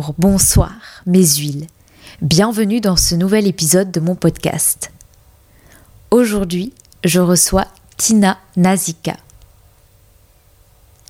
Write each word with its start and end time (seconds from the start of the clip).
Bonsoir, 0.00 0.72
mes 1.04 1.26
huiles. 1.26 1.66
Bienvenue 2.22 2.80
dans 2.80 2.96
ce 2.96 3.14
nouvel 3.14 3.46
épisode 3.46 3.90
de 3.90 4.00
mon 4.00 4.14
podcast. 4.14 4.92
Aujourd'hui, 6.10 6.72
je 7.04 7.20
reçois 7.20 7.66
Tina 7.98 8.38
Nazika. 8.56 9.16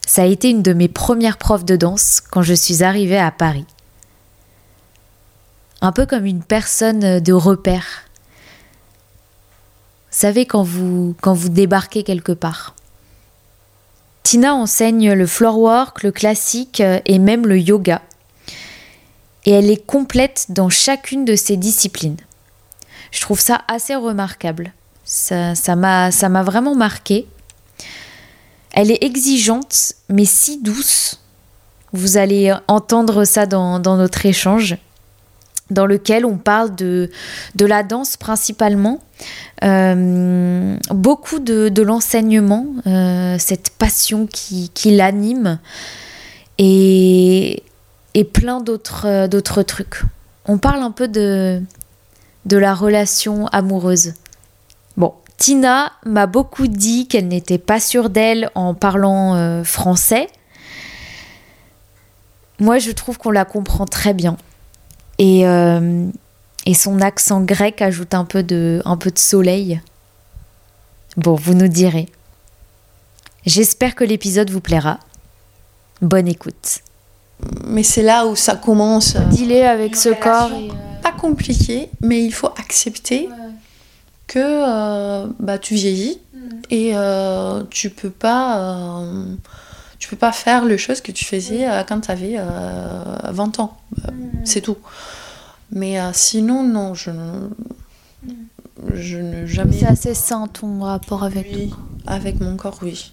Ça 0.06 0.23
a 0.23 0.27
été 0.27 0.50
une 0.50 0.62
de 0.62 0.73
mes 0.73 0.88
premières 0.88 1.38
profs 1.38 1.64
de 1.64 1.77
danse 1.77 2.20
quand 2.20 2.42
je 2.42 2.55
suis 2.55 2.83
arrivée 2.83 3.19
à 3.19 3.30
Paris. 3.30 3.66
Un 5.80 5.92
peu 5.92 6.05
comme 6.05 6.27
une 6.27 6.42
personne 6.42 7.20
de 7.20 7.33
repère. 7.33 7.86
Vous 10.11 10.19
savez 10.19 10.47
quand 10.47 10.64
vous, 10.64 11.14
quand 11.20 11.34
vous 11.34 11.48
débarquez 11.48 12.02
quelque 12.02 12.33
part. 12.33 12.75
Tina 14.25 14.55
enseigne 14.55 15.12
le 15.12 15.27
floor 15.28 15.59
work, 15.59 16.02
le 16.02 16.11
classique 16.11 16.83
et 17.05 17.19
même 17.20 17.47
le 17.47 17.59
yoga 17.59 18.02
et 19.46 19.52
elle 19.52 19.70
est 19.70 19.84
complète 19.84 20.46
dans 20.48 20.68
chacune 20.68 21.24
de 21.24 21.36
ces 21.36 21.56
disciplines. 21.56 22.16
Je 23.10 23.20
trouve 23.20 23.40
ça 23.40 23.62
assez 23.68 23.94
remarquable. 23.94 24.72
Ça, 25.04 25.54
m'a, 25.76 26.10
ça 26.10 26.28
vraiment 26.28 26.76
marqué. 26.76 27.26
Elle 28.72 28.90
est 28.90 29.02
exigeante, 29.02 29.94
mais 30.08 30.24
si 30.24 30.58
douce. 30.62 31.20
Vous 31.92 32.19
allez 32.19 32.55
entendre 32.69 33.24
ça 33.24 33.47
dans, 33.47 33.80
dans 33.80 33.97
notre 33.97 34.24
échange, 34.24 34.77
dans 35.70 35.86
lequel 35.86 36.25
on 36.25 36.36
parle 36.38 36.77
de, 36.77 37.10
de 37.56 37.66
la 37.66 37.82
danse 37.82 38.16
principalement, 38.16 39.00
euh, 39.64 40.77
beaucoup 40.91 41.41
de, 41.41 41.69
de 41.69 41.82
l'enseignement, 41.82 42.66
euh, 42.86 43.36
cette 43.41 43.70
passion 43.70 44.28
qui, 44.28 44.70
qui 44.72 44.92
l'anime. 44.92 45.58
Et, 46.58 47.64
et 48.14 48.25
plein 48.25 48.61
d'autres 48.61 49.06
euh, 49.06 49.28
d'autres 49.28 49.62
trucs. 49.62 50.03
On 50.47 50.58
parle 50.58 50.83
un 50.83 50.91
peu 50.91 51.08
de, 51.08 51.62
de 52.47 52.56
la 52.56 52.75
relation 52.75 53.47
amoureuse. 53.48 54.14
Bon, 54.97 55.14
Tina 55.36 55.92
m'a 56.05 56.27
beaucoup 56.27 56.66
dit 56.66 57.06
qu'elle 57.08 57.28
n'était 57.28 57.58
pas 57.58 57.81
sûre 57.81 58.11
d'elle 58.11 58.50
en 58.55 58.75
parlant 58.75 59.34
euh, 59.34 59.64
français. 59.64 60.28
Moi, 62.58 62.78
je 62.78 62.91
trouve 62.91 63.16
qu'on 63.16 63.31
la 63.31 63.44
comprend 63.44 63.86
très 63.86 64.12
bien. 64.12 64.36
Et, 65.19 65.47
euh, 65.47 66.06
et 66.66 66.75
son 66.75 67.00
accent 67.00 67.41
grec 67.41 67.81
ajoute 67.81 68.12
un 68.12 68.25
peu, 68.25 68.42
de, 68.42 68.83
un 68.84 68.97
peu 68.97 69.11
de 69.11 69.19
soleil. 69.19 69.81
Bon, 71.16 71.34
vous 71.34 71.55
nous 71.55 71.69
direz. 71.69 72.08
J'espère 73.47 73.94
que 73.94 74.05
l'épisode 74.05 74.50
vous 74.50 74.61
plaira. 74.61 74.98
Bonne 76.03 76.28
écoute 76.28 76.81
mais 77.66 77.83
c'est 77.83 78.02
là 78.02 78.27
où 78.27 78.36
ça 78.36 78.56
commence. 78.56 79.16
Dealer 79.30 79.64
avec 79.69 79.96
ce 79.96 80.10
corps. 80.10 80.50
Pas 81.02 81.12
compliqué, 81.12 81.88
mais 82.00 82.24
il 82.24 82.32
faut 82.32 82.50
accepter 82.58 83.28
que 84.27 84.38
euh, 84.38 85.27
bah, 85.41 85.58
tu 85.58 85.74
vieillis 85.74 86.20
mm. 86.32 86.38
et 86.70 86.92
euh, 86.94 87.64
tu 87.69 87.91
peux 87.91 88.10
pas 88.10 89.00
euh, 89.00 89.24
tu 89.98 90.08
peux 90.08 90.16
pas 90.16 90.30
faire 90.30 90.64
les 90.64 90.78
choses 90.78 91.00
que 91.00 91.10
tu 91.10 91.24
faisais 91.24 91.66
quand 91.88 92.00
tu 92.00 92.10
avais 92.10 92.36
20 93.24 93.60
ans. 93.60 93.77
Mm. 93.97 94.12
C'est 94.44 94.60
tout. 94.60 94.78
Mais 95.72 95.98
tout. 96.12 96.41
non, 96.42 96.94
je 96.94 97.10
ne. 97.10 97.48
Je 98.94 99.19
ne 99.19 99.47
jamais. 99.47 99.78
C'est 99.78 99.86
assez 99.86 100.15
sain 100.15 100.47
ton 100.47 100.81
rapport 100.81 101.22
avec 101.25 101.48
oui, 101.53 101.75
Avec 102.06 102.41
mon 102.41 102.56
corps, 102.56 102.78
oui. 102.82 103.12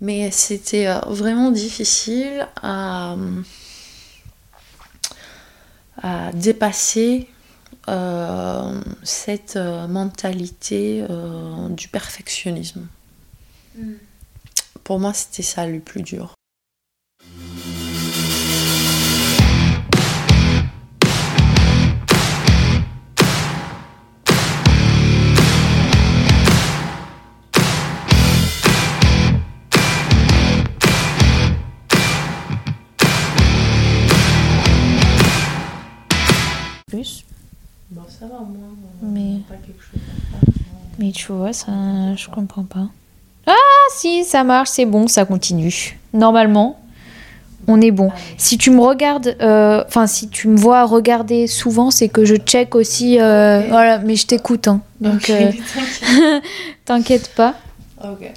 Mais 0.00 0.30
c'était 0.30 0.86
euh, 0.86 1.00
vraiment 1.06 1.50
difficile 1.50 2.46
à, 2.62 3.16
à 6.02 6.32
dépasser 6.32 7.28
euh, 7.88 8.80
cette 9.02 9.56
euh, 9.56 9.88
mentalité 9.88 11.04
du 11.70 11.88
perfectionnisme. 11.88 12.86
Mm. 13.76 13.94
Pour 14.84 15.00
moi, 15.00 15.12
c'était 15.12 15.42
ça 15.42 15.66
le 15.66 15.80
plus 15.80 16.02
dur. 16.02 16.37
Mais 40.98 41.12
tu 41.12 41.32
vois, 41.32 41.52
ça, 41.52 41.72
je 42.16 42.28
comprends 42.28 42.64
pas. 42.64 42.88
Ah, 43.46 43.52
si, 43.96 44.24
ça 44.24 44.44
marche, 44.44 44.68
c'est 44.70 44.84
bon, 44.84 45.08
ça 45.08 45.24
continue. 45.24 45.98
Normalement, 46.12 46.78
on 47.68 47.80
est 47.80 47.90
bon. 47.90 48.10
Si 48.36 48.58
tu 48.58 48.70
me 48.70 48.80
regardes, 48.80 49.36
euh, 49.40 49.84
enfin, 49.86 50.06
si 50.06 50.28
tu 50.28 50.48
me 50.48 50.56
vois 50.56 50.84
regarder 50.84 51.46
souvent, 51.46 51.90
c'est 51.90 52.08
que 52.08 52.24
je 52.24 52.34
check 52.34 52.74
aussi. 52.74 53.20
Euh, 53.20 53.62
voilà, 53.68 53.98
mais 53.98 54.16
je 54.16 54.26
t'écoute, 54.26 54.68
hein. 54.68 54.80
Donc, 55.00 55.30
euh, 55.30 55.52
t'inquiète 56.84 57.30
pas. 57.36 57.54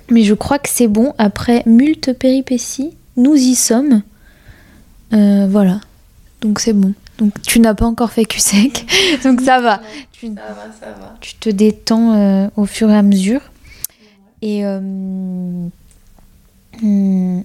Mais 0.10 0.24
je 0.24 0.34
crois 0.34 0.60
que 0.60 0.70
c'est 0.70 0.88
bon. 0.88 1.14
Après 1.18 1.64
multe 1.66 2.14
péripéties, 2.14 2.96
nous 3.18 3.36
y 3.36 3.56
sommes. 3.56 4.02
voilà. 5.12 5.80
Donc 6.42 6.60
c'est 6.60 6.74
bon. 6.74 6.94
Donc 7.18 7.42
tu 7.42 7.60
n'as 7.60 7.74
pas 7.74 7.86
encore 7.86 8.12
fait 8.12 8.26
sec, 8.38 8.86
donc 9.24 9.42
ça 9.42 9.60
va. 9.60 9.82
Tu, 10.12 10.28
ça 10.28 10.34
va, 10.34 10.64
ça 10.80 10.92
va. 11.00 11.16
Tu 11.20 11.36
te 11.36 11.50
détends 11.50 12.14
euh, 12.16 12.48
au 12.56 12.66
fur 12.66 12.90
et 12.90 12.96
à 12.96 13.02
mesure. 13.02 13.42
Et 14.42 14.66
euh, 14.66 14.80
hmm, 16.82 17.42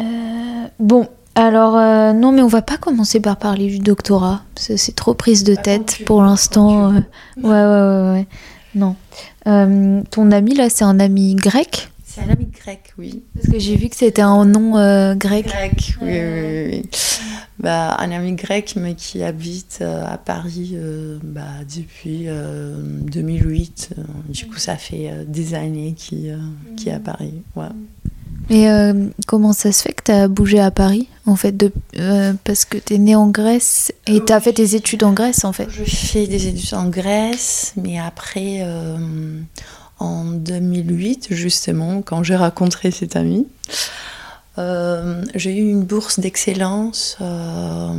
euh, 0.00 0.66
bon, 0.78 1.08
alors 1.34 1.72
non, 2.14 2.32
mais 2.32 2.42
on 2.42 2.48
va 2.48 2.62
pas 2.62 2.76
commencer 2.76 3.20
par 3.20 3.36
parler 3.36 3.68
du 3.68 3.78
doctorat. 3.78 4.42
C'est 4.56 4.94
trop 4.94 5.14
prise 5.14 5.44
de 5.44 5.54
tête 5.54 6.00
pour 6.04 6.22
l'instant. 6.22 6.92
ouais, 6.92 7.02
ouais, 7.42 7.50
ouais, 7.50 8.10
ouais. 8.12 8.26
Non. 8.74 8.94
ton 10.10 10.30
ami 10.30 10.54
là, 10.54 10.68
c'est 10.68 10.84
un 10.84 11.00
ami 11.00 11.34
grec 11.34 11.90
c'est 12.20 12.30
un 12.30 12.32
ami 12.32 12.46
grec, 12.46 12.92
oui. 12.98 13.22
Parce 13.34 13.48
que 13.48 13.58
j'ai 13.58 13.76
vu 13.76 13.88
que 13.88 13.96
c'était 13.96 14.22
un 14.22 14.44
nom 14.44 14.76
euh, 14.76 15.14
grec. 15.14 15.46
Grec, 15.46 15.94
oui, 16.02 16.18
oui, 16.20 16.68
oui. 16.70 16.82
Bah, 17.58 17.96
un 17.98 18.10
ami 18.10 18.32
grec, 18.32 18.74
mais 18.76 18.94
qui 18.94 19.22
habite 19.22 19.78
euh, 19.82 20.04
à 20.06 20.16
Paris 20.18 20.72
euh, 20.74 21.18
bah, 21.22 21.42
depuis 21.74 22.26
2008. 22.26 23.90
Du 24.28 24.46
coup, 24.46 24.58
ça 24.58 24.76
fait 24.76 25.10
des 25.26 25.54
années 25.54 25.94
qu'il 25.96 26.38
est 26.86 26.92
à 26.92 27.00
Paris. 27.00 27.34
Ouais. 27.56 27.66
Et 28.48 28.66
comment 29.26 29.52
ça 29.52 29.70
se 29.70 29.82
fait 29.82 29.92
que 29.92 30.04
tu 30.04 30.10
as 30.10 30.26
bougé 30.26 30.58
à 30.58 30.72
Paris, 30.72 31.08
en 31.26 31.36
fait, 31.36 31.56
de, 31.56 31.70
parce 32.44 32.64
que 32.64 32.78
tu 32.78 32.94
es 32.94 32.98
né 32.98 33.14
en 33.14 33.28
Grèce 33.28 33.92
et 34.08 34.24
tu 34.24 34.32
as 34.32 34.40
fait 34.40 34.54
tes 34.54 34.74
études 34.74 35.04
en 35.04 35.12
Grèce, 35.12 35.44
en 35.44 35.52
fait? 35.52 35.68
Je 35.70 35.84
fais 35.84 36.26
des 36.26 36.48
études 36.48 36.74
en 36.74 36.88
Grèce, 36.88 37.74
mais 37.76 37.98
après, 37.98 38.66
en 40.00 40.24
2008, 40.24 41.28
justement, 41.30 42.02
quand 42.02 42.22
j'ai 42.22 42.36
rencontré 42.36 42.90
cet 42.90 43.16
ami. 43.16 43.46
Euh, 44.58 45.24
j'ai 45.34 45.56
eu 45.56 45.70
une 45.70 45.84
bourse 45.84 46.18
d'excellence 46.18 47.16
euh, 47.20 47.94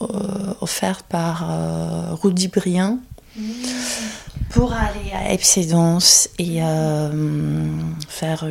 euh, 0.00 0.54
offerte 0.60 1.04
par 1.08 2.18
Rudy 2.22 2.48
Brien 2.48 2.98
pour 4.50 4.72
aller 4.72 5.12
à 5.12 5.32
Epsidance 5.32 6.28
et 6.38 6.60
faire 8.08 8.48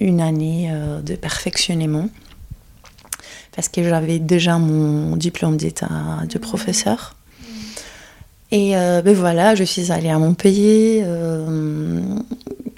une 0.00 0.20
année 0.20 0.72
de 1.02 1.14
perfectionnement 1.16 2.08
parce 3.54 3.68
que 3.68 3.82
j'avais 3.82 4.18
déjà 4.18 4.58
mon 4.58 5.16
diplôme 5.16 5.56
d'état 5.56 5.88
de 6.28 6.38
professeur. 6.38 7.16
Et 8.52 8.76
euh, 8.76 9.00
ben 9.02 9.14
voilà, 9.14 9.54
je 9.54 9.64
suis 9.64 9.92
allée 9.92 10.10
à 10.10 10.18
Montpellier. 10.18 11.02
Euh, 11.04 12.00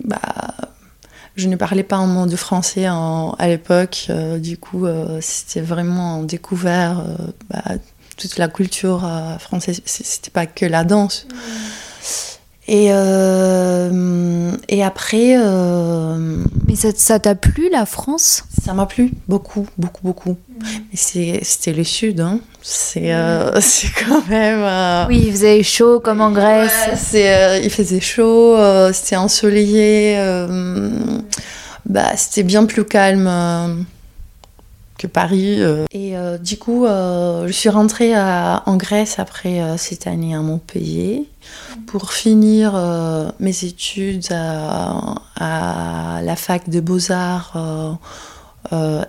bah, 0.04 0.18
je 1.34 1.48
ne 1.48 1.56
parlais 1.56 1.82
pas 1.82 1.96
un 1.96 2.06
mot 2.06 2.26
de 2.26 2.36
français 2.36 2.86
à 2.86 3.48
l'époque. 3.48 4.06
Euh, 4.10 4.38
du 4.38 4.58
coup, 4.58 4.86
c'était 5.20 5.62
vraiment 5.62 6.22
découvert 6.22 7.04
bah, 7.48 7.62
toute 8.16 8.36
la 8.36 8.48
culture 8.48 9.08
française. 9.38 9.80
C'était 9.86 10.30
pas 10.30 10.46
que 10.46 10.66
la 10.66 10.84
danse. 10.84 11.26
Mmh. 11.30 11.36
Et, 12.68 12.86
et 14.68 14.84
après. 14.84 15.36
Mais 16.68 16.74
ça 16.76 17.18
t'a 17.18 17.34
plu 17.34 17.68
la 17.70 17.86
France? 17.86 18.44
Ça 18.64 18.72
m'a 18.74 18.86
plu 18.86 19.10
beaucoup, 19.28 19.66
beaucoup, 19.76 20.02
beaucoup. 20.02 20.36
Mmh. 20.60 20.64
C'était 20.94 21.72
le 21.72 21.84
Sud, 21.84 22.20
hein. 22.20 22.40
Euh, 22.96 23.50
c'est 23.60 23.90
quand 24.04 24.26
même. 24.28 24.62
Euh, 24.62 25.06
oui, 25.08 25.24
il 25.26 25.32
faisait 25.32 25.62
chaud 25.62 26.00
comme 26.00 26.20
en 26.20 26.30
Grèce. 26.30 27.12
Euh, 27.14 27.60
il 27.62 27.70
faisait 27.70 28.00
chaud, 28.00 28.56
c'était 28.92 29.16
ensoleillé. 29.16 30.16
bah, 31.86 32.12
c'était 32.16 32.44
bien 32.44 32.64
plus 32.64 32.84
calme 32.84 33.84
Paris. 35.06 35.60
Et 35.92 36.14
du 36.42 36.58
coup, 36.58 36.86
je 36.86 37.52
suis 37.52 37.68
rentrée 37.68 38.16
en 38.16 38.76
Grèce 38.76 39.18
après 39.18 39.60
cette 39.76 40.06
année 40.06 40.34
à 40.34 40.40
Montpellier 40.40 41.24
pour 41.86 42.12
finir 42.12 42.74
mes 43.40 43.64
études 43.64 44.32
à, 44.32 46.20
la 46.22 46.36
fac 46.36 46.68
de 46.68 46.80
beaux-arts, 46.80 47.98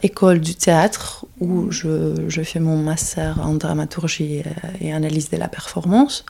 école 0.01 0.39
du 0.39 0.55
théâtre, 0.55 1.25
où 1.39 1.71
je, 1.71 2.41
fais 2.43 2.59
mon 2.59 2.77
master 2.77 3.39
en 3.41 3.53
dramaturgie 3.53 4.43
et 4.81 4.93
analyse 4.93 5.29
de 5.29 5.37
la 5.37 5.47
performance. 5.47 6.25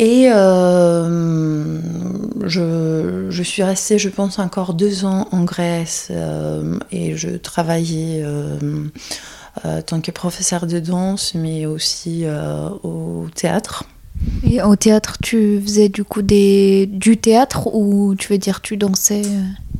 Et 0.00 0.30
euh, 0.32 1.78
je, 2.46 3.42
suis 3.42 3.62
restée, 3.62 3.98
je 3.98 4.08
pense, 4.08 4.38
encore 4.38 4.72
deux 4.72 5.04
ans 5.04 5.28
en 5.30 5.44
Grèce 5.44 6.08
euh, 6.10 6.78
et 6.90 7.18
je 7.18 7.28
travaillais 7.28 8.22
euh, 8.24 8.58
en 9.62 9.82
tant 9.82 10.00
que 10.00 10.10
professeur 10.10 10.66
de 10.66 10.78
danse, 10.78 11.34
mais 11.34 11.66
aussi 11.66 12.24
au 12.82 13.26
théâtre. 13.34 13.84
Et 14.50 14.62
au 14.62 14.74
théâtre, 14.74 15.18
tu 15.22 15.60
faisais 15.62 15.90
du 15.90 16.02
coup 16.04 16.22
des, 16.22 16.86
du 16.86 17.18
théâtre 17.18 17.68
ou 17.74 18.14
tu 18.14 18.32
veux 18.32 18.38
dire 18.38 18.62
tu 18.62 18.78
dansais 18.78 19.20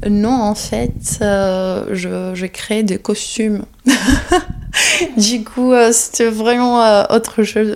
Non, 0.06 0.42
en 0.42 0.54
fait, 0.54 1.16
je, 1.20 2.32
je 2.34 2.46
créais 2.46 2.82
des 2.82 2.98
costumes. 2.98 3.64
du 5.16 5.44
coup, 5.44 5.72
c'était 5.92 6.28
vraiment 6.28 7.06
autre 7.10 7.42
chose. 7.42 7.74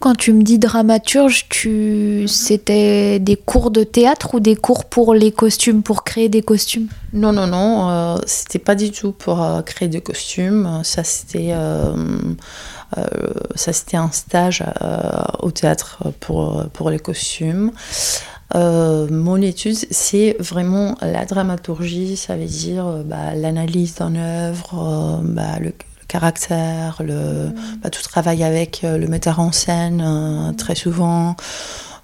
Quand 0.00 0.14
tu 0.14 0.32
me 0.32 0.42
dis 0.42 0.60
dramaturge, 0.60 1.46
tu... 1.48 2.28
c'était 2.28 3.18
des 3.18 3.34
cours 3.34 3.72
de 3.72 3.82
théâtre 3.82 4.34
ou 4.34 4.40
des 4.40 4.54
cours 4.54 4.84
pour 4.84 5.12
les 5.12 5.32
costumes, 5.32 5.82
pour 5.82 6.04
créer 6.04 6.28
des 6.28 6.42
costumes? 6.42 6.86
Non, 7.12 7.32
non, 7.32 7.48
non, 7.48 7.90
euh, 7.90 8.18
c'était 8.26 8.60
pas 8.60 8.76
du 8.76 8.92
tout 8.92 9.10
pour 9.10 9.42
euh, 9.42 9.60
créer 9.62 9.88
des 9.88 10.00
costumes. 10.00 10.82
Ça, 10.84 11.02
c'était, 11.02 11.48
euh, 11.50 11.96
ça, 13.56 13.72
c'était 13.72 13.96
un 13.96 14.12
stage 14.12 14.62
au 15.40 15.50
théâtre 15.50 16.04
pour, 16.20 16.64
pour 16.72 16.90
les 16.90 17.00
costumes. 17.00 17.72
mon 18.54 19.42
étude, 19.42 19.78
c'est 19.90 20.36
vraiment 20.38 20.96
la 21.02 21.24
dramaturgie, 21.24 22.16
ça 22.16 22.36
veut 22.36 22.44
dire 22.44 23.02
bah, 23.04 23.34
l'analyse 23.34 23.96
d'un 23.96 24.14
œuvre, 24.14 25.20
bah, 25.24 25.58
le, 25.60 25.72
caractère, 26.08 27.02
le, 27.04 27.14
mm. 27.14 27.54
bah, 27.82 27.90
tout 27.90 28.02
travail 28.02 28.42
avec 28.42 28.82
euh, 28.82 28.98
le 28.98 29.06
metteur 29.06 29.38
en 29.38 29.52
scène 29.52 30.02
euh, 30.04 30.52
très 30.52 30.74
souvent, 30.74 31.36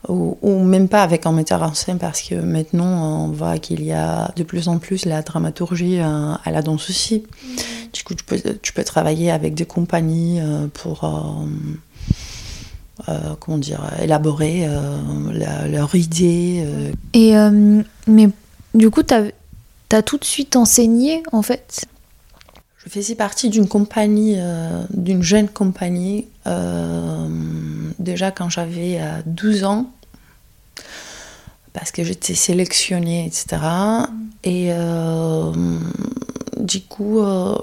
ou, 0.07 0.63
même 0.63 0.89
pas 0.89 1.03
avec 1.03 1.25
un 1.25 1.33
metteur 1.33 1.63
en 1.63 1.73
scène 1.73 1.99
parce 1.99 2.21
que 2.21 2.35
maintenant 2.35 3.25
on 3.25 3.29
voit 3.29 3.59
qu'il 3.59 3.83
y 3.83 3.93
a 3.93 4.31
de 4.37 4.43
plus 4.43 4.69
en 4.69 4.77
plus 4.77 5.07
la 5.07 5.23
dramaturgie 5.23 5.99
euh, 5.99 6.35
à 6.45 6.51
la 6.51 6.61
danse 6.61 6.91
aussi. 6.91 7.25
Mm. 7.25 7.57
Du 7.95 8.05
coup, 8.05 8.15
tu 8.15 8.25
peux, 8.25 8.39
tu 8.61 8.73
peux 8.73 8.85
travailler 8.85 9.31
avec 9.31 9.55
des 9.55 9.65
compagnies 9.65 10.41
pour. 10.75 11.11
comment 13.39 13.59
dire, 13.59 13.89
élaborer 14.03 14.69
leur 15.69 15.95
idée. 15.95 16.67
Et, 17.13 17.35
mais 18.09 18.29
du 18.75 18.91
coup, 18.91 19.05
tu 19.05 19.15
as, 19.15 19.27
as, 19.93 20.03
tout 20.03 20.19
de 20.19 20.25
suite 20.25 20.57
enseigné, 20.57 21.23
en 21.31 21.43
fait? 21.43 21.87
Je 22.85 22.91
faisais 22.91 23.15
partie 23.15 23.49
d'une 23.49 23.67
compagnie, 23.67 24.35
euh, 24.37 24.85
d'une 24.91 25.23
jeune 25.23 25.49
compagnie, 25.49 26.27
euh, 26.47 27.29
déjà 27.99 28.31
quand 28.31 28.51
j'avais 28.51 29.01
12 29.27 29.63
euh, 29.63 29.67
ans, 29.67 29.91
parce 31.73 31.91
que 31.91 32.05
j'étais 32.05 32.35
sélectionnée, 32.35 33.27
etc. 33.27 33.63
Et 34.45 34.71
du 36.59 36.83
coup, 36.83 37.21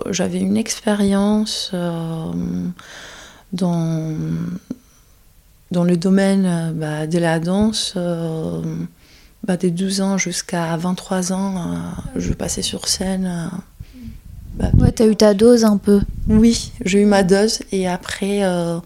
j'avais 0.10 0.40
une 0.40 0.58
expérience 0.58 1.72
dans, 3.54 4.14
dans 5.70 5.84
le 5.84 5.98
domaine 5.98 6.74
bah, 6.76 7.08
de 7.08 7.20
la 7.20 7.40
danse. 7.40 7.96
Bah, 7.96 9.58
des 9.58 9.72
12 9.72 10.02
ans 10.02 10.18
jusqu'à 10.18 10.76
23 10.76 11.32
ans, 11.34 11.82
je 12.16 12.34
passais 12.34 12.64
sur 12.64 12.88
scène 12.88 13.52
bah, 14.62 14.70
ouais, 14.78 14.92
t'as 14.92 15.08
eu 15.08 15.16
ta 15.16 15.34
dose 15.34 15.66
un 15.66 15.78
peu. 15.78 16.02
Oui, 16.28 16.72
j'ai 16.86 17.02
eu 17.02 17.06
ma 17.06 17.24
dose 17.24 17.62
et 17.72 17.88
après, 17.88 18.44
euh, 18.44 18.78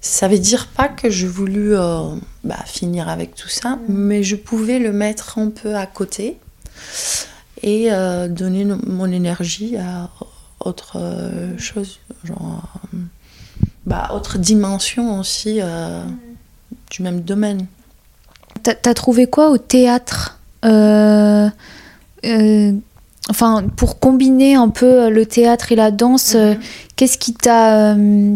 ça 0.00 0.28
veut 0.28 0.38
dire 0.38 0.68
pas 0.68 0.86
que 0.88 1.10
je 1.10 1.26
voulu 1.26 1.74
euh, 1.74 2.14
bah, 2.44 2.62
finir 2.66 3.08
avec 3.08 3.34
tout 3.34 3.48
ça, 3.48 3.80
mais 3.88 4.22
je 4.22 4.36
pouvais 4.36 4.78
le 4.78 4.92
mettre 4.92 5.38
un 5.38 5.50
peu 5.50 5.74
à 5.74 5.86
côté 5.86 6.38
et 7.62 7.92
euh, 7.92 8.28
donner 8.28 8.64
mon 8.64 9.10
énergie 9.10 9.76
à 9.76 10.08
autre 10.60 11.00
chose, 11.58 11.98
genre, 12.22 12.62
bah, 13.84 14.10
autre 14.14 14.38
dimension 14.38 15.18
aussi 15.18 15.58
du 16.90 17.02
même 17.02 17.22
domaine. 17.22 17.66
T'as 18.62 18.74
as 18.84 18.94
trouvé 18.94 19.26
quoi 19.26 19.50
au 19.50 19.58
théâtre? 19.58 20.38
Enfin, 23.28 23.64
pour 23.76 23.98
combiner 23.98 24.54
un 24.54 24.68
peu 24.68 25.04
euh, 25.04 25.10
le 25.10 25.26
théâtre 25.26 25.72
et 25.72 25.76
la 25.76 25.90
danse, 25.90 26.34
euh, 26.34 26.54
mhm. 26.54 26.60
qu'est-ce 26.96 27.18
qui 27.18 27.34
t'a 27.34 27.94
euh, 27.94 28.34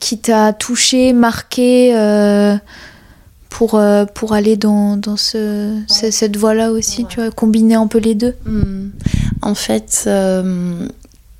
qui 0.00 0.18
t'a 0.18 0.52
touché, 0.52 1.14
marqué 1.14 1.94
pour, 3.48 3.80
pour 4.14 4.32
aller 4.34 4.58
dans, 4.58 4.98
dans 4.98 5.16
ce, 5.16 5.80
cette 5.88 6.36
voie-là 6.36 6.72
aussi, 6.72 7.06
tu 7.06 7.22
vois, 7.22 7.30
combiner 7.30 7.76
un 7.76 7.86
peu 7.86 7.96
les 7.96 8.14
deux? 8.14 8.34
Hmm. 8.44 8.90
En 9.40 9.54
fait, 9.54 10.06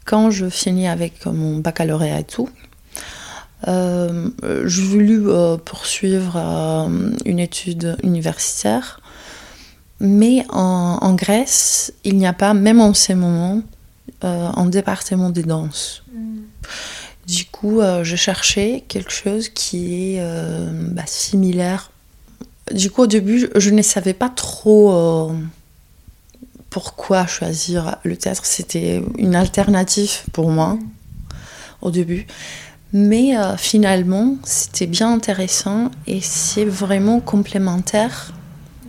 quand 0.07 0.31
je 0.31 0.49
finis 0.49 0.89
avec 0.89 1.27
mon 1.27 1.59
baccalauréat 1.59 2.21
et 2.21 2.25
tout, 2.25 2.49
je 3.67 4.81
voulus 4.81 5.25
poursuivre 5.67 6.39
une 7.27 7.39
étude 7.39 7.99
universitaire 8.03 8.99
mais 10.01 10.45
en, 10.51 11.15
Grèce, 11.15 11.93
il 12.05 12.17
n'y 12.17 12.27
a 12.27 12.33
pas, 12.33 12.55
même 12.55 12.81
en 12.81 12.95
ces 12.95 13.15
moments, 13.15 13.63
euh, 14.25 14.49
un 14.55 14.67
département 14.67 15.31
de 15.31 15.43
danse. 15.43 16.03
Mm. 16.13 16.39
Du 17.27 17.47
coup, 17.47 17.81
euh, 17.81 18.05
je 18.05 18.17
cherchais 18.17 18.85
quelque 18.89 19.13
chose 19.13 19.49
qui 19.49 20.15
est 20.15 20.21
euh, 20.21 20.71
bah, 20.93 21.05
similaire. 21.07 21.91
Du 22.73 22.91
coup, 22.91 23.03
au 23.03 23.07
début, 23.07 23.49
je 23.55 23.71
ne 23.71 23.83
savais 23.83 24.15
pas 24.15 24.29
trop 24.29 25.33
pourquoi 26.71 27.27
choisir 27.27 27.97
le 28.03 28.17
théâtre. 28.17 28.45
C'était 28.45 29.03
une 29.19 29.35
alternative 29.35 30.23
pour 30.33 30.51
moi 30.51 30.75
mm. 30.75 30.81
au 31.83 31.91
début. 31.91 32.27
Mais 32.93 33.33
finalement, 33.59 34.37
c'était 34.45 34.87
bien 34.87 35.13
intéressant 35.13 35.91
et 36.07 36.21
c'est 36.21 36.65
vraiment 36.65 37.19
complémentaire 37.19 38.33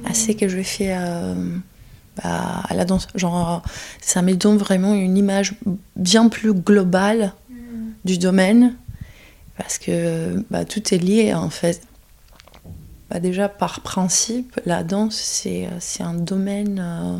à 0.05 0.13
ce 0.13 0.31
que 0.31 0.47
je 0.47 0.61
fais 0.61 0.95
euh, 0.95 1.33
bah, 2.17 2.63
à 2.67 2.73
la 2.73 2.85
danse. 2.85 3.07
Genre, 3.15 3.61
ça 4.01 4.21
me 4.21 4.33
donne 4.33 4.57
vraiment 4.57 4.93
une 4.93 5.17
image 5.17 5.55
bien 5.95 6.29
plus 6.29 6.53
globale 6.53 7.33
du 8.03 8.17
domaine 8.17 8.75
parce 9.57 9.77
que 9.77 10.43
bah, 10.49 10.65
tout 10.65 10.93
est 10.93 10.97
lié 10.97 11.33
en 11.33 11.49
fait. 11.49 11.81
Bah, 13.09 13.19
déjà 13.19 13.49
par 13.49 13.81
principe, 13.81 14.59
la 14.65 14.83
danse 14.83 15.15
c'est, 15.15 15.67
un 15.99 16.13
domaine 16.13 16.79
euh, 16.83 17.17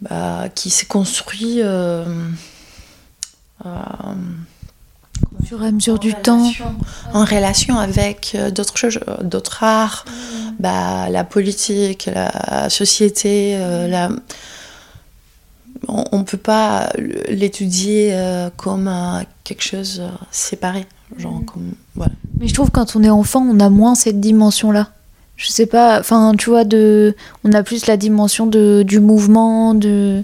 bah, 0.00 0.48
qui 0.54 0.70
s'est 0.70 0.86
construit 0.86 1.60
euh, 1.62 2.04
au 5.44 5.46
fur 5.46 5.62
et 5.62 5.68
à 5.68 5.72
mesure 5.72 5.98
du 5.98 6.14
temps. 6.14 6.50
En 7.12 7.24
relation 7.24 7.78
avec 7.78 8.32
euh, 8.34 8.50
d'autres 8.50 8.76
choses, 8.76 8.98
euh, 9.08 9.22
d'autres 9.22 9.62
arts, 9.62 10.04
mm. 10.08 10.54
bah, 10.58 11.08
la 11.10 11.24
politique, 11.24 12.08
la 12.12 12.68
société. 12.70 13.56
Euh, 13.56 13.86
la... 13.88 14.10
On 15.86 16.18
ne 16.18 16.24
peut 16.24 16.38
pas 16.38 16.88
l'étudier 17.28 18.16
comme 18.56 18.90
quelque 19.44 19.62
chose 19.62 20.02
séparé. 20.30 20.86
Genre 21.18 21.40
mm. 21.40 21.44
comme, 21.44 21.72
voilà. 21.94 22.12
Mais 22.40 22.48
je 22.48 22.54
trouve 22.54 22.68
que 22.68 22.72
quand 22.72 22.96
on 22.96 23.02
est 23.02 23.10
enfant, 23.10 23.46
on 23.46 23.60
a 23.60 23.68
moins 23.68 23.94
cette 23.94 24.18
dimension-là. 24.18 24.88
Je 25.36 25.48
sais 25.48 25.66
pas, 25.66 25.98
enfin, 25.98 26.32
tu 26.38 26.50
vois, 26.50 26.64
de, 26.64 27.14
on 27.42 27.52
a 27.52 27.62
plus 27.62 27.86
la 27.86 27.96
dimension 27.96 28.46
de, 28.46 28.84
du 28.86 29.00
mouvement, 29.00 29.74
de. 29.74 30.22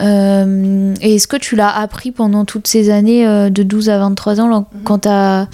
Euh, 0.00 0.94
et 1.02 1.16
est-ce 1.16 1.28
que 1.28 1.36
tu 1.36 1.54
l'as 1.54 1.70
appris 1.70 2.12
pendant 2.12 2.46
toutes 2.46 2.66
ces 2.66 2.88
années 2.88 3.26
euh, 3.26 3.50
de 3.50 3.62
12 3.62 3.90
à 3.90 3.98
23 3.98 4.40
ans 4.40 4.48
mhm. 4.48 4.64
quand 4.84 5.00
tu 5.00 5.08
as 5.08 5.48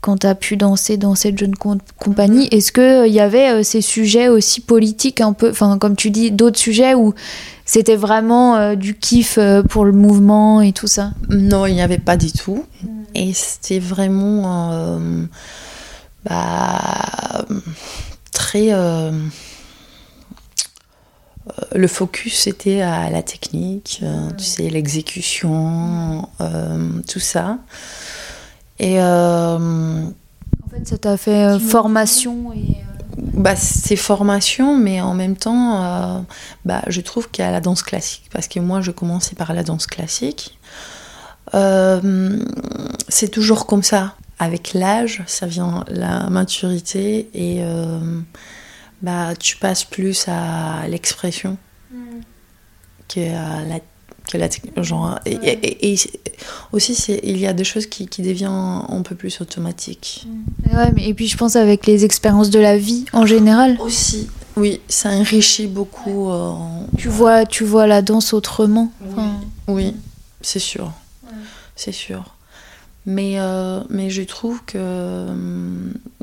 quand 0.00 0.18
tu 0.18 0.26
as 0.26 0.34
pu 0.34 0.56
danser 0.56 0.96
dans 0.98 1.14
cette 1.14 1.36
jeune 1.36 1.54
compagnie, 1.56 2.44
mhm. 2.44 2.48
est-ce 2.52 2.70
qu'il 2.70 3.06
il 3.06 3.12
y 3.12 3.20
avait 3.20 3.64
ces 3.64 3.80
sujets 3.80 4.28
aussi 4.28 4.60
politiques, 4.60 5.20
un 5.20 5.32
peu, 5.32 5.50
enfin, 5.50 5.78
comme 5.78 5.96
tu 5.96 6.10
dis, 6.10 6.30
d'autres 6.30 6.58
sujets 6.58 6.94
où 6.94 7.12
c'était 7.64 7.96
vraiment 7.96 8.74
du 8.76 8.94
kiff 8.94 9.38
pour 9.68 9.84
le 9.84 9.92
mouvement 9.92 10.60
et 10.60 10.72
tout 10.72 10.86
ça? 10.86 11.10
Non, 11.28 11.66
il 11.66 11.74
n'y 11.74 11.82
avait 11.82 11.98
pas 11.98 12.16
du 12.16 12.30
tout. 12.30 12.64
Mhm. 12.82 12.90
Et 13.14 13.32
c'était 13.34 13.80
vraiment 13.80 14.98
bah, 16.28 17.44
très 18.32 18.70
le 21.72 21.88
focus 21.88 22.46
était 22.46 22.80
à 22.80 23.08
la 23.10 23.22
technique, 23.22 24.02
tu 24.36 24.44
sais, 24.44 24.68
l'exécution, 24.68 26.28
tout 27.08 27.20
ça. 27.20 27.58
Et 28.78 29.00
en 29.00 30.12
fait, 30.70 30.86
ça 30.86 30.98
t'a 30.98 31.16
fait 31.16 31.58
formation 31.58 32.52
et 32.52 32.76
bah, 33.16 33.56
c'est 33.56 33.96
formation, 33.96 34.76
mais 34.76 35.00
en 35.00 35.14
même 35.14 35.36
temps, 35.36 35.82
euh, 35.82 36.20
bah, 36.64 36.82
je 36.88 37.00
trouve 37.00 37.30
qu'il 37.30 37.44
y 37.44 37.48
a 37.48 37.50
la 37.50 37.60
danse 37.60 37.82
classique. 37.82 38.28
Parce 38.32 38.48
que 38.48 38.60
moi, 38.60 38.80
je 38.80 38.90
commençais 38.90 39.34
par 39.34 39.54
la 39.54 39.62
danse 39.62 39.86
classique. 39.86 40.58
Euh, 41.54 42.38
c'est 43.08 43.28
toujours 43.28 43.66
comme 43.66 43.82
ça. 43.82 44.14
Avec 44.38 44.74
l'âge, 44.74 45.22
ça 45.26 45.46
vient 45.46 45.84
la 45.88 46.28
maturité 46.28 47.30
et 47.32 47.58
euh, 47.60 48.20
bah, 49.00 49.34
tu 49.34 49.56
passes 49.56 49.84
plus 49.84 50.26
à 50.28 50.86
l'expression 50.88 51.56
mm. 51.90 52.20
qu'à 53.08 53.64
la 53.64 53.80
que 54.30 54.38
la 54.38 54.48
genre 54.82 55.20
et, 55.24 55.94
aussi 56.72 57.16
il 57.22 57.38
y 57.38 57.46
a 57.46 57.52
des 57.52 57.62
choses 57.62 57.86
qui, 57.86 58.08
qui 58.08 58.22
deviennent 58.22 58.50
un 58.50 59.02
peu 59.02 59.14
plus 59.14 59.40
automatiques. 59.40 60.26
Mm. 60.26 60.76
ouais, 60.76 60.92
mais, 60.94 61.08
et 61.08 61.14
puis 61.14 61.28
je 61.28 61.36
pense 61.36 61.56
avec 61.56 61.86
les 61.86 62.04
expériences 62.04 62.50
de 62.50 62.58
la 62.58 62.76
vie 62.76 63.06
en 63.12 63.24
général. 63.24 63.76
Aussi 63.80 64.28
oui 64.56 64.80
ça 64.88 65.10
enrichit 65.10 65.66
beaucoup 65.66 66.30
euh, 66.30 66.54
tu 66.98 67.08
vois 67.08 67.46
tu 67.46 67.64
vois 67.64 67.86
la 67.86 68.02
danse 68.02 68.34
autrement. 68.34 68.92
Oui, 69.68 69.96
c'est 70.42 70.58
sûr. 70.58 70.92
C'est 71.74 71.92
sûr 71.92 72.35
mais 73.06 73.38
euh, 73.38 73.82
mais 73.88 74.10
je 74.10 74.22
trouve 74.22 74.62
que 74.64 75.26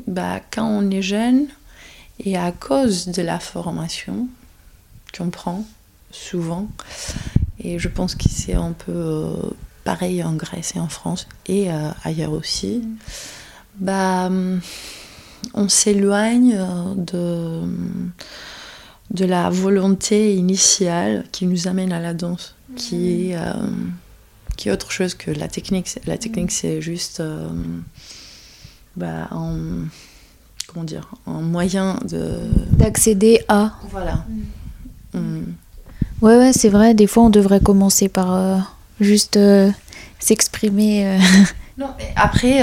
bah, 0.06 0.40
quand 0.52 0.68
on 0.68 0.90
est 0.90 1.02
jeune 1.02 1.46
et 2.20 2.36
à 2.36 2.52
cause 2.52 3.06
de 3.06 3.22
la 3.22 3.38
formation 3.40 4.28
qu'on 5.16 5.30
prend 5.30 5.64
souvent 6.10 6.68
et 7.58 7.78
je 7.78 7.88
pense 7.88 8.14
que 8.14 8.28
c'est 8.28 8.54
un 8.54 8.72
peu 8.72 8.92
euh, 8.92 9.32
pareil 9.84 10.22
en 10.22 10.34
Grèce 10.34 10.74
et 10.76 10.78
en 10.78 10.88
France 10.88 11.26
et 11.46 11.72
euh, 11.72 11.88
ailleurs 12.04 12.32
aussi. 12.32 12.78
Mm. 12.78 12.96
Bah, 13.80 14.30
on 15.54 15.68
s'éloigne 15.68 16.56
de, 16.96 17.60
de 19.10 19.24
la 19.24 19.50
volonté 19.50 20.36
initiale 20.36 21.24
qui 21.32 21.46
nous 21.46 21.66
amène 21.66 21.92
à 21.92 21.98
la 21.98 22.14
danse, 22.14 22.54
qui, 22.76 23.32
mm. 23.34 23.90
Qui 24.56 24.68
est 24.68 24.72
autre 24.72 24.90
chose 24.90 25.14
que 25.14 25.30
la 25.30 25.48
technique. 25.48 25.88
La 26.06 26.18
technique, 26.18 26.50
c'est 26.50 26.80
juste 26.80 27.22
bah, 28.96 29.28
un, 29.30 29.86
comment 30.66 30.84
dire, 30.84 31.10
un 31.26 31.40
moyen 31.40 31.98
de... 32.08 32.38
D'accéder 32.72 33.40
à. 33.48 33.72
Voilà. 33.90 34.24
Ouais, 36.24 36.38
ouais, 36.38 36.52
c'est 36.52 36.68
vrai. 36.68 36.94
Des 36.94 37.06
fois, 37.06 37.24
on 37.24 37.30
devrait 37.30 37.60
commencer 37.60 38.08
par 38.08 38.34
euh, 38.34 38.56
juste 39.00 39.36
euh, 39.36 39.70
s'exprimer. 40.18 41.06
Euh. 41.06 41.18
Non, 41.76 41.88
mais 41.98 42.12
après, 42.14 42.60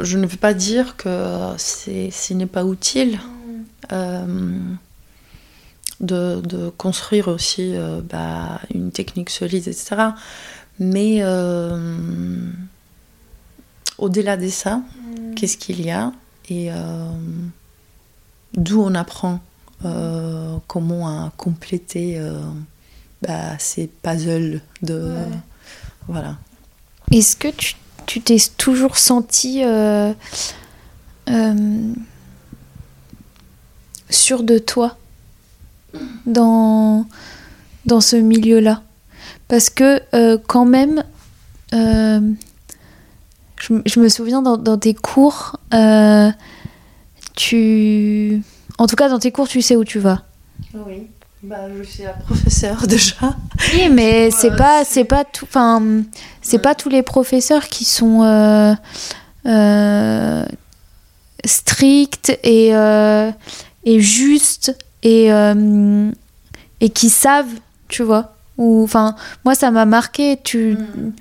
je 0.00 0.18
ne 0.18 0.26
veux 0.26 0.36
pas 0.36 0.52
dire 0.52 0.96
que 0.96 1.54
ce 1.56 2.32
n'est 2.34 2.46
pas 2.46 2.64
utile 2.64 3.20
de, 6.02 6.40
de, 6.40 6.70
construire 6.70 7.28
aussi 7.28 7.74
bah, 8.10 8.60
une 8.74 8.90
technique 8.90 9.30
solide, 9.30 9.68
etc. 9.68 9.96
Mais 10.78 11.22
au-delà 13.98 14.36
de 14.36 14.48
ça, 14.48 14.76
mm. 14.76 15.34
qu'est-ce 15.34 15.56
qu'il 15.56 15.80
y 15.80 15.90
a? 15.90 16.12
Et 16.50 16.70
d'où 18.54 18.82
on 18.82 18.94
apprend 18.94 19.40
euh, 19.84 20.58
comment 20.68 21.30
compléter 21.36 22.14
euh, 22.16 22.40
bah, 23.20 23.58
ces 23.58 23.88
puzzles 23.88 24.60
de. 24.82 25.14
Voilà. 26.06 26.36
Est-ce 27.10 27.36
que 27.36 27.48
tu 28.06 28.20
t'es 28.20 28.36
toujours 28.56 28.96
senti 28.96 29.62
euh, 29.64 30.12
sûr 34.08 34.44
de 34.44 34.58
toi? 34.58 34.96
Dans, 36.26 37.06
dans 37.86 38.00
ce 38.00 38.16
milieu-là 38.16 38.82
Parce 39.48 39.70
que 39.70 40.00
quand 40.46 40.64
même, 40.64 41.04
je, 41.72 42.32
je, 43.60 44.00
me 44.00 44.08
souviens 44.08 44.42
dans, 44.42 44.56
dans 44.56 44.78
tes 44.78 44.94
cours, 44.94 45.58
tu 47.34 48.42
en 48.78 48.86
tout 48.86 48.96
cas, 48.96 49.08
dans 49.08 49.18
tes 49.18 49.30
cours, 49.30 49.48
tu 49.48 49.62
sais 49.62 49.76
où 49.76 49.84
tu 49.84 49.98
vas. 49.98 50.22
Oui. 50.74 51.06
Bah, 51.42 51.56
je 51.76 51.82
suis 51.82 52.02
la 52.04 52.14
professeure 52.14 52.86
déjà. 52.86 53.34
Oui, 53.74 53.88
mais 53.90 54.30
c'est 54.30 54.54
pas, 54.56 54.84
c'est 54.84 55.04
pas 55.04 55.24
tout, 55.24 55.44
enfin, 55.44 55.82
c'est 56.40 56.60
pas 56.60 56.74
tous 56.74 56.88
les 56.88 57.02
professeurs 57.02 57.68
qui 57.68 57.84
sont 57.84 58.22
euh, 58.22 58.74
euh, 59.46 60.44
stricts 61.44 62.38
et 62.44 62.74
euh, 62.74 63.32
et 63.84 64.00
justes 64.00 64.76
et 65.02 65.30
et 66.80 66.88
qui 66.90 67.08
savent, 67.08 67.54
tu 67.88 68.02
vois. 68.02 68.34
Ou 68.58 68.84
enfin, 68.84 69.16
moi 69.44 69.54
ça 69.54 69.70
m'a 69.70 69.86
marqué. 69.86 70.38
Tu 70.42 70.74
mm. 70.74 71.12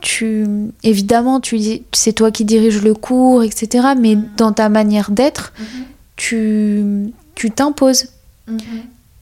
tu 0.00 0.46
évidemment 0.82 1.40
tu 1.40 1.58
c'est 1.92 2.12
toi 2.12 2.30
qui 2.30 2.44
diriges 2.44 2.82
le 2.82 2.94
cours, 2.94 3.42
etc. 3.42 3.88
Mais 3.98 4.16
mm. 4.16 4.28
dans 4.36 4.52
ta 4.52 4.68
manière 4.68 5.10
d'être. 5.10 5.52
Mm-hmm 5.58 5.84
tu 6.16 7.12
tu 7.34 7.50
t'imposes. 7.50 8.08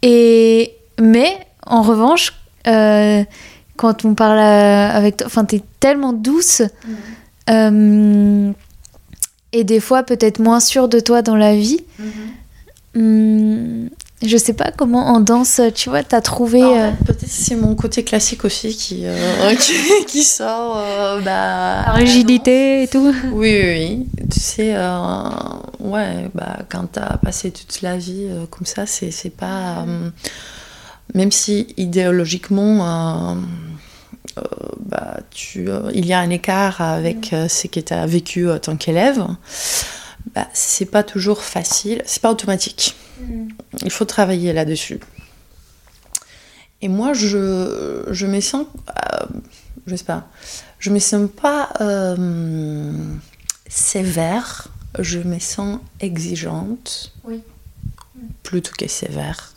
Et 0.03 0.75
mais 1.01 1.47
en 1.67 1.83
revanche, 1.83 2.35
euh, 2.67 3.25
quand 3.77 4.05
on 4.05 4.15
parle 4.15 4.39
avec 4.39 5.19
toi, 5.19 5.27
enfin 5.27 5.45
t'es 5.45 5.63
tellement 5.81 6.13
douce. 6.13 6.63
Euh, 7.51 8.53
et 9.53 9.65
des 9.65 9.81
fois 9.81 10.03
peut-être 10.03 10.39
moins 10.39 10.61
sûre 10.61 10.89
de 10.89 11.01
toi 11.01 11.23
dans 11.23 11.37
la 11.37 11.55
vie. 11.55 11.81
Hum, 12.95 13.89
je 14.29 14.37
sais 14.37 14.53
pas 14.53 14.71
comment 14.71 15.07
en 15.09 15.21
danse, 15.21 15.61
tu 15.75 15.89
vois, 15.89 16.03
t'as 16.03 16.21
trouvé. 16.21 16.63
Euh, 16.63 16.91
peut-être 17.05 17.27
c'est 17.27 17.57
mon 17.57 17.75
côté 17.75 18.05
classique 18.05 18.45
aussi 18.45 18.77
qui, 18.77 19.03
euh, 19.05 19.55
qui, 20.07 20.23
sort. 20.23 20.79
Euh, 20.79 21.21
bah, 21.21 21.83
La 21.87 21.93
rigidité 21.93 22.85
et 22.85 22.89
tout. 22.89 23.15
Oui, 23.33 23.59
oui, 23.63 24.07
oui. 24.19 24.27
Tu 24.31 24.41
sais, 24.41 24.77
ouais, 25.81 26.31
bah, 26.35 26.59
quand 26.69 26.87
t'as 26.93 27.17
passé 27.19 27.51
toute 27.51 27.83
la 27.83 27.97
vie 27.97 28.29
comme 28.51 28.67
ça, 28.67 28.87
c'est 28.87 29.31
pas. 29.31 29.85
même 31.15 31.33
si 31.33 31.69
idéologiquement. 31.77 33.37
bah, 34.81 35.17
tu, 35.31 35.69
il 35.95 36.07
y 36.07 36.13
a 36.13 36.21
un 36.21 36.31
écart 36.31 36.81
avec 36.81 37.35
ce 37.49 37.67
que 37.67 37.81
tu 37.81 37.93
as 37.93 38.07
vécu 38.07 38.51
en 38.51 38.59
tant 38.59 38.77
qu'élève, 38.77 39.27
bah, 40.35 40.49
c'est 40.53 40.87
pas 40.87 41.03
toujours 41.03 41.43
facile, 41.43 42.03
c'est 42.07 42.23
pas 42.23 42.31
automatique. 42.31 42.97
Il 43.83 43.91
faut 43.91 44.05
travailler 44.05 44.53
là-dessus. 44.53 45.01
Et 46.81 46.89
moi, 46.89 47.13
je, 47.13 48.05
je 48.11 48.27
me 48.27 48.41
sens, 48.41 48.67
euh, 48.89 49.27
je 49.87 49.95
sais 49.95 50.05
pas, 50.05 50.29
je 50.79 50.91
me 50.91 50.99
sens 50.99 51.29
pas 51.31 51.71
euh, 51.81 52.93
sévère, 53.69 54.69
je 54.99 55.21
me 55.21 55.39
sens 55.39 55.79
exigeante, 56.01 57.13
oui. 57.25 57.41
plutôt 58.43 58.73
que 58.77 58.89
sévère. 58.89 59.53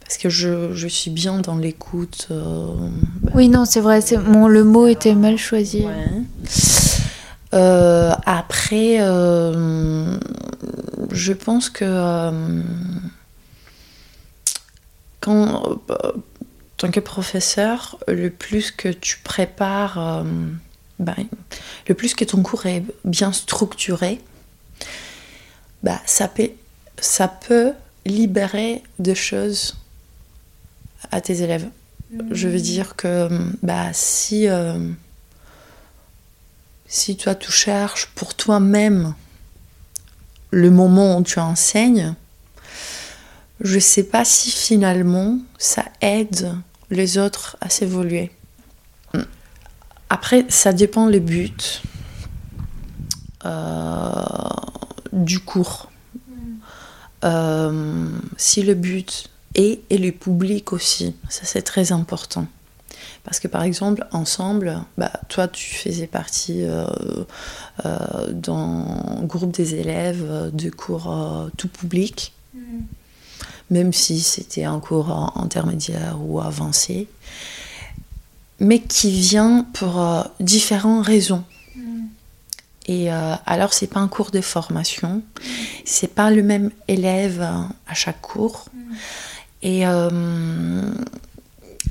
Parce 0.00 0.18
que 0.18 0.28
je, 0.28 0.72
je 0.74 0.86
suis 0.86 1.10
bien 1.10 1.40
dans 1.40 1.56
l'écoute. 1.56 2.28
Euh, 2.30 2.88
oui, 3.34 3.48
non, 3.48 3.64
c'est 3.64 3.80
vrai, 3.80 4.00
bon, 4.18 4.46
le 4.46 4.62
mot 4.62 4.86
était 4.86 5.14
mal 5.14 5.38
choisi. 5.38 5.84
Après, 7.54 8.98
je 11.14 11.32
pense 11.32 11.70
que 11.70 11.84
euh, 11.84 12.62
quand, 15.20 15.80
euh, 15.90 16.12
tant 16.76 16.90
que 16.90 17.00
professeur, 17.00 17.98
le 18.08 18.30
plus 18.30 18.70
que 18.70 18.88
tu 18.88 19.18
prépares, 19.18 19.98
euh, 19.98 20.24
ben, 20.98 21.16
le 21.88 21.94
plus 21.94 22.14
que 22.14 22.24
ton 22.24 22.42
cours 22.42 22.66
est 22.66 22.82
bien 23.04 23.32
structuré, 23.32 24.20
bah, 25.82 26.00
ça, 26.04 26.28
peut, 26.28 26.50
ça 26.98 27.28
peut 27.28 27.72
libérer 28.04 28.82
des 28.98 29.14
choses 29.14 29.76
à 31.10 31.20
tes 31.20 31.42
élèves. 31.42 31.68
Je 32.30 32.48
veux 32.48 32.60
dire 32.60 32.96
que 32.96 33.28
bah, 33.62 33.92
si, 33.92 34.46
si 36.94 37.16
toi 37.16 37.34
tu 37.34 37.50
cherches 37.50 38.06
pour 38.14 38.34
toi-même 38.34 39.14
le 40.52 40.70
moment 40.70 41.18
où 41.18 41.24
tu 41.24 41.40
enseignes, 41.40 42.14
je 43.60 43.74
ne 43.74 43.80
sais 43.80 44.04
pas 44.04 44.24
si 44.24 44.52
finalement 44.52 45.38
ça 45.58 45.84
aide 46.00 46.54
les 46.90 47.18
autres 47.18 47.56
à 47.60 47.68
s'évoluer. 47.68 48.30
Après, 50.08 50.46
ça 50.48 50.72
dépend 50.72 51.08
les 51.08 51.18
buts 51.18 51.50
euh, 53.44 54.24
du 55.12 55.40
cours. 55.40 55.90
Euh, 57.24 58.08
si 58.36 58.62
le 58.62 58.74
but 58.74 59.30
et, 59.56 59.82
et 59.90 59.98
le 59.98 60.12
public 60.12 60.72
aussi. 60.72 61.16
Ça, 61.28 61.40
c'est 61.42 61.62
très 61.62 61.90
important. 61.90 62.46
Parce 63.24 63.40
que 63.40 63.48
par 63.48 63.62
exemple, 63.62 64.06
ensemble, 64.12 64.82
bah, 64.98 65.10
toi, 65.28 65.48
tu 65.48 65.74
faisais 65.74 66.06
partie 66.06 66.62
euh, 66.62 66.86
euh, 67.86 68.30
d'un 68.30 69.22
groupe 69.22 69.50
des 69.50 69.76
élèves 69.76 70.50
de 70.52 70.68
cours 70.68 71.10
euh, 71.10 71.48
tout 71.56 71.68
public, 71.68 72.34
mm. 72.54 72.80
même 73.70 73.92
si 73.94 74.20
c'était 74.20 74.64
un 74.64 74.78
cours 74.78 75.32
intermédiaire 75.36 76.18
ou 76.20 76.38
avancé, 76.38 77.08
mais 78.60 78.80
qui 78.80 79.10
vient 79.10 79.66
pour 79.72 80.06
différentes 80.38 81.06
raisons. 81.06 81.44
Mm. 81.74 82.02
Et 82.88 83.08
alors, 83.10 83.72
c'est 83.72 83.86
pas 83.86 84.00
un 84.00 84.08
cours 84.08 84.32
de 84.32 84.42
formation, 84.42 85.22
c'est 85.86 86.14
pas 86.14 86.30
le 86.30 86.42
même 86.42 86.70
élève 86.88 87.40
à 87.40 87.94
chaque 87.94 88.20
cours. 88.20 88.66
Mm. 88.74 88.94
Et 89.62 89.84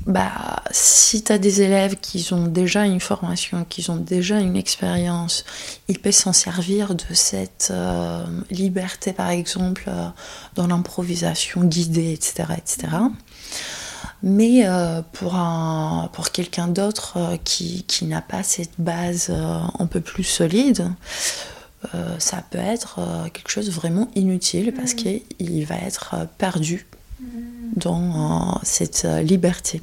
bah, 0.06 0.62
si 0.70 1.22
tu 1.22 1.32
as 1.32 1.38
des 1.38 1.62
élèves 1.62 1.96
qui 1.96 2.26
ont 2.32 2.46
déjà 2.46 2.84
une 2.84 3.00
formation, 3.00 3.64
qui 3.64 3.88
ont 3.88 3.96
déjà 3.96 4.38
une 4.38 4.56
expérience, 4.56 5.44
ils 5.88 5.98
peuvent 5.98 6.12
s'en 6.12 6.34
servir 6.34 6.94
de 6.94 7.14
cette 7.14 7.68
euh, 7.70 8.24
liberté, 8.50 9.14
par 9.14 9.30
exemple, 9.30 9.84
euh, 9.88 10.08
dans 10.56 10.66
l'improvisation 10.66 11.64
guidée, 11.64 12.12
etc. 12.12 12.48
etc. 12.58 12.88
Mais 14.22 14.66
euh, 14.66 15.00
pour, 15.12 15.36
un, 15.36 16.10
pour 16.12 16.30
quelqu'un 16.30 16.68
d'autre 16.68 17.38
qui, 17.44 17.84
qui 17.84 18.04
n'a 18.04 18.20
pas 18.20 18.42
cette 18.42 18.78
base 18.78 19.30
un 19.30 19.86
peu 19.86 20.00
plus 20.00 20.24
solide, 20.24 20.90
ça 22.18 22.42
peut 22.50 22.56
être 22.56 22.98
quelque 23.34 23.50
chose 23.50 23.66
de 23.66 23.70
vraiment 23.70 24.08
inutile 24.14 24.72
parce 24.72 24.94
mmh. 24.94 24.96
qu'il 24.96 25.66
va 25.66 25.76
être 25.76 26.16
perdu 26.38 26.86
dans 27.76 28.54
euh, 28.54 28.58
cette 28.62 29.04
euh, 29.04 29.22
liberté. 29.22 29.82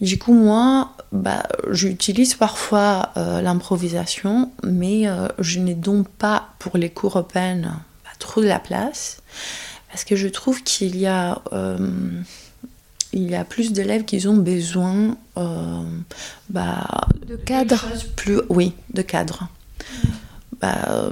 Du 0.00 0.18
coup, 0.18 0.34
moi, 0.34 0.94
bah, 1.12 1.44
j'utilise 1.70 2.34
parfois 2.34 3.10
euh, 3.16 3.40
l'improvisation, 3.40 4.50
mais 4.62 5.06
je 5.38 5.58
n'ai 5.58 5.74
donc 5.74 6.08
pas 6.08 6.50
pour 6.58 6.76
les 6.76 6.90
cours 6.90 7.16
open 7.16 7.62
bah, 7.62 8.10
trop 8.18 8.42
de 8.42 8.46
la 8.46 8.58
place, 8.58 9.22
parce 9.88 10.04
que 10.04 10.14
je 10.14 10.28
trouve 10.28 10.62
qu'il 10.62 10.98
y 10.98 11.06
a, 11.06 11.40
il 13.14 13.30
y 13.30 13.34
a 13.34 13.44
plus 13.44 13.72
d'élèves 13.72 14.04
qui 14.04 14.26
ont 14.28 14.36
besoin 14.36 15.16
bah, 16.50 16.86
de 17.26 17.36
cadre. 17.36 17.86
Plus, 18.16 18.42
oui, 18.50 18.74
de 18.92 19.00
cadre. 19.00 19.48
Bah, 20.60 21.10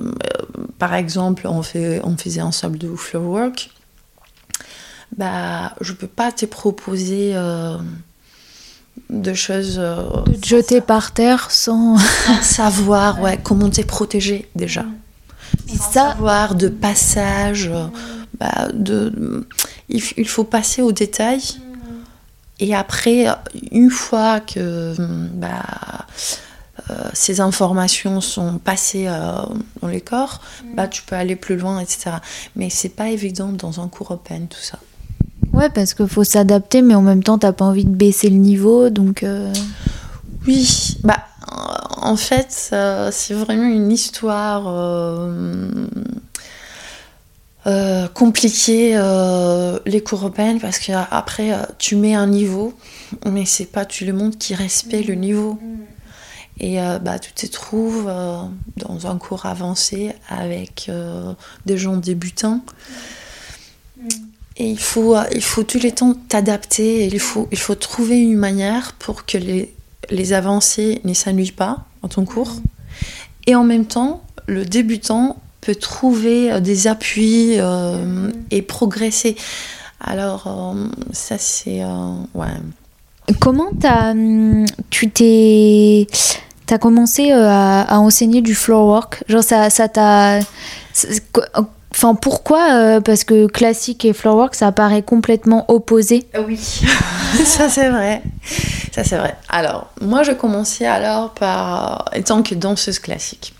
par 0.78 0.92
exemple, 0.92 1.46
on, 1.46 1.62
fait, 1.62 2.02
on 2.04 2.18
faisait 2.18 2.42
ensemble 2.42 2.76
de 2.76 2.94
floor 2.94 3.24
work 3.24 3.70
bah, 5.16 5.74
je 5.80 5.92
peux 5.92 6.06
pas 6.08 6.32
te 6.32 6.46
proposer 6.46 7.32
euh, 7.34 7.76
de 9.10 9.34
choses. 9.34 9.76
Euh, 9.78 10.22
de 10.26 10.34
te 10.34 10.46
jeter 10.46 10.80
par 10.80 11.12
terre 11.12 11.50
sans. 11.50 11.96
savoir 12.42 13.20
ouais, 13.20 13.38
comment 13.42 13.70
t'es 13.70 13.84
protégé 13.84 14.48
déjà. 14.54 14.84
Et 15.68 15.76
sans 15.76 15.92
ça... 15.92 16.08
savoir 16.10 16.54
de 16.54 16.68
passage. 16.68 17.68
Euh, 17.72 17.86
bah, 18.40 18.68
de, 18.72 19.46
il, 19.88 20.02
il, 20.16 20.28
faut 20.28 20.42
passer 20.42 20.82
aux 20.82 20.90
détails. 20.90 21.60
Et 22.58 22.74
après, 22.74 23.26
une 23.70 23.90
fois 23.90 24.40
que 24.40 24.94
bah, 25.34 26.06
ces 27.12 27.40
informations 27.40 28.20
sont 28.20 28.58
passées 28.58 29.06
dans 29.06 29.88
les 29.88 30.00
corps, 30.00 30.40
bah, 30.74 30.88
tu 30.88 31.02
peux 31.02 31.14
aller 31.16 31.36
plus 31.36 31.56
loin, 31.56 31.78
etc. 31.80 32.16
Mais 32.56 32.70
c'est 32.70 32.88
pas 32.88 33.08
évident 33.10 33.48
dans 33.52 33.80
un 33.80 33.88
cours 33.88 34.10
open, 34.12 34.48
tout 34.48 34.58
ça. 34.60 34.78
Ouais, 35.54 35.68
parce 35.68 35.94
qu'il 35.94 36.08
faut 36.08 36.24
s'adapter, 36.24 36.82
mais 36.82 36.96
en 36.96 37.02
même 37.02 37.22
temps, 37.22 37.38
t'as 37.38 37.52
pas 37.52 37.64
envie 37.64 37.84
de 37.84 37.94
baisser 37.94 38.28
le 38.28 38.36
niveau, 38.36 38.90
donc. 38.90 39.22
Euh. 39.22 39.52
Oui, 40.48 40.96
bah, 41.04 41.20
en 42.02 42.16
fait, 42.16 42.74
c'est 43.12 43.34
vraiment 43.34 43.68
une 43.68 43.92
histoire 43.92 44.64
euh, 44.66 45.70
euh, 47.68 48.08
compliquée, 48.08 48.90
les 49.86 50.02
cours 50.02 50.18
européennes, 50.18 50.58
parce 50.60 50.80
qu'après, 50.80 51.56
tu 51.78 51.94
mets 51.94 52.14
un 52.14 52.26
niveau, 52.26 52.74
mais 53.24 53.44
c'est 53.46 53.70
pas 53.70 53.84
tout 53.84 54.04
le 54.04 54.12
monde 54.12 54.36
qui 54.36 54.56
respecte 54.56 55.06
le 55.06 55.14
niveau. 55.14 55.58
Et 56.58 56.78
bah, 57.00 57.18
tu 57.20 57.32
te 57.32 57.46
trouves 57.46 58.12
dans 58.76 59.06
un 59.06 59.18
cours 59.18 59.46
avancé 59.46 60.12
avec 60.28 60.90
des 61.64 61.78
gens 61.78 61.96
débutants. 61.96 62.60
Il 64.56 64.78
faut, 64.78 65.16
euh, 65.16 65.24
il 65.32 65.42
faut 65.42 65.64
tous 65.64 65.80
les 65.80 65.92
temps 65.92 66.14
t'adapter, 66.28 67.06
il 67.06 67.18
faut, 67.18 67.48
il 67.50 67.58
faut 67.58 67.74
trouver 67.74 68.20
une 68.20 68.36
manière 68.36 68.92
pour 68.92 69.26
que 69.26 69.36
les, 69.36 69.74
les 70.10 70.32
avancées 70.32 71.00
ne 71.04 71.12
s'ennuient 71.12 71.50
pas 71.50 71.84
dans 72.02 72.08
ton 72.08 72.24
cours. 72.24 72.52
Et 73.46 73.56
en 73.56 73.64
même 73.64 73.84
temps, 73.84 74.22
le 74.46 74.64
débutant 74.64 75.36
peut 75.60 75.74
trouver 75.74 76.52
euh, 76.52 76.60
des 76.60 76.86
appuis 76.86 77.56
euh, 77.58 78.30
et 78.52 78.62
progresser. 78.62 79.34
Alors, 80.00 80.76
ça, 81.12 81.38
c'est. 81.38 81.82
ouais. 82.34 82.46
Comment 83.40 83.70
as, 83.84 84.10
hum, 84.10 84.66
tu 84.90 85.08
t'es. 85.10 86.06
T'as 86.66 86.76
commencé 86.76 87.32
à, 87.32 87.80
à, 87.82 87.98
enseigner 87.98 88.42
du 88.42 88.54
floor 88.54 88.86
work? 88.86 89.24
Genre, 89.28 89.42
ça 89.42 89.70
t'a. 89.88 90.40
Ça 90.92 91.08
Enfin, 91.96 92.16
pourquoi 92.16 92.72
euh, 92.72 93.00
Parce 93.00 93.22
que 93.22 93.46
classique 93.46 94.04
et 94.04 94.12
floorwork, 94.12 94.56
ça 94.56 94.72
paraît 94.72 95.02
complètement 95.02 95.64
opposé. 95.70 96.26
Ah 96.34 96.40
oui, 96.40 96.56
ça 97.44 97.68
c'est 97.68 97.88
vrai. 97.88 98.20
Ça 98.92 99.04
c'est 99.04 99.16
vrai. 99.16 99.36
Alors, 99.48 99.92
moi, 100.00 100.24
je 100.24 100.32
commençais 100.32 100.86
alors 100.86 101.34
par 101.34 102.06
étant 102.12 102.42
que 102.42 102.56
danseuse 102.56 102.98
classique. 102.98 103.54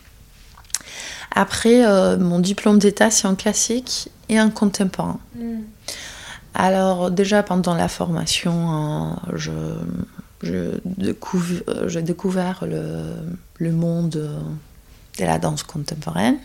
Après, 1.30 1.86
euh, 1.86 2.18
mon 2.18 2.40
diplôme 2.40 2.80
d'état, 2.80 3.08
c'est 3.12 3.28
en 3.28 3.36
classique 3.36 4.10
et 4.28 4.40
en 4.40 4.50
contemporain. 4.50 5.20
Hmm. 5.36 5.60
Alors, 6.54 7.12
déjà 7.12 7.44
pendant 7.44 7.74
la 7.74 7.86
formation, 7.86 9.14
euh, 9.28 9.36
je, 9.36 9.52
je, 10.42 10.80
découvre, 10.84 11.62
j'ai 11.86 12.02
découvert 12.02 12.64
le, 12.66 13.14
le 13.58 13.70
monde 13.70 14.10
de 15.18 15.24
la 15.24 15.38
danse 15.38 15.62
contemporaine 15.62 16.38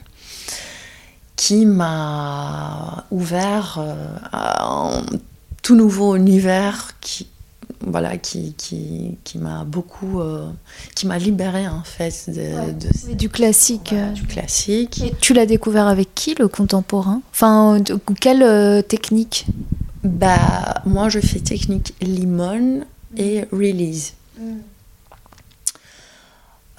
qui 1.40 1.66
m'a 1.66 3.06
ouvert 3.12 3.78
euh, 3.80 3.96
un 4.34 5.02
tout 5.64 5.74
nouveau 5.78 6.18
univers 6.18 6.96
qui 7.00 7.28
voilà 7.80 8.18
qui, 8.18 8.54
qui, 8.58 9.16
qui 9.24 9.38
m'a 9.38 9.64
beaucoup 9.64 10.20
euh, 10.20 10.50
qui 10.96 11.08
m'a 11.08 11.18
libéré 11.18 11.66
en 11.66 11.84
fait 11.86 12.26
de, 12.28 13.14
du 13.14 13.30
classique. 13.30 13.94
euh. 13.94 14.12
du 14.12 14.26
classique. 14.26 15.02
Et 15.02 15.14
tu 15.22 15.34
l'as 15.34 15.46
découvert 15.46 15.88
avec 15.88 16.14
qui 16.14 16.36
le 16.36 16.50
contemporain? 16.50 17.22
Enfin 17.32 17.82
quelle 18.20 18.84
technique? 18.84 19.46
Bah 20.04 20.82
moi 20.86 21.08
je 21.08 21.22
fais 21.22 21.40
technique 21.40 21.94
limon 22.02 22.82
et 23.16 23.46
release. 23.54 24.12
Mm. 24.38 24.58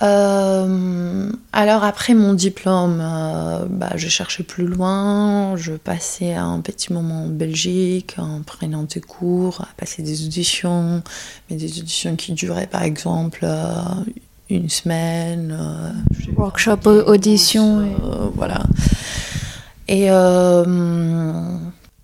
Euh, 0.03 1.31
alors 1.53 1.85
après 1.85 2.15
mon 2.15 2.33
diplôme, 2.33 3.01
euh, 3.03 3.67
bah, 3.69 3.91
je 3.97 4.09
cherchais 4.09 4.43
plus 4.43 4.67
loin, 4.67 5.57
je 5.57 5.73
passais 5.73 6.33
un 6.33 6.61
petit 6.61 6.93
moment 6.93 7.25
en 7.25 7.29
Belgique 7.29 8.17
en 8.19 8.41
prenant 8.41 8.85
des 8.85 9.01
cours, 9.01 9.61
à 9.61 9.69
passer 9.77 10.03
des 10.03 10.25
auditions, 10.25 11.03
mais 11.51 11.57
des 11.57 11.79
auditions 11.81 12.17
qui 12.17 12.33
duraient 12.33 12.67
par 12.67 12.83
exemple 12.83 13.41
euh, 13.43 13.75
une 14.49 14.71
semaine. 14.71 15.57
Workshop, 16.37 16.87
audition. 17.07 17.87
Voilà. 18.35 18.63
Et 19.87 20.09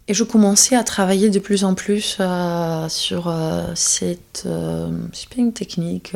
et 0.08 0.14
je 0.14 0.22
commençais 0.22 0.76
à 0.76 0.84
travailler 0.84 1.30
de 1.30 1.38
plus 1.40 1.64
en 1.64 1.74
plus 1.74 2.18
euh, 2.20 2.88
sur 2.88 3.26
euh, 3.26 3.64
cette. 3.74 4.44
Euh, 4.46 4.88
c'est 5.12 5.28
pas 5.28 5.38
une 5.38 5.52
technique, 5.52 6.14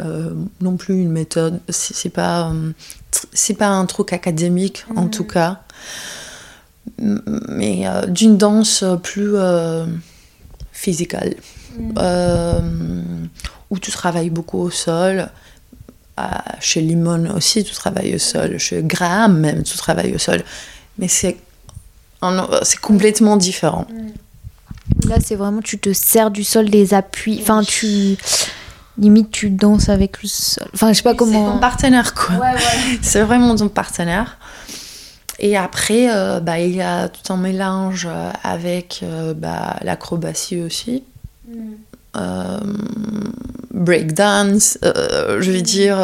non 0.61 0.77
plus 0.77 0.95
une 0.95 1.11
méthode. 1.11 1.61
C'est 1.69 2.11
pas, 2.11 2.53
c'est 3.33 3.55
pas 3.55 3.69
un 3.69 3.87
truc 3.87 4.13
académique 4.13 4.85
en 4.95 5.09
tout 5.09 5.25
cas, 5.25 5.63
mais 6.99 7.85
d'une 8.09 8.37
danse 8.37 8.85
plus 9.03 9.35
physicale, 10.73 11.35
mm. 11.77 13.29
où 13.71 13.79
tu 13.81 13.91
travailles 13.91 14.31
beaucoup 14.31 14.59
au 14.59 14.71
sol. 14.71 15.29
chez 16.61 16.81
Limon 16.81 17.35
aussi, 17.35 17.65
tu 17.65 17.75
travailles 17.75 18.15
au 18.15 18.19
sol. 18.19 18.59
Chez 18.59 18.83
Graham 18.85 19.41
même, 19.41 19.65
tu 19.65 19.77
travailles 19.77 20.15
au 20.15 20.19
sol. 20.19 20.45
Mais 20.99 21.09
c'est 21.09 21.39
c'est 22.63 22.81
complètement 22.81 23.37
différent. 23.37 23.87
Là, 25.09 25.17
c'est 25.25 25.37
vraiment, 25.37 25.63
tu 25.63 25.79
te 25.79 25.93
sers 25.93 26.31
du 26.31 26.45
sol 26.45 26.69
des 26.69 26.95
appuis. 26.95 27.39
Enfin, 27.41 27.63
tu. 27.63 28.17
Limite, 28.99 29.31
tu 29.31 29.51
danses 29.51 29.89
avec 29.89 30.23
le 30.23 30.29
sol. 30.29 30.67
Enfin, 30.75 30.93
je 30.93 30.99
sais 30.99 31.03
pas 31.03 31.15
comment. 31.15 31.47
C'est 31.47 31.53
ton 31.53 31.59
partenaire, 31.59 32.15
quoi. 32.15 32.35
Ouais, 32.37 32.53
ouais. 32.53 32.99
c'est 33.03 33.23
vraiment 33.23 33.55
ton 33.55 33.69
partenaire. 33.69 34.37
et 35.39 35.57
après, 35.57 36.09
bah, 36.41 36.59
il 36.59 36.75
y 36.75 36.83
a 36.83 37.09
tout 37.09 37.33
un 37.33 37.37
mélange 37.37 38.09
avec 38.43 39.03
bah, 39.37 39.77
l'acrobatie 39.83 40.61
aussi. 40.61 41.05
Mm. 41.49 42.23
breakdance, 43.73 44.79
je 44.83 45.51
vais 45.51 45.63
dire, 45.63 45.99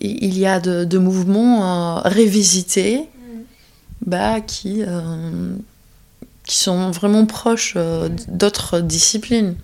il 0.00 0.38
y 0.38 0.46
a 0.46 0.60
de, 0.60 0.98
mouvements 0.98 2.00
révisités 2.04 3.00
mm. 3.00 3.19
Bah, 4.06 4.40
qui, 4.40 4.82
qui 6.44 6.56
sont 6.56 6.90
vraiment 6.90 7.26
proches 7.26 7.76
d'autres 8.28 8.80
disciplines. 8.80 9.56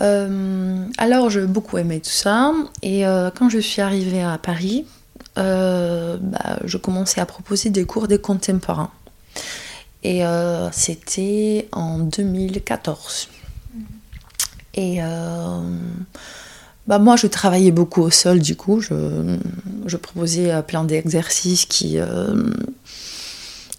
Euh, 0.00 0.84
alors, 0.98 1.30
j'ai 1.30 1.46
beaucoup 1.46 1.78
aimé 1.78 2.00
tout 2.00 2.10
ça. 2.10 2.52
Et 2.82 3.06
euh, 3.06 3.30
quand 3.30 3.48
je 3.48 3.58
suis 3.58 3.82
arrivée 3.82 4.22
à 4.22 4.38
Paris, 4.38 4.86
euh, 5.38 6.16
bah, 6.20 6.58
je 6.64 6.76
commençais 6.78 7.20
à 7.20 7.26
proposer 7.26 7.70
des 7.70 7.84
cours 7.84 8.08
des 8.08 8.18
contemporains. 8.18 8.90
Et 10.04 10.22
c'était 10.72 11.68
en 11.70 12.00
2014. 12.00 13.28
Et 14.74 14.98
bah, 16.86 16.98
moi, 16.98 17.16
je 17.16 17.26
travaillais 17.26 17.70
beaucoup 17.70 18.02
au 18.02 18.10
sol, 18.10 18.40
du 18.40 18.56
coup. 18.56 18.80
Je, 18.80 19.36
je 19.86 19.96
proposais 19.96 20.62
plein 20.62 20.84
d'exercices 20.84 21.66
qui 21.66 21.98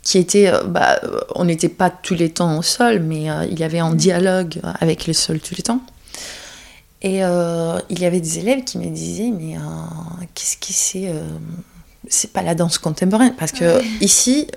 qui 0.01 0.17
était, 0.17 0.51
bah, 0.67 0.99
on 1.33 1.45
n'était 1.45 1.69
pas 1.69 1.89
tous 1.89 2.13
les 2.13 2.29
temps 2.29 2.57
au 2.57 2.61
sol, 2.61 2.99
mais 2.99 3.27
il 3.49 3.57
y 3.57 3.63
avait 3.63 3.79
un 3.79 3.95
dialogue 3.95 4.59
avec 4.81 5.07
le 5.07 5.13
sol 5.13 5.39
tous 5.39 5.55
les 5.55 5.63
temps. 5.63 5.81
Et 7.03 7.21
euh, 7.21 7.79
il 7.89 7.99
y 7.99 8.05
avait 8.05 8.21
des 8.21 8.39
élèves 8.39 8.63
qui 8.63 8.77
me 8.77 8.89
disaient, 8.89 9.31
mais 9.37 9.57
euh, 9.57 9.59
qu'est-ce 10.33 10.55
que 10.55 10.71
c'est 10.71 11.09
euh, 11.09 11.27
C'est 12.07 12.31
pas 12.31 12.41
la 12.41 12.55
danse 12.55 12.77
contemporaine? 12.77 13.35
Parce 13.37 13.51
que 13.51 13.83
ici, 14.01 14.47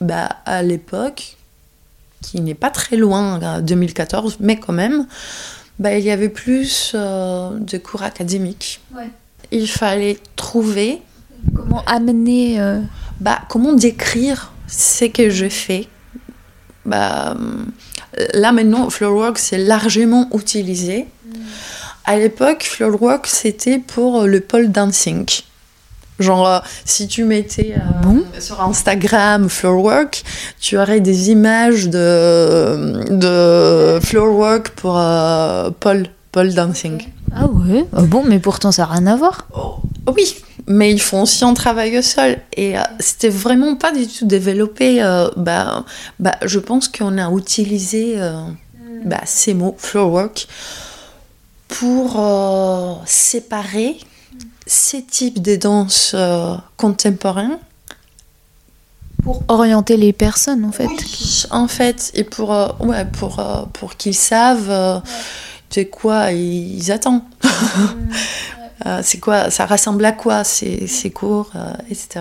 bah, 0.00 0.28
à 0.46 0.62
l'époque, 0.62 1.36
qui 2.22 2.40
n'est 2.40 2.54
pas 2.54 2.70
très 2.70 2.96
loin, 2.96 3.60
2014, 3.60 4.36
mais 4.38 4.56
quand 4.56 4.72
même, 4.72 5.06
bah, 5.78 5.96
il 5.98 6.04
y 6.04 6.10
avait 6.10 6.28
plus 6.28 6.94
de 6.94 7.78
cours 7.78 8.02
académiques. 8.02 8.80
Il 9.50 9.68
fallait 9.68 10.18
trouver. 10.36 11.02
Comment 11.54 11.84
amener. 11.86 12.58
Bah, 13.20 13.40
comment 13.48 13.72
décrire 13.72 14.52
ce 14.66 15.04
que 15.04 15.30
je 15.30 15.48
fais 15.48 15.88
bah, 16.84 17.36
Là 18.34 18.52
maintenant, 18.52 18.88
Floorwork, 18.90 19.38
c'est 19.38 19.58
largement 19.58 20.28
utilisé. 20.34 21.06
Mm. 21.26 21.36
À 22.08 22.16
l'époque, 22.18 22.62
Floorwalk, 22.62 23.26
c'était 23.26 23.80
pour 23.80 24.22
euh, 24.22 24.26
le 24.26 24.40
pole 24.40 24.70
dancing. 24.70 25.26
Genre, 26.18 26.48
euh, 26.48 26.58
si 26.84 27.08
tu 27.08 27.24
mettais 27.24 27.74
euh, 27.76 28.40
sur 28.40 28.60
Instagram 28.62 29.48
Floorwork, 29.48 30.22
tu 30.60 30.78
aurais 30.78 31.00
des 31.00 31.30
images 31.30 31.88
de, 31.88 33.04
de 33.10 34.00
Floorwork 34.00 34.70
pour 34.70 34.94
pole, 35.80 36.06
pole 36.32 36.54
dancing. 36.54 37.02
Ah 37.34 37.46
ouais 37.46 37.84
ah 37.92 38.02
Bon, 38.02 38.24
mais 38.24 38.38
pourtant, 38.38 38.72
ça 38.72 38.86
n'a 38.86 38.92
rien 38.92 39.06
à 39.08 39.16
voir. 39.16 39.46
Oh, 39.54 39.76
oui, 40.16 40.36
mais 40.66 40.90
ils 40.90 41.00
font 41.00 41.22
aussi 41.22 41.44
un 41.44 41.54
travail 41.54 41.98
au 41.98 42.02
sol. 42.02 42.38
Et 42.56 42.74
c'était 42.98 43.28
vraiment 43.28 43.76
pas 43.76 43.92
du 43.92 44.06
tout 44.06 44.24
développé. 44.26 45.00
bah, 45.36 45.84
bah, 46.18 46.36
je 46.44 46.58
pense 46.58 46.88
qu'on 46.88 47.18
a 47.18 47.30
utilisé 47.30 48.16
bah, 49.04 49.20
ces 49.24 49.52
mots, 49.54 49.74
Floorwork, 49.78 50.48
pour 51.68 52.20
euh, 52.20 52.94
séparer 53.06 53.96
ces 54.66 55.02
types 55.04 55.40
de 55.40 55.56
danses 55.56 56.12
euh, 56.14 56.56
contemporaines. 56.76 57.58
Pour 59.22 59.42
orienter 59.48 59.96
les 59.96 60.12
personnes, 60.12 60.64
en 60.64 60.70
fait. 60.70 60.88
en 61.50 61.66
fait, 61.66 62.12
et 62.14 62.22
pour, 62.22 62.52
euh, 62.52 62.68
ouais, 62.80 63.04
pour, 63.04 63.42
pour 63.72 63.96
qu'ils 63.96 64.14
savent 64.14 65.02
de 65.74 65.82
quoi 65.82 66.30
ils 66.30 66.92
attendent. 66.92 67.22
c'est 69.02 69.18
quoi, 69.18 69.50
ça 69.50 69.66
ressemble 69.66 70.04
à 70.04 70.12
quoi 70.12 70.44
ces, 70.44 70.86
ces 70.86 71.10
cours, 71.10 71.50
etc. 71.90 72.20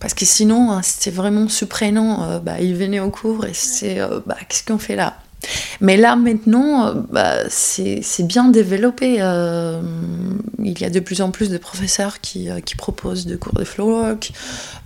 Parce 0.00 0.14
que 0.14 0.24
sinon, 0.24 0.72
hein, 0.72 0.82
c'était 0.82 1.14
vraiment 1.14 1.48
surprenant. 1.48 2.40
bah, 2.40 2.60
ils 2.60 2.74
venaient 2.74 2.98
au 2.98 3.10
cours 3.10 3.44
et 3.46 3.54
c'est 3.54 4.00
bah, 4.26 4.36
qu'est-ce 4.48 4.64
qu'on 4.64 4.78
fait 4.78 4.96
là? 4.96 5.14
Mais 5.80 5.96
là, 5.96 6.16
maintenant, 6.16 6.86
euh, 6.86 6.94
bah, 7.10 7.48
c'est 7.48 8.26
bien 8.26 8.48
développé. 8.48 9.18
Euh, 9.20 9.80
il 10.58 10.78
y 10.80 10.84
a 10.84 10.90
de 10.90 11.00
plus 11.00 11.20
en 11.20 11.30
plus 11.30 11.50
de 11.50 11.58
professeurs 11.58 12.20
qui, 12.20 12.50
euh, 12.50 12.60
proposent 12.76 13.26
des 13.26 13.36
cours 13.36 13.54
de 13.54 13.64
flowwork, 13.64 14.32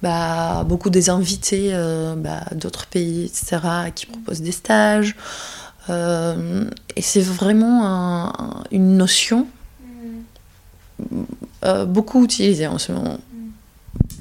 bah, 0.03 0.65
beaucoup 0.65 0.91
des 0.91 1.11
invités 1.11 1.73
bah, 2.17 2.45
d'autres 2.55 2.87
pays, 2.87 3.25
etc., 3.25 3.59
qui 3.95 4.07
proposent 4.07 4.41
des 4.41 4.53
stages. 4.53 5.15
et 5.89 7.03
c'est 7.03 7.21
vraiment 7.21 8.33
une 8.71 8.97
notion 8.97 9.47
beaucoup 11.87 12.25
utilisée 12.25 12.67
en 12.67 12.79
ce 12.79 12.93
moment. 12.93 13.19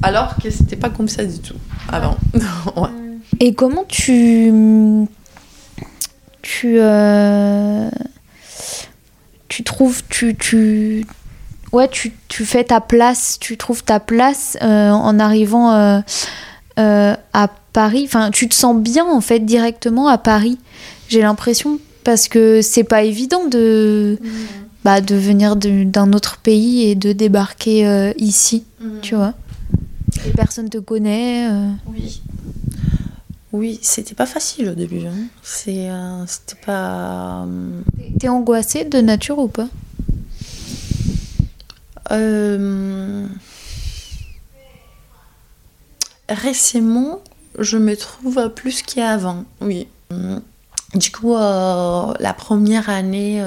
Alors 0.01 0.35
que 0.41 0.49
c'était 0.49 0.75
pas 0.75 0.89
comme 0.89 1.07
ça 1.07 1.23
du 1.23 1.39
tout 1.39 1.55
avant. 1.87 2.17
Et 3.39 3.53
comment 3.55 3.85
tu 3.87 4.51
tu, 6.41 6.75
euh, 6.79 7.89
tu 9.47 9.63
trouves, 9.63 10.03
tu, 10.09 10.35
tu, 10.35 11.05
ouais, 11.71 11.87
tu, 11.87 12.13
tu, 12.27 12.45
fais 12.45 12.63
ta 12.63 12.81
place, 12.81 13.37
tu 13.39 13.57
trouves 13.57 13.83
ta 13.83 13.99
place 13.99 14.57
euh, 14.61 14.89
en 14.89 15.19
arrivant 15.19 15.73
euh, 15.73 16.01
à 16.77 17.47
Paris. 17.73 18.03
Enfin, 18.05 18.31
tu 18.31 18.47
te 18.47 18.53
sens 18.53 18.75
bien 18.77 19.05
en 19.05 19.21
fait 19.21 19.39
directement 19.39 20.07
à 20.07 20.17
Paris. 20.17 20.57
J'ai 21.09 21.21
l'impression 21.21 21.79
parce 22.03 22.27
que 22.27 22.61
c'est 22.61 22.83
pas 22.83 23.03
évident 23.03 23.45
de, 23.45 24.17
mmh. 24.21 24.27
bah, 24.83 25.01
de 25.01 25.15
venir 25.15 25.55
d'un 25.55 26.13
autre 26.13 26.37
pays 26.37 26.89
et 26.89 26.95
de 26.95 27.11
débarquer 27.11 28.13
ici, 28.17 28.63
mmh. 28.79 28.87
tu 29.01 29.15
vois. 29.15 29.33
Et 30.25 30.31
personne 30.31 30.69
te 30.69 30.77
connaît. 30.77 31.47
Oui. 31.87 32.21
Oui, 33.53 33.79
c'était 33.81 34.15
pas 34.15 34.25
facile 34.25 34.69
au 34.69 34.75
début. 34.75 35.05
Hein. 35.05 35.27
C'est, 35.43 35.89
euh, 35.89 36.25
c'était 36.25 36.59
pas. 36.65 37.43
Euh, 37.43 37.81
t'es 38.19 38.29
angoissée 38.29 38.85
de 38.85 38.99
nature 39.01 39.39
ou 39.39 39.47
pas? 39.49 39.67
Euh, 42.11 43.27
Récemment, 46.29 47.19
je 47.59 47.77
me 47.77 47.97
trouve 47.97 48.49
plus 48.49 48.83
qu'avant. 48.83 49.43
Oui. 49.59 49.87
Du 50.95 51.11
coup, 51.11 51.33
la 51.35 52.35
première 52.37 52.89
année 52.89 53.43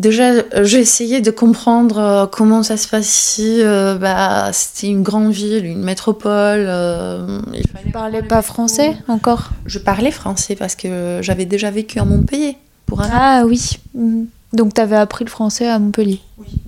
Déjà, 0.00 0.32
j'ai 0.62 0.78
essayé 0.78 1.20
de 1.20 1.30
comprendre 1.30 1.98
euh, 1.98 2.26
comment 2.26 2.62
ça 2.62 2.78
se 2.78 2.88
passe 2.88 3.06
ici. 3.06 3.58
Euh, 3.60 3.98
bah, 3.98 4.50
c'était 4.50 4.86
une 4.86 5.02
grande 5.02 5.30
ville, 5.30 5.66
une 5.66 5.82
métropole. 5.82 6.64
Euh, 6.66 7.42
il 7.52 7.68
fallait 7.68 7.90
parlais 7.92 8.22
pas 8.22 8.40
français 8.40 8.96
encore? 9.08 9.50
Je 9.66 9.78
parlais 9.78 10.10
français 10.10 10.56
parce 10.56 10.74
que 10.74 11.18
j'avais 11.20 11.44
déjà 11.44 11.70
vécu 11.70 11.98
à 11.98 12.06
Montpellier 12.06 12.56
pour 12.86 13.02
un 13.02 13.10
Ah 13.12 13.42
oui. 13.46 13.78
Mhm. 13.94 14.28
Donc 14.54 14.72
tu 14.72 14.80
avais 14.80 14.96
appris 14.96 15.26
le 15.26 15.30
français 15.30 15.68
à 15.68 15.78
Montpellier? 15.78 16.20
Oui. 16.38 16.62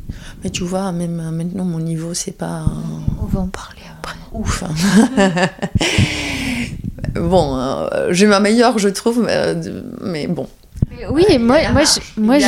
Mais 0.44 0.50
tu 0.50 0.64
vois, 0.64 0.92
même 0.92 1.30
maintenant, 1.32 1.64
mon 1.64 1.80
niveau, 1.80 2.12
c'est 2.12 2.36
pas. 2.36 2.66
On 3.22 3.24
va 3.24 3.40
en 3.40 3.48
parler 3.48 3.80
après. 3.98 4.18
Ouf. 4.34 4.62
Hein. 4.62 5.48
bon, 7.14 7.88
j'ai 8.10 8.26
ma 8.26 8.40
meilleure, 8.40 8.78
je 8.78 8.90
trouve, 8.90 9.26
mais 10.02 10.26
bon. 10.26 10.46
Oui, 11.10 11.24
moi, 11.38 11.58
moi, 11.72 11.82
moi 12.16 12.38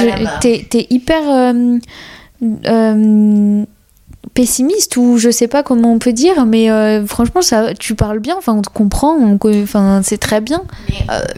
t'es, 0.41 0.87
hyper 0.91 1.23
euh, 1.29 1.79
euh, 2.67 3.65
pessimiste 4.35 4.97
ou 4.97 5.19
je 5.19 5.31
sais 5.31 5.49
pas 5.49 5.63
comment 5.63 5.93
on 5.93 5.99
peut 5.99 6.13
dire, 6.13 6.47
mais 6.47 6.71
euh, 6.71 7.07
franchement, 7.07 7.43
ça, 7.43 7.75
tu 7.75 7.95
parles 7.95 8.19
bien, 8.21 8.37
enfin, 8.37 8.55
on 8.55 8.63
te 8.63 8.71
comprend, 8.71 9.17
enfin, 9.63 10.01
c'est 10.03 10.19
très 10.19 10.41
bien. 10.41 10.63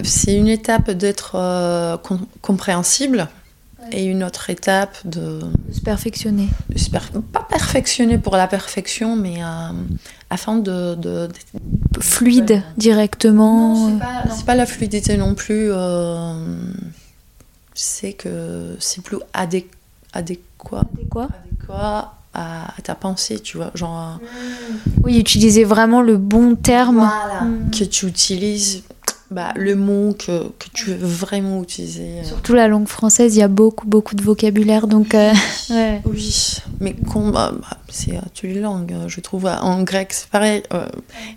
c'est 0.03 0.35
une 0.35 0.49
étape 0.49 0.91
d'être 0.91 1.37
compréhensible 2.43 3.29
et 3.93 4.05
une 4.05 4.25
autre 4.25 4.51
étape 4.51 4.97
de, 5.05 5.41
se 5.73 5.81
perfectionner. 5.81 6.49
pas 7.33 7.47
perfectionner 7.49 8.19
pour 8.19 8.37
la 8.37 8.49
perfection, 8.49 9.17
mais 9.17 9.39
afin 10.31 10.57
de, 10.57 10.95
de, 10.95 11.29
fluide 12.01 12.63
directement. 12.77 13.99
C'est 14.35 14.45
pas, 14.45 14.55
la 14.55 14.67
fluidité 14.67 15.17
non 15.17 15.35
plus 15.35 15.71
c'est 17.77 18.15
que 18.15 18.75
c'est 18.81 19.03
plus 19.03 19.19
adéquat, 19.35 19.69
adéquat, 20.15 20.81
adéquat 20.81 22.15
à, 22.35 22.75
ta 22.83 22.95
pensée, 22.95 23.39
tu 23.39 23.57
vois. 23.57 23.71
Genre, 23.75 24.19
mm. 24.21 25.03
Oui, 25.05 25.19
utiliser 25.19 25.65
vraiment 25.65 26.03
le 26.03 26.17
bon 26.17 26.55
terme 26.55 27.09
mm. 27.09 27.71
que 27.71 27.85
tu 27.85 28.07
utilises 28.07 28.83
bah, 29.31 29.53
le 29.57 29.75
mot 29.75 30.15
que, 30.19 30.49
que, 30.59 30.69
tu 30.73 30.87
veux 30.87 31.07
vraiment 31.07 31.63
utiliser. 31.63 32.21
Euh. 32.21 32.25
Surtout 32.25 32.55
la 32.55 32.69
langue 32.69 32.87
française, 32.87 33.35
il 33.35 33.41
y 33.41 33.43
a 33.43 33.49
beaucoup, 33.49 33.87
beaucoup 33.87 34.15
de 34.15 34.23
vocabulaire. 34.23 34.87
Donc, 34.87 35.15
euh, 35.15 35.33
ouais. 35.71 36.01
Oui, 36.05 36.59
mais 36.81 36.95
bah, 37.15 37.53
bah, 37.61 37.77
c'est 37.89 38.13
toutes 38.35 38.45
les 38.45 38.61
langues, 38.61 38.95
je 39.09 39.21
trouve. 39.21 39.47
En 39.47 39.83
grec, 39.83 40.13
c'est 40.13 40.29
pareil. 40.29 40.63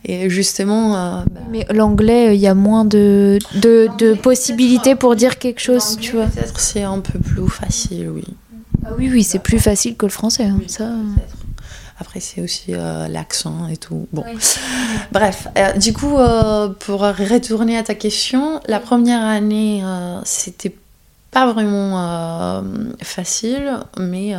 et 0.05 0.29
justement. 0.29 0.93
Bah 0.93 1.25
mais 1.49 1.65
l'anglais, 1.71 2.35
il 2.35 2.41
y 2.41 2.47
a 2.47 2.53
moins 2.53 2.85
de, 2.85 3.39
de, 3.55 3.87
de 3.97 4.13
possibilités 4.13 4.95
pour 4.95 5.15
dire 5.15 5.39
quelque 5.39 5.59
chose, 5.59 5.97
tu 5.99 6.15
vois. 6.15 6.25
Peut-être 6.27 6.59
c'est 6.59 6.83
un 6.83 6.99
peu 6.99 7.17
plus 7.17 7.47
facile, 7.47 8.09
oui. 8.09 8.25
Ah 8.85 8.91
oui, 8.97 9.09
oui, 9.11 9.23
c'est 9.23 9.39
plus 9.39 9.59
facile 9.59 9.95
que 9.95 10.05
le 10.05 10.11
français. 10.11 10.45
Hein, 10.45 10.59
ça. 10.67 10.89
Après, 11.99 12.21
c'est 12.21 12.41
aussi 12.41 12.73
euh, 12.73 13.09
l'accent 13.09 13.67
et 13.67 13.75
tout. 13.75 14.07
Bon, 14.13 14.23
bref. 15.11 15.47
Euh, 15.57 15.73
du 15.73 15.91
coup, 15.91 16.17
euh, 16.17 16.69
pour 16.69 17.01
retourner 17.01 17.77
à 17.77 17.83
ta 17.83 17.93
question, 17.93 18.61
la 18.67 18.79
première 18.79 19.23
année, 19.23 19.83
c'était 20.23 20.73
pas 21.31 21.51
vraiment 21.51 22.63
facile, 23.01 23.79
mais 23.99 24.33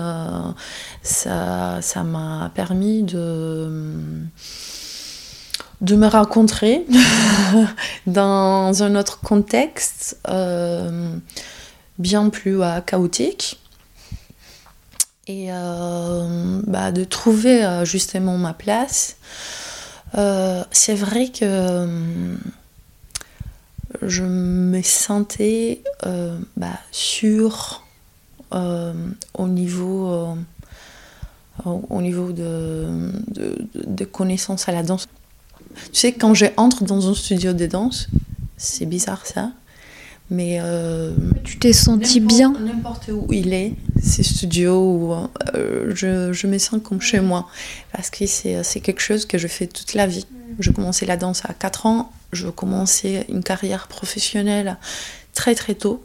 ça, 1.02 1.78
ça 1.80 2.02
m'a 2.02 2.50
permis 2.54 3.02
de 3.02 3.70
de 5.80 5.96
me 5.96 6.08
rencontrer 6.08 6.84
dans 8.06 8.82
un 8.82 8.96
autre 8.96 9.20
contexte 9.20 10.18
bien 11.98 12.28
plus 12.28 12.60
chaotique 12.84 13.59
et 15.26 15.46
euh, 15.50 16.60
bah, 16.66 16.92
de 16.92 17.04
trouver 17.04 17.64
euh, 17.64 17.84
justement 17.84 18.38
ma 18.38 18.54
place. 18.54 19.16
Euh, 20.16 20.64
c'est 20.72 20.94
vrai 20.94 21.28
que 21.28 22.36
je 24.02 24.22
me 24.22 24.82
sentais 24.82 25.82
bah, 26.56 26.78
sûre 26.90 27.86
au 28.52 29.46
niveau, 29.46 30.36
au 31.64 32.02
niveau 32.02 32.32
de, 32.32 33.12
de, 33.28 33.68
de 33.74 34.04
connaissances 34.04 34.68
à 34.68 34.72
la 34.72 34.82
danse. 34.82 35.06
Tu 35.92 36.00
sais, 36.00 36.12
quand 36.12 36.34
j'entre 36.34 36.84
dans 36.84 37.08
un 37.08 37.14
studio 37.14 37.52
de 37.52 37.66
danse, 37.66 38.08
c'est 38.56 38.86
bizarre 38.86 39.26
ça, 39.26 39.52
mais 40.30 40.58
euh, 40.60 41.12
tu 41.42 41.58
t'es 41.58 41.72
senti 41.72 42.20
bien? 42.20 42.52
N'importe 42.52 43.10
où 43.12 43.26
il 43.32 43.52
est, 43.52 43.74
ces 44.00 44.22
studios, 44.22 45.12
euh, 45.54 45.92
je, 45.94 46.32
je, 46.32 46.46
me 46.46 46.56
sens 46.58 46.80
comme 46.82 47.00
chez 47.00 47.20
moi. 47.20 47.48
Parce 47.92 48.10
que 48.10 48.26
c'est 48.26 48.80
quelque 48.80 49.00
chose 49.00 49.26
que 49.26 49.38
je 49.38 49.48
fais 49.48 49.66
toute 49.66 49.94
la 49.94 50.06
vie. 50.06 50.26
Je 50.60 50.70
commençais 50.70 51.04
la 51.04 51.16
danse 51.16 51.42
à 51.44 51.52
4 51.52 51.86
ans, 51.86 52.12
je 52.32 52.48
commençais 52.48 53.26
une 53.28 53.42
carrière 53.42 53.88
professionnelle 53.88 54.76
très 55.34 55.56
très 55.56 55.74
tôt. 55.74 56.04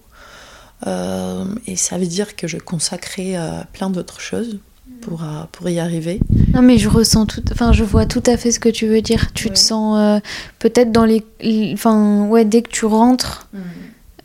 Euh, 0.88 1.46
et 1.68 1.76
ça 1.76 1.98
veut 1.98 2.08
dire 2.08 2.36
que 2.36 2.48
je 2.48 2.58
consacrais 2.58 3.36
plein 3.74 3.92
d'autres 3.92 4.22
choses 4.22 4.58
pour, 5.02 5.24
pour 5.52 5.70
y 5.70 5.78
arriver. 5.80 6.20
Non 6.52 6.64
mais 6.64 6.80
je 6.80 6.90
ressens 6.90 7.28
tout, 7.28 7.44
enfin 7.52 7.74
je 7.74 7.84
vois 7.84 8.08
tout 8.08 8.24
à 8.26 8.38
fait 8.38 8.52
ce 8.52 8.60
que 8.60 8.70
tu 8.70 8.88
veux 8.88 9.02
dire. 9.02 9.34
Tu 9.34 9.52
te 9.52 9.60
sens 9.60 10.22
peut-être 10.58 10.92
dans 10.92 11.06
les, 11.06 11.24
enfin 11.74 12.26
ouais 12.28 12.44
dès 12.44 12.64
que 12.64 12.70
tu 12.70 12.86
rentres. 12.86 13.48
Mm. 13.54 13.60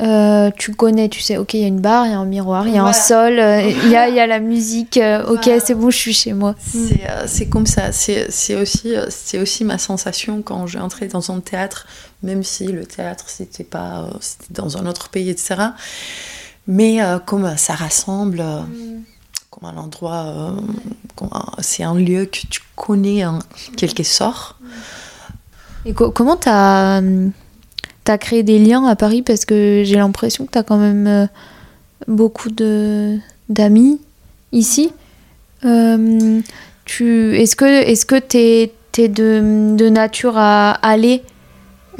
Euh, 0.00 0.50
tu 0.56 0.74
connais, 0.74 1.08
tu 1.08 1.20
sais, 1.20 1.36
ok, 1.36 1.54
il 1.54 1.60
y 1.60 1.64
a 1.64 1.66
une 1.66 1.80
barre, 1.80 2.06
il 2.06 2.12
y 2.12 2.14
a 2.14 2.18
un 2.18 2.24
miroir, 2.24 2.66
il 2.66 2.74
y 2.74 2.78
a 2.78 2.84
un 2.84 2.92
sol, 2.92 3.38
euh, 3.38 3.60
il 3.62 3.90
y, 3.90 3.96
a, 3.96 4.08
y, 4.08 4.18
a, 4.18 4.26
la 4.26 4.40
musique, 4.40 4.96
euh, 4.96 5.26
ok, 5.26 5.50
c'est 5.62 5.74
bon, 5.74 5.90
je 5.90 5.96
suis 5.96 6.14
chez 6.14 6.32
moi. 6.32 6.54
C'est 7.26 7.48
comme 7.48 7.66
ça, 7.66 7.92
c'est 7.92 8.54
aussi, 8.54 8.94
aussi 9.36 9.64
ma 9.64 9.78
sensation 9.78 10.40
quand 10.42 10.66
j'ai 10.66 10.78
entré 10.78 11.06
dans 11.06 11.30
un 11.30 11.40
théâtre, 11.40 11.86
même 12.22 12.42
si 12.42 12.66
le 12.66 12.86
théâtre, 12.86 13.24
c'était 13.28 13.64
pas 13.64 14.08
dans 14.50 14.78
un 14.78 14.86
autre 14.86 15.10
pays, 15.10 15.28
etc. 15.28 15.56
Mais 16.66 17.00
comme 17.26 17.56
ça 17.58 17.74
rassemble, 17.74 18.42
mm. 18.42 19.02
comme 19.50 19.68
un 19.68 19.76
endroit, 19.76 20.54
c'est 21.58 21.82
un 21.82 21.94
lieu 21.94 22.24
que 22.24 22.46
tu 22.48 22.60
connais 22.74 23.26
en 23.26 23.40
quelque 23.76 24.02
sorte. 24.02 24.56
Et 25.84 25.92
comment 25.92 26.36
t'as 26.36 27.02
hum, 28.00 28.04
tu 28.04 28.10
as 28.12 28.18
créé 28.18 28.42
des 28.42 28.58
liens 28.58 28.86
à 28.86 28.96
Paris 28.96 29.22
parce 29.22 29.44
que 29.44 29.82
j'ai 29.84 29.96
l'impression 29.96 30.46
que 30.46 30.52
tu 30.52 30.58
as 30.58 30.62
quand 30.62 30.78
même 30.78 31.06
euh, 31.06 31.26
beaucoup 32.08 32.48
d'amis 33.48 34.00
ici. 34.52 34.92
Euh, 35.64 36.40
est-ce 36.86 37.54
que 37.54 37.64
est-ce 37.64 38.06
que 38.06 38.18
tu 38.18 38.36
es, 38.38 39.08
de, 39.08 39.76
de, 39.76 39.88
nature 39.88 40.36
à 40.36 40.72
aller, 40.72 41.22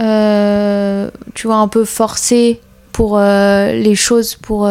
euh, 0.00 1.10
tu 1.34 1.46
vois, 1.46 1.56
un 1.56 1.68
peu 1.68 1.84
forcer 1.84 2.60
pour 2.92 3.18
les 3.18 3.94
choses, 3.94 4.34
pour 4.34 4.68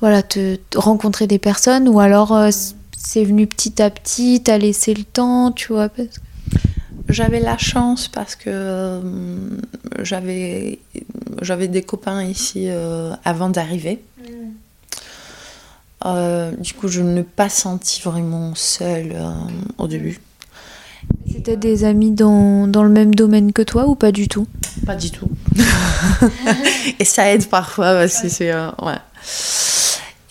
voilà, 0.00 0.22
te, 0.22 0.56
rencontrer 0.76 1.26
des 1.26 1.38
personnes 1.38 1.88
ou 1.88 1.98
alors 2.00 2.38
c'est 2.96 3.24
venu 3.24 3.46
petit 3.46 3.82
à 3.82 3.90
petit, 3.90 4.42
t'as 4.44 4.58
laissé 4.58 4.94
le 4.94 5.04
temps, 5.04 5.50
tu 5.50 5.72
vois 5.72 5.88
parce 5.88 6.18
j'avais 7.08 7.40
la 7.40 7.58
chance 7.58 8.08
parce 8.08 8.36
que 8.36 8.44
euh, 8.48 9.00
j'avais 10.02 10.78
j'avais 11.40 11.68
des 11.68 11.82
copains 11.82 12.22
ici 12.22 12.66
euh, 12.68 13.14
avant 13.24 13.48
d'arriver. 13.48 14.02
Mm. 14.18 14.32
Euh, 16.04 16.50
du 16.56 16.74
coup, 16.74 16.88
je 16.88 17.00
ne 17.00 17.12
me 17.12 17.22
pas 17.22 17.48
senti 17.48 18.02
vraiment 18.02 18.54
seule 18.54 19.16
au 19.78 19.86
début. 19.86 20.20
C'était 21.30 21.56
des 21.56 21.84
amis 21.84 22.10
dans, 22.10 22.66
dans, 22.66 22.82
le 22.82 22.88
même 22.88 23.14
domaine 23.14 23.52
que 23.52 23.62
toi 23.62 23.86
ou 23.86 23.94
pas 23.94 24.12
du 24.12 24.28
tout? 24.28 24.46
Pas 24.84 24.96
du 24.96 25.10
tout. 25.10 25.28
Et 26.98 27.04
ça 27.04 27.32
aide 27.32 27.46
parfois 27.48 27.94
parce 27.94 28.20
que 28.20 28.28
c'est 28.28 28.52
ouais. 28.52 28.98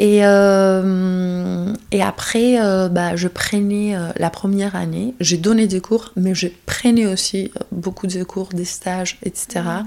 Et, 0.02 0.22
euh, 0.24 1.72
et 1.92 2.02
après, 2.02 2.60
euh, 2.60 2.90
bah, 2.90 3.16
je 3.16 3.28
prenais 3.28 3.96
euh, 3.96 4.08
la 4.18 4.32
première 4.32 4.76
année, 4.76 5.14
j'ai 5.20 5.38
donné 5.38 5.68
des 5.68 5.80
cours, 5.80 6.12
mais 6.16 6.34
je 6.34 6.48
prenais 6.66 7.06
aussi 7.06 7.52
beaucoup 7.72 8.08
de 8.08 8.24
cours, 8.24 8.50
des 8.50 8.66
stages, 8.66 9.20
etc. 9.22 9.60
Mmh. 9.64 9.86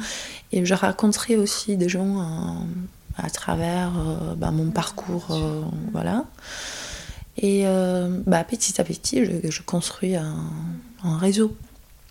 Et 0.52 0.64
je 0.64 0.72
raconterai 0.72 1.36
aussi 1.36 1.76
des 1.76 1.88
gens 1.88 2.64
à 3.16 3.28
travers 3.28 3.90
bah, 4.36 4.52
mon 4.52 4.70
parcours, 4.70 5.36
voilà. 5.90 6.24
Et 7.36 7.64
bah, 8.24 8.44
petit 8.44 8.80
à 8.80 8.84
petit, 8.84 9.24
je, 9.24 9.50
je 9.50 9.62
construis 9.62 10.14
un, 10.14 10.36
un, 11.02 11.18
réseau. 11.18 11.56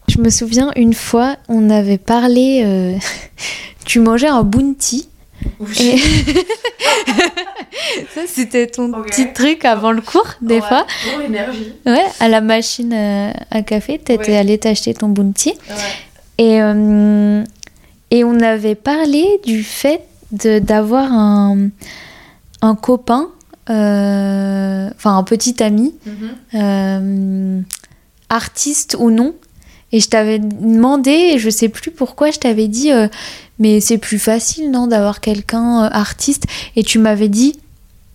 Je 0.10 0.20
me 0.20 0.30
souviens 0.30 0.74
une 0.76 0.94
fois, 0.94 1.38
on 1.48 1.70
avait 1.70 1.98
parlé, 1.98 3.00
tu 3.86 4.02
mangeais 4.02 4.28
un 4.28 4.44
bounty 4.44 5.08
ça, 8.14 8.22
c'était 8.28 8.68
ton 8.68 8.92
petit 9.04 9.34
truc 9.34 9.66
avant 9.66 9.92
le 9.92 10.02
cours, 10.02 10.28
des 10.42 10.62
fois. 10.62 10.86
Pour 11.10 11.20
l'énergie. 11.20 11.74
Ouais, 11.86 12.06
à 12.20 12.30
la 12.30 12.42
machine 12.42 12.94
euh, 12.94 13.32
à 13.52 13.62
café, 13.62 14.00
tu 14.04 14.14
étais 14.14 14.36
allé 14.36 14.58
t'acheter 14.58 14.94
ton 14.94 15.10
bounty. 15.10 15.54
Et, 16.38 16.62
euh, 16.62 17.44
et 18.12 18.24
on 18.24 18.40
avait 18.40 18.76
parlé 18.76 19.40
du 19.46 19.64
fait 19.64 20.02
d'avoir 20.32 21.12
un, 21.12 21.70
un 22.62 22.76
copain, 22.76 23.30
euh, 23.70 24.90
enfin 24.96 25.18
un 25.18 25.24
petit 25.24 25.62
ami, 25.62 25.94
mhm. 26.54 27.64
artiste 28.30 28.98
ou 29.00 29.12
non. 29.12 29.36
Et 29.94 30.02
je 30.02 30.10
t'avais 30.10 30.40
demandé, 30.40 31.12
et 31.12 31.40
je 31.40 31.50
sais 31.50 31.70
plus 31.70 31.92
pourquoi, 31.92 32.32
je 32.32 32.40
t'avais 32.40 32.68
dit, 32.68 32.92
mais 33.60 33.80
c'est 33.80 33.98
plus 33.98 34.20
facile, 34.20 34.72
non, 34.72 34.88
d'avoir 34.88 35.22
quelqu'un 35.22 35.86
euh, 35.86 35.90
artiste. 35.92 36.46
Et 36.76 36.84
tu 36.84 37.00
m'avais 37.00 37.30
dit, 37.30 37.60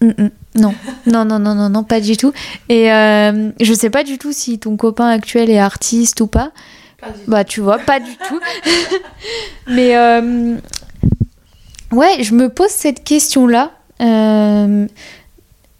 mm, 0.01 0.09
mm, 0.09 0.31
non, 0.57 0.75
non, 1.07 1.25
non, 1.25 1.38
non, 1.38 1.55
non, 1.55 1.69
non, 1.69 1.85
pas 1.85 2.01
du 2.01 2.17
tout. 2.17 2.33
Et 2.69 2.93
euh, 2.93 3.51
je 3.61 3.73
sais 3.73 3.91
pas 3.91 4.05
du 4.05 4.19
tout 4.19 4.33
si 4.33 4.59
ton 4.59 4.77
copain 4.77 5.09
actuel 5.09 5.51
est 5.51 5.59
artiste 5.59 6.21
ou 6.21 6.27
pas. 6.27 6.51
pas 7.01 7.09
bah, 7.27 7.45
tu 7.45 7.61
vois, 7.61 7.79
pas 7.79 8.01
du 8.01 8.17
tout. 8.29 8.41
mais 9.69 9.97
euh, 9.97 10.57
ouais, 11.93 12.23
je 12.23 12.35
me 12.35 12.49
pose 12.49 12.71
cette 12.71 13.05
question-là. 13.05 13.73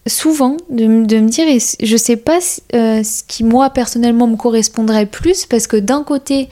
Souvent 0.09 0.57
de, 0.71 1.05
de, 1.05 1.21
me 1.21 1.29
dire, 1.29 1.47
et 1.47 1.59
je 1.59 1.97
sais 1.97 2.17
pas 2.17 2.39
euh, 2.75 3.03
ce 3.03 3.23
qui 3.23 3.45
moi 3.45 3.71
personnellement 3.71 4.27
me 4.27 4.37
correspondrait 4.37 5.07
plus, 5.07 5.45
parce 5.45 5.67
que 5.67 5.77
d'un 5.77 6.03
côté, 6.03 6.49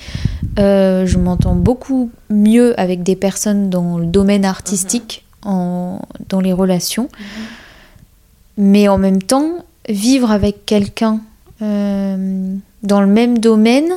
euh, 0.58 1.06
je 1.06 1.18
m'entends 1.18 1.54
beaucoup 1.54 2.10
mieux 2.28 2.78
avec 2.78 3.02
des 3.02 3.16
personnes 3.16 3.70
dans 3.70 3.98
le 3.98 4.06
domaine 4.06 4.44
artistique, 4.44 5.24
mhm. 5.44 5.50
en, 5.50 6.02
dans 6.28 6.40
les 6.40 6.52
relations, 6.52 7.08
mais 8.58 8.88
en 8.88 8.98
même 8.98 9.22
temps, 9.22 9.64
vivre 9.88 10.30
avec 10.30 10.66
quelqu'un 10.66 11.20
euh, 11.62 12.54
dans 12.82 13.00
le 13.00 13.06
même 13.06 13.38
domaine, 13.38 13.90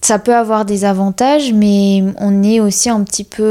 ça 0.00 0.18
peut 0.18 0.34
avoir 0.34 0.64
des 0.64 0.86
avantages, 0.86 1.52
mais 1.52 2.02
on 2.16 2.42
est 2.42 2.60
aussi 2.60 2.88
un 2.88 3.02
petit 3.04 3.24
peu 3.24 3.44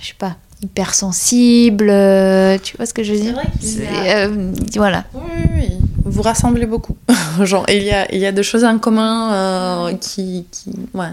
je 0.00 0.08
sais 0.08 0.14
pas, 0.18 0.36
hypersensible, 0.62 1.88
euh, 1.90 2.58
tu 2.58 2.76
vois 2.76 2.86
ce 2.86 2.94
que 2.94 3.02
je 3.02 3.12
veux 3.12 3.20
dire 3.20 3.40
C'est 3.60 3.84
vrai 3.84 4.26
euh, 4.26 4.52
Voilà. 4.76 5.04
Oui, 5.14 5.44
oui, 5.54 5.68
vous 6.04 6.22
rassemblez 6.22 6.66
beaucoup. 6.66 6.96
Genre, 7.42 7.64
il 7.68 7.82
y 7.82 7.90
a, 7.90 8.12
il 8.12 8.18
y 8.18 8.26
a 8.26 8.32
des 8.32 8.42
choses 8.42 8.64
en 8.64 8.78
commun 8.78 9.32
euh, 9.32 9.94
qui, 9.94 10.46
qui, 10.50 10.72
ouais. 10.94 11.12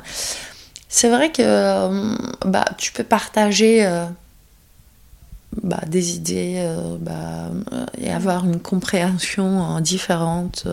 C'est 0.87 1.09
vrai 1.09 1.31
que 1.31 2.45
bah, 2.45 2.65
tu 2.77 2.93
peux 2.93 3.03
partager 3.03 3.85
bah, 5.61 5.81
des 5.87 6.15
idées 6.15 6.65
bah, 7.01 7.49
et 7.99 8.13
avoir 8.13 8.45
une 8.45 8.61
compréhension 8.61 9.81
différente 9.81 10.65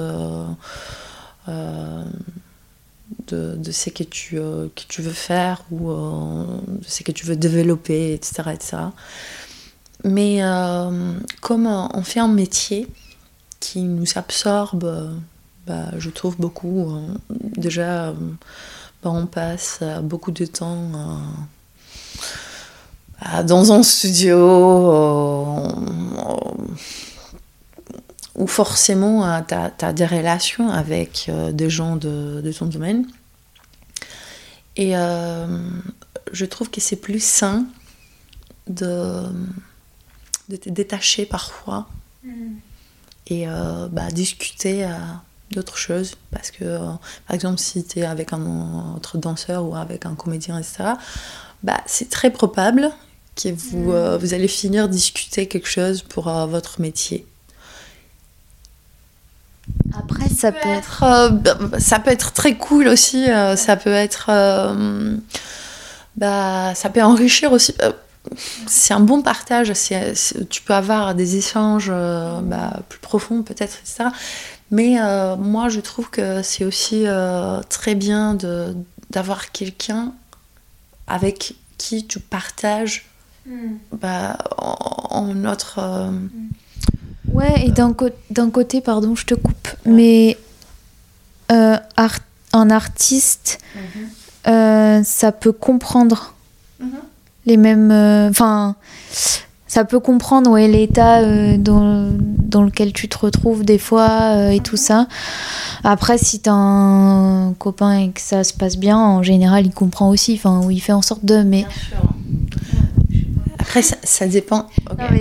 de, 3.28 3.72
ce 3.72 3.90
que 3.90 4.04
tu, 4.04 4.36
que 4.36 4.82
tu 4.88 5.02
veux 5.02 5.12
faire 5.12 5.64
ou 5.70 5.90
de 5.90 6.86
ce 6.86 7.02
que 7.02 7.12
tu 7.12 7.26
veux 7.26 7.36
développer, 7.36 8.14
etc. 8.14 8.42
etc. 8.52 8.76
Mais 10.04 10.40
comme 11.40 11.66
on 11.66 12.02
fait 12.02 12.20
un 12.20 12.28
métier, 12.28 12.88
qui 13.62 13.82
nous 13.82 14.06
absorbe, 14.16 15.14
bah, 15.66 15.86
je 15.96 16.10
trouve 16.10 16.36
beaucoup. 16.36 16.90
Hein. 16.90 17.14
Déjà, 17.56 18.12
bah, 19.02 19.10
on 19.10 19.26
passe 19.26 19.80
beaucoup 20.02 20.32
de 20.32 20.44
temps 20.44 20.90
euh, 23.22 23.42
dans 23.44 23.72
un 23.72 23.84
studio 23.84 24.36
euh, 24.92 25.68
où 28.34 28.46
forcément 28.46 29.26
euh, 29.26 29.40
tu 29.46 29.54
as, 29.84 29.92
des 29.92 30.06
relations 30.06 30.70
avec 30.70 31.30
des 31.52 31.70
gens 31.70 31.96
de, 31.96 32.40
de 32.40 32.52
ton 32.52 32.66
domaine. 32.66 33.06
Et 34.76 34.92
je 34.92 36.44
trouve 36.46 36.70
que 36.70 36.80
c'est 36.80 36.96
plus 36.96 37.22
sain 37.22 37.66
de, 38.68 39.24
de 40.48 40.56
te 40.56 40.70
détacher 40.70 41.26
parfois. 41.26 41.88
Mm 42.24 42.56
et 43.26 43.46
euh, 43.46 43.88
bah, 43.90 44.10
discuter 44.10 44.84
euh, 44.84 44.88
d'autres 45.50 45.76
choses. 45.76 46.14
Parce 46.30 46.50
que, 46.50 46.64
euh, 46.64 46.92
par 47.26 47.34
exemple, 47.34 47.58
si 47.58 47.84
tu 47.84 48.00
es 48.00 48.04
avec 48.04 48.32
un 48.32 48.94
autre 48.96 49.18
danseur 49.18 49.64
ou 49.64 49.74
avec 49.74 50.06
un 50.06 50.14
comédien, 50.14 50.58
etc., 50.58 50.94
bah, 51.62 51.80
c'est 51.86 52.10
très 52.10 52.30
probable 52.30 52.90
que 53.36 53.48
vous, 53.48 53.92
mm. 53.92 54.16
vous 54.16 54.34
allez 54.34 54.48
finir 54.48 54.88
discuter 54.88 55.46
quelque 55.46 55.68
chose 55.68 56.02
pour 56.02 56.24
votre 56.46 56.80
métier. 56.80 57.26
Après, 59.98 60.28
ça 60.28 60.52
peut 60.52 60.68
être, 60.68 61.30
bah, 61.30 61.56
ça 61.78 61.98
peut 61.98 62.10
être 62.10 62.32
très 62.32 62.56
cool 62.56 62.88
aussi. 62.88 63.26
ça 63.56 63.76
peut 63.76 63.92
être, 63.92 64.30
bah, 66.16 66.74
ça 66.74 66.90
peut 66.90 67.02
enrichir 67.02 67.52
aussi 67.52 67.74
c'est 68.66 68.94
un 68.94 69.00
bon 69.00 69.22
partage. 69.22 69.72
tu 70.50 70.62
peux 70.62 70.74
avoir 70.74 71.14
des 71.14 71.36
échanges 71.36 71.90
euh, 71.90 72.40
bah, 72.40 72.80
plus 72.88 72.98
profonds, 72.98 73.42
peut-être, 73.42 73.78
etc. 73.80 74.10
Mais 74.70 75.00
euh, 75.00 75.36
moi, 75.36 75.68
je 75.68 75.80
trouve 75.80 76.08
que 76.10 76.42
c'est 76.42 76.64
aussi 76.64 77.04
euh, 77.06 77.60
très 77.68 77.94
bien 77.94 78.36
d'avoir 79.10 79.52
quelqu'un 79.52 80.12
avec 81.06 81.54
qui 81.78 82.06
tu 82.06 82.20
partages 82.20 83.06
hmm. 83.46 83.74
bah, 83.92 84.38
en, 84.56 85.34
notre. 85.34 85.80
Ouais, 87.32 87.66
et 87.66 87.70
d'un, 87.70 87.92
côté, 87.92 88.80
pardon, 88.80 89.14
je 89.14 89.26
te 89.26 89.34
coupe, 89.34 89.68
mais 89.84 90.38
un 91.48 92.70
artiste, 92.70 93.58
mhm. 94.46 95.04
ça 95.04 95.32
peut 95.32 95.52
comprendre. 95.52 96.34
Mhm 96.80 96.90
les 97.46 97.56
mêmes. 97.56 97.90
Euh, 97.90 98.28
enfin, 98.30 98.76
ça 99.66 99.84
peut 99.84 100.00
comprendre 100.00 100.50
ouais, 100.50 100.68
l'état 100.68 101.20
euh, 101.20 101.56
dans, 101.56 102.10
dans, 102.18 102.62
lequel 102.62 102.92
tu 102.92 103.08
te 103.08 103.18
retrouves 103.18 103.64
des 103.64 103.78
fois 103.78 104.36
euh, 104.36 104.50
et 104.50 104.60
tout 104.60 104.76
ça. 104.76 105.06
Après, 105.82 106.18
si 106.18 106.40
t'as 106.40 106.52
un 106.52 107.54
copain 107.54 107.98
et 107.98 108.10
que 108.10 108.20
ça 108.20 108.44
se 108.44 108.52
passe 108.52 108.76
bien, 108.76 108.98
en 108.98 109.22
général, 109.22 109.66
il 109.66 109.72
comprend 109.72 110.10
aussi, 110.10 110.34
enfin, 110.34 110.60
ou 110.64 110.70
il 110.70 110.80
fait 110.80 110.92
en 110.92 111.02
sorte 111.02 111.24
de. 111.24 111.42
Mais... 111.42 111.66
Après, 113.58 113.82
ça, 113.82 114.26
dépend. 114.26 114.66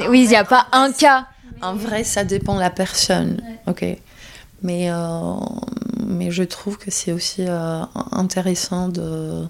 oui, 0.10 0.24
il 0.24 0.28
n'y 0.28 0.36
a 0.36 0.44
pas 0.44 0.68
un 0.74 0.92
cas. 0.92 1.28
En 1.62 1.76
vrai, 1.76 2.04
ça 2.04 2.24
dépend 2.24 2.56
de 2.56 2.60
la 2.60 2.70
personne. 2.70 3.42
Ok. 3.68 3.86
Mais, 4.64 4.90
mais 6.06 6.30
je 6.30 6.44
trouve 6.44 6.78
que 6.78 6.92
c'est 6.92 7.12
aussi 7.12 7.46
intéressant 8.12 8.90
de 8.90 9.48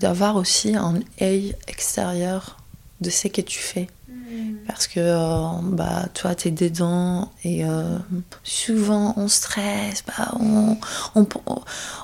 d'avoir 0.00 0.36
aussi 0.36 0.76
un 0.76 1.00
œil 1.22 1.54
extérieur 1.68 2.58
de 3.00 3.10
ce 3.10 3.28
que 3.28 3.40
tu 3.40 3.58
fais. 3.58 3.88
Hmm. 4.08 4.56
Parce 4.66 4.86
que 4.86 5.00
euh, 5.00 5.48
bah, 5.62 6.06
toi, 6.14 6.34
tu 6.34 6.48
es 6.48 6.50
dedans 6.50 7.30
et 7.44 7.64
euh, 7.64 7.98
souvent 8.44 9.14
on 9.16 9.28
stresse, 9.28 10.02
bah, 10.06 10.32
on, 10.40 10.76
on, 11.14 11.26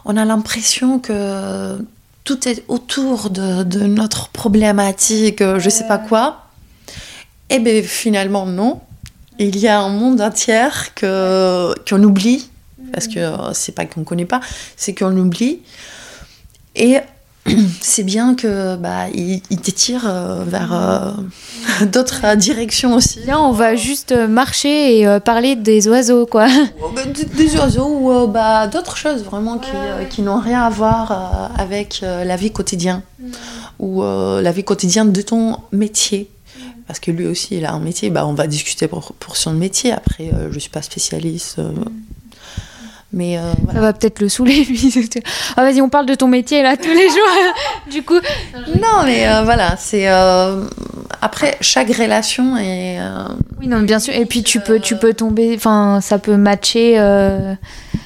on, 0.05 0.17
a 0.17 0.25
l'impression 0.25 0.99
que 0.99 1.79
tout 2.25 2.49
est 2.49 2.65
autour 2.69 3.31
de, 3.31 3.63
de 3.63 3.81
notre 3.81 4.29
problématique, 4.29 5.41
euh, 5.41 5.59
je 5.59 5.71
sais 5.71 5.87
pas 5.87 5.99
quoi. 5.99 6.47
Et 7.51 7.59
bien 7.59 7.83
finalement, 7.83 8.47
non. 8.47 8.81
Il 9.39 9.59
y 9.59 9.69
a 9.69 9.81
un 9.81 9.89
monde 9.89 10.21
entier 10.21 10.69
qu'on 10.99 12.03
oublie, 12.03 12.51
parce 12.93 13.09
que 13.09 13.35
c'est 13.55 13.75
pas 13.75 13.87
qu'on 13.87 14.05
connaît 14.05 14.27
pas, 14.27 14.41
c'est 14.77 14.95
qu'on 14.95 15.17
oublie. 15.17 15.61
Et 16.75 16.99
c'est 17.81 18.05
bien 18.05 18.35
que 18.35 18.77
bah, 18.77 19.09
il, 19.13 19.41
t'étire 19.41 20.05
euh, 20.07 20.45
vers 20.47 20.73
euh, 20.73 21.11
d'autres 21.87 22.37
directions 22.37 22.95
aussi. 22.95 23.21
Là, 23.27 23.41
on 23.41 23.53
va 23.53 23.75
juste 23.75 24.13
marcher 24.13 24.99
et 24.99 25.07
euh, 25.07 25.19
parler 25.19 25.57
des 25.57 25.89
oiseaux, 25.89 26.27
quoi. 26.27 26.47
Bah, 26.95 27.03
des, 27.37 27.57
oiseaux 27.57 27.89
ou 27.89 28.27
bah, 28.27 28.67
d'autres 28.67 28.99
choses 28.99 29.25
vraiment 29.25 29.57
qui, 29.59 29.71
qui 30.11 30.21
n'ont 30.21 30.39
rien 30.39 30.63
à 30.63 30.69
voir 30.69 31.51
avec 31.59 32.03
la 32.03 32.37
vie 32.37 32.51
quotidienne 32.51 33.01
mm. 33.19 33.31
ou 33.79 34.03
la 34.03 34.53
vie 34.53 34.63
quotidienne 34.63 35.11
de 35.11 35.23
ton 35.23 35.57
métier. 35.73 36.31
Parce 36.87 37.01
que 37.01 37.11
lui 37.11 37.27
aussi, 37.27 37.57
il 37.57 37.65
a 37.65 37.73
un 37.73 37.81
métier. 37.81 38.11
Bah, 38.11 38.27
on 38.27 38.35
va 38.35 38.47
discuter 38.47 38.89
pour, 38.89 39.13
pour 39.15 39.37
son 39.37 39.53
métier. 39.53 39.93
Après, 39.93 40.31
je 40.31 40.55
ne 40.55 40.59
suis 40.59 40.71
pas 40.71 40.83
spécialiste. 40.83 41.59
Mm. 41.59 41.85
Mais 43.13 43.37
euh, 43.37 43.53
Ça 43.73 43.81
va 43.81 43.93
peut-être 43.93 44.21
le 44.21 44.29
saouler, 44.29 44.65
lui. 44.69 45.11
ah, 45.57 45.63
vas-y, 45.63 45.83
on 45.83 45.89
parle 45.89 46.07
de 46.07 46.15
ton 46.15 46.29
métier, 46.29 46.63
là, 46.63 46.77
tous 46.77 46.89
les 46.89 47.09
jours. 47.09 47.29
du 47.91 48.03
coup. 48.03 48.19
Non, 48.81 49.05
mais 49.05 49.29
euh, 49.29 49.43
voilà, 49.43 49.77
c'est. 49.77 50.09
Euh, 50.09 50.65
après, 51.21 51.57
chaque 51.61 51.95
relation 51.95 52.57
est. 52.57 52.99
Oui, 53.61 53.69
non, 53.69 53.81
bien 53.81 53.99
sûr. 53.99 54.15
Et 54.15 54.25
puis, 54.25 54.43
tu 54.43 54.61
peux, 54.61 54.81
tu 54.81 54.97
peux 54.97 55.13
tomber. 55.13 55.55
Enfin, 55.55 56.01
ça 56.01 56.19
peut 56.19 56.37
matcher. 56.37 56.99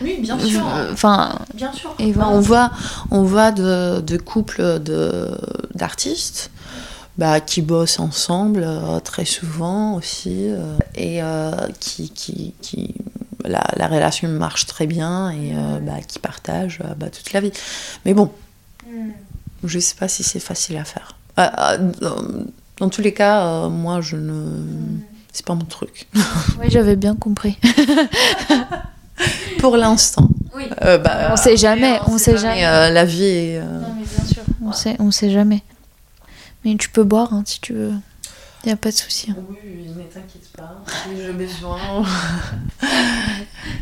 Oui, 0.03 0.17
bien 0.19 0.39
sûr. 0.39 0.63
Enfin. 0.93 1.39
Bien 1.55 1.73
sûr. 1.73 1.95
Et 1.99 2.13
On 2.19 2.41
voit, 2.41 2.71
on 3.11 3.23
voit 3.23 3.53
de, 3.53 4.01
de 4.01 4.17
couples 4.17 4.81
d'artistes. 5.75 6.51
Bah, 7.19 7.41
qui 7.41 7.63
bossent 7.63 7.99
ensemble 7.99 8.69
très 9.03 9.25
souvent 9.25 9.95
aussi 9.95 10.51
et 10.95 11.23
qui, 11.81 12.11
qui, 12.11 12.53
qui 12.61 12.95
la, 13.49 13.87
relation 13.89 14.29
marche 14.29 14.67
très 14.67 14.87
bien 14.87 15.31
et 15.31 15.53
euh, 15.55 15.79
bah, 15.81 16.01
qui 16.07 16.19
partagent 16.19 16.81
euh, 16.85 16.95
bah, 16.97 17.09
toute 17.11 17.33
la 17.33 17.41
vie. 17.41 17.53
Mais 18.05 18.15
bon, 18.15 18.33
mm. 18.87 19.11
je 19.65 19.77
ne 19.77 19.81
sais 19.81 19.95
pas 19.95 20.09
si 20.09 20.23
c'est 20.23 20.41
facile 20.41 20.77
à 20.77 20.85
faire. 20.85 21.17
Euh, 21.39 21.93
dans, 22.79 22.89
tous 22.89 23.03
les 23.03 23.13
cas, 23.13 23.69
moi, 23.69 24.01
je 24.01 24.17
ne. 24.17 24.33
Mm. 24.33 25.01
C'est 25.33 25.45
pas 25.45 25.55
mon 25.55 25.65
truc. 25.65 26.09
oui, 26.61 26.67
j'avais 26.69 26.97
bien 26.97 27.15
compris. 27.15 27.59
Pour 29.59 29.77
l'instant. 29.77 30.29
Oui. 30.55 30.65
bah, 30.81 31.31
on 31.33 31.37
sait 31.37 31.57
jamais. 31.57 31.99
On, 32.07 32.17
sait 32.17 32.39
jamais. 32.39 32.63
la 32.63 33.05
vie 33.05 33.25
est. 33.25 33.61
Non, 33.61 33.95
mais 33.99 34.07
bien 34.07 34.25
sûr. 34.25 34.43
On, 34.65 34.73
sait, 34.73 34.97
on 34.99 35.11
sait 35.11 35.31
jamais. 35.31 35.63
Mais 36.67 36.77
tu 36.77 36.89
peux 36.89 37.05
boire 37.05 37.33
hein, 37.33 37.45
si 37.47 37.61
tu 37.61 37.75
veux. 37.75 37.93
Il 38.65 38.67
n'y 38.67 38.73
a 38.73 38.77
pas 38.77 38.91
de 38.91 38.97
souci. 38.97 39.31
Hein. 39.31 39.37
Oui, 39.49 39.87
ne 39.87 40.03
t'inquiète 40.03 40.49
pas. 40.57 40.83
J'ai 41.17 41.33
besoin. 41.33 41.79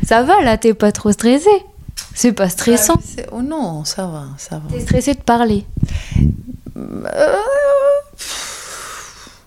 ça 0.05 0.21
va 0.21 0.39
là, 0.43 0.55
t'es 0.59 0.75
pas 0.75 0.91
trop 0.91 1.11
stressée. 1.11 1.65
C'est 2.13 2.33
pas 2.33 2.47
stressant. 2.47 2.99
Ah, 3.17 3.21
oh 3.31 3.41
non, 3.41 3.85
ça 3.85 4.05
va, 4.05 4.25
ça 4.37 4.59
va. 4.59 4.71
T'es 4.71 4.81
stressée 4.81 5.15
de 5.15 5.21
parler. 5.21 5.65
Euh, 6.87 7.37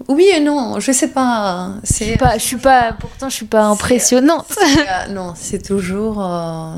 oui 0.09 0.29
et 0.35 0.41
non, 0.41 0.81
je 0.81 0.91
sais 0.91 1.13
pas. 1.13 1.75
C'est 1.85 2.17
pas, 2.17 2.39
je 2.39 2.43
suis 2.43 2.57
pas. 2.57 2.93
Pourtant, 2.93 3.29
je 3.29 3.37
suis 3.37 3.47
pas 3.47 3.67
impressionnante. 3.67 4.53
Euh, 4.59 5.13
non, 5.13 5.35
c'est 5.37 5.65
toujours. 5.65 6.25
Euh, 6.25 6.75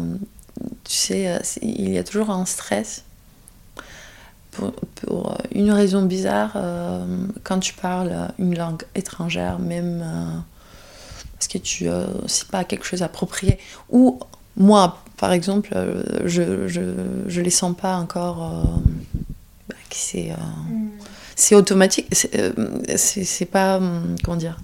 tu 0.84 0.94
sais, 0.94 1.40
il 1.62 1.90
y 1.90 1.96
a 1.96 2.04
toujours 2.04 2.28
un 2.28 2.44
stress 2.44 3.04
pour, 4.50 5.36
une 5.52 5.70
raison 5.70 6.02
bizarre, 6.02 6.52
euh, 6.56 7.04
quand 7.42 7.58
tu 7.58 7.74
parles 7.74 8.28
une 8.38 8.56
langue 8.56 8.82
étrangère, 8.94 9.58
même 9.58 10.02
euh, 10.04 10.38
parce 11.34 11.48
que 11.48 11.58
tu 11.58 11.88
euh, 11.88 12.06
c'est 12.26 12.48
pas 12.48 12.64
quelque 12.64 12.84
chose 12.84 13.02
approprié, 13.02 13.58
ou 13.90 14.20
moi, 14.56 14.98
par 15.16 15.32
exemple, 15.32 15.70
je, 16.24 16.68
je, 16.68 16.80
je 17.26 17.40
les 17.40 17.50
sens 17.50 17.76
pas 17.76 17.96
encore 17.96 18.66
bah, 19.68 19.74
c'est 19.90 20.30
mm. 20.30 20.88
c'est 21.36 21.54
automatique, 21.54 22.06
c'est 22.12 23.50
pas 23.50 23.80
comment 24.24 24.36
dire, 24.36 24.58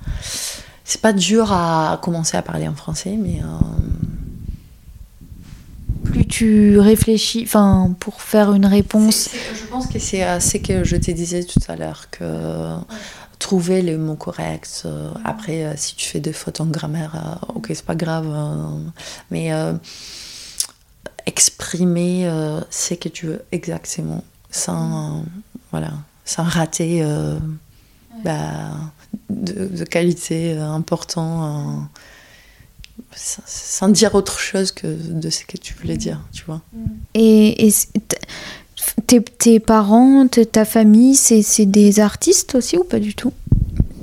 c'est 0.84 1.00
pas 1.00 1.12
dur 1.12 1.52
à 1.52 1.98
commencer 2.02 2.36
à 2.36 2.42
parler 2.42 2.68
en 2.68 2.74
français, 2.74 3.16
mais 3.18 3.40
plus 6.10 6.26
tu 6.26 6.78
réfléchis, 6.78 7.42
enfin, 7.44 7.94
pour 8.00 8.22
faire 8.22 8.52
une 8.52 8.66
réponse. 8.66 9.30
je 9.54 9.66
pense 9.66 9.86
que 9.86 9.98
c'est 9.98 10.40
ce 10.40 10.56
que 10.58 10.84
je 10.84 10.96
te 10.96 11.10
disais 11.10 11.44
tout 11.44 11.60
à 11.68 11.76
l'heure, 11.76 12.08
que 12.10 12.76
trouver 13.38 13.82
les 13.82 13.96
mots 13.96 14.16
corrects. 14.16 14.82
Euh, 14.84 15.10
après, 15.24 15.64
euh, 15.64 15.74
si 15.76 15.94
tu 15.96 16.08
fais 16.08 16.20
des 16.20 16.32
fautes 16.32 16.60
en 16.60 16.66
grammaire, 16.66 17.14
euh, 17.14 17.54
ok, 17.54 17.66
c'est 17.68 17.84
pas 17.84 17.94
grave. 17.94 18.26
mais 19.30 19.50
exprimer 21.26 22.30
ce 22.70 22.94
que 22.94 23.08
tu 23.08 23.26
veux 23.26 23.42
exactement, 23.50 24.22
sans, 24.50 25.24
voilà, 25.72 25.92
sans 26.24 26.44
rater 26.44 27.04
bah, 28.24 28.70
de, 29.28 29.84
qualité 29.84 30.56
important 30.56 31.88
sans 33.14 33.88
dire 33.88 34.14
autre 34.14 34.38
chose 34.38 34.72
que 34.72 34.86
de 34.86 35.30
ce 35.30 35.44
que 35.44 35.56
tu 35.56 35.74
voulais 35.74 35.96
dire, 35.96 36.20
tu 36.32 36.44
vois. 36.44 36.62
Et, 37.14 37.70
tes, 39.06 39.22
tes, 39.22 39.60
parents, 39.60 40.26
ta 40.28 40.64
famille, 40.64 41.14
c'est 41.14 41.66
des 41.66 42.00
artistes 42.00 42.54
aussi 42.54 42.76
ou 42.76 42.84
pas 42.84 42.98
du 42.98 43.14
tout? 43.14 43.32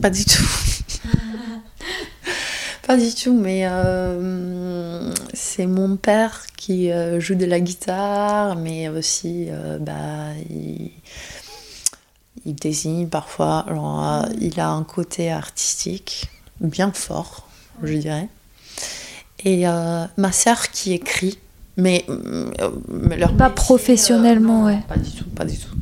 Pas 0.01 0.09
du 0.09 0.25
tout. 0.25 0.43
pas 2.87 2.97
du 2.97 3.13
tout, 3.13 3.33
mais 3.33 3.63
euh, 3.65 5.13
c'est 5.33 5.67
mon 5.67 5.95
père 5.95 6.45
qui 6.57 6.91
euh, 6.91 7.19
joue 7.19 7.35
de 7.35 7.45
la 7.45 7.59
guitare, 7.59 8.55
mais 8.55 8.89
aussi 8.89 9.47
euh, 9.49 9.77
bah, 9.79 10.33
il, 10.49 10.91
il, 12.45 12.55
dessine 12.55 13.09
parfois. 13.09 13.65
Il 14.41 14.59
a 14.59 14.69
un 14.69 14.83
côté 14.83 15.31
artistique 15.31 16.29
bien 16.61 16.91
fort, 16.91 17.47
je 17.81 17.93
dirais. 17.93 18.29
Et 19.45 19.65
ma 19.65 20.31
sœur 20.31 20.69
qui 20.69 20.93
écrit 20.93 21.37
mais, 21.75 22.05
euh, 22.09 22.51
leur 23.17 23.35
pas 23.35 23.49
professionnellement, 23.49 24.65
ouais. 24.65 24.79
Pas 24.87 24.97
du 24.97 25.11
tout, 25.11 25.25
pas 25.29 25.45
du 25.45 25.57
tout. 25.57 25.75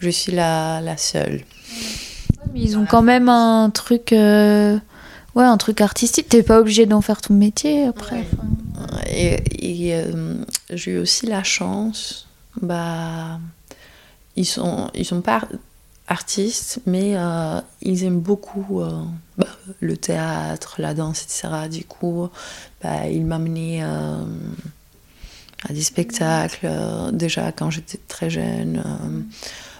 Je 0.00 0.08
suis 0.10 0.32
la, 0.32 0.80
la 0.80 0.96
seule. 0.96 1.44
mais 2.52 2.60
ils 2.60 2.76
ont 2.76 2.84
quand 2.84 3.02
même 3.02 3.28
un 3.28 3.70
truc, 3.70 4.12
euh, 4.12 4.76
ouais, 5.34 5.44
un 5.44 5.56
truc 5.56 5.80
artistique. 5.80 6.28
T'es 6.28 6.42
pas 6.42 6.60
obligé 6.60 6.86
d'en 6.86 7.00
faire 7.00 7.20
ton 7.20 7.34
métier 7.34 7.86
après. 7.86 8.24
Et, 9.06 9.94
euh, 9.94 10.34
j'ai 10.70 10.92
eu 10.92 10.98
aussi 10.98 11.26
la 11.26 11.44
chance, 11.44 12.26
bah, 12.60 13.38
ils 14.36 14.44
sont, 14.44 14.90
ils 14.94 15.04
sont 15.04 15.20
pas 15.20 15.42
artistes, 16.08 16.80
mais 16.86 17.14
ils 17.82 18.04
aiment 18.04 18.20
beaucoup 18.20 18.82
bah, 19.38 19.46
le 19.80 19.96
théâtre, 19.96 20.76
la 20.78 20.92
danse, 20.92 21.22
etc. 21.22 21.68
Du 21.70 21.84
coup, 21.84 22.28
bah, 22.84 23.08
ils 23.08 23.24
m'amenaient 23.24 23.82
à 25.68 25.72
des 25.72 25.82
spectacles. 25.82 26.60
Euh, 26.64 27.10
déjà, 27.10 27.52
quand 27.52 27.70
j'étais 27.70 27.98
très 28.08 28.30
jeune, 28.30 28.82
euh, 28.84 29.20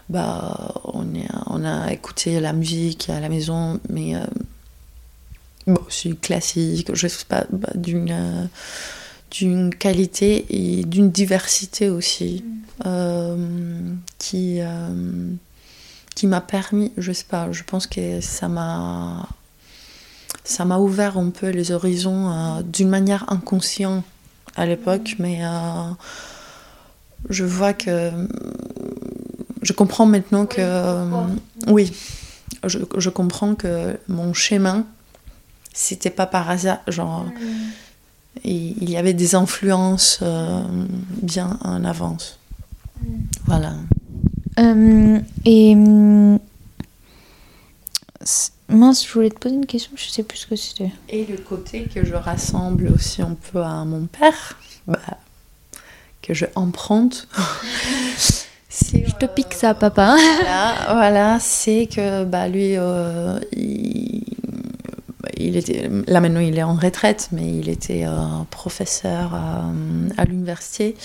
bah, 0.08 0.74
on, 0.84 1.06
on, 1.46 1.64
a 1.64 1.92
écouté 1.92 2.40
la 2.40 2.52
musique 2.52 3.10
à 3.10 3.20
la 3.20 3.28
maison, 3.28 3.80
mais 3.88 4.16
euh, 4.16 4.20
bon, 5.66 5.80
c'est 5.88 6.18
classique, 6.20 6.90
je 6.94 7.08
sais 7.08 7.24
pas, 7.26 7.46
bah, 7.50 7.70
d'une 7.74 8.48
d'une 9.30 9.74
qualité 9.74 10.46
et 10.48 10.84
d'une 10.84 11.10
diversité 11.10 11.88
aussi 11.88 12.44
mm. 12.84 13.96
qui 14.16 14.60
qui 16.14 16.26
m'a 16.28 16.40
permis 16.40 16.92
je 16.98 17.10
sais 17.10 17.24
pas 17.28 17.50
je 17.50 17.64
pense 17.64 17.88
que 17.88 18.20
ça 18.20 18.46
m'a 18.46 19.28
ça 20.44 20.64
m'a 20.64 20.78
ouvert 20.78 21.18
un 21.18 21.30
peu 21.30 21.48
les 21.48 21.72
horizons 21.72 22.62
d'une 22.62 22.88
manière 22.88 23.24
inconsciente 23.32 24.04
à 24.56 24.66
l'époque, 24.66 25.16
mais 25.18 25.40
euh, 25.42 25.90
je 27.30 27.44
vois 27.44 27.72
que. 27.72 28.10
Je 29.62 29.72
comprends 29.72 30.06
maintenant 30.06 30.46
que. 30.46 31.00
Oui, 31.68 31.92
je, 32.66 32.78
je, 32.96 33.10
comprends 33.10 33.54
que 33.54 33.98
mon 34.08 34.34
chemin, 34.34 34.84
c'était 35.72 36.10
pas 36.10 36.26
par 36.26 36.50
hasard. 36.50 36.78
Genre, 36.88 37.26
il 38.44 38.90
y 38.90 38.96
avait 38.96 39.14
des 39.14 39.34
influences 39.34 40.18
euh, 40.22 40.62
bien 41.22 41.58
en 41.62 41.84
avance. 41.84 42.38
Voilà. 43.46 43.74
Euh, 44.58 45.18
et 45.44 45.74
Mince, 48.74 49.06
je 49.06 49.12
voulais 49.12 49.30
te 49.30 49.38
poser 49.38 49.54
une 49.54 49.66
question, 49.66 49.92
je 49.96 50.08
sais 50.08 50.22
plus 50.22 50.38
ce 50.38 50.46
que 50.46 50.56
c'était. 50.56 50.90
Et 51.08 51.24
le 51.24 51.36
côté 51.36 51.84
que 51.84 52.04
je 52.04 52.14
rassemble 52.14 52.90
aussi 52.94 53.22
un 53.22 53.36
peu 53.52 53.62
à 53.62 53.84
mon 53.84 54.06
père, 54.06 54.58
bah, 54.86 54.98
que 56.22 56.34
je 56.34 56.46
emprunte. 56.54 57.28
je 58.70 59.14
te 59.14 59.26
pique 59.26 59.54
ça, 59.54 59.74
papa. 59.74 60.16
Voilà, 60.88 61.38
c'est 61.40 61.86
que 61.86 62.24
bah, 62.24 62.48
lui, 62.48 62.76
euh, 62.76 63.38
il, 63.52 65.56
était, 65.56 65.90
là 66.06 66.20
maintenant 66.20 66.40
il 66.40 66.58
est 66.58 66.62
en 66.62 66.74
retraite, 66.74 67.28
mais 67.32 67.58
il 67.58 67.68
était 67.68 68.04
euh, 68.06 68.12
professeur 68.50 69.34
à, 69.34 69.64
à 70.16 70.24
l'université. 70.24 70.96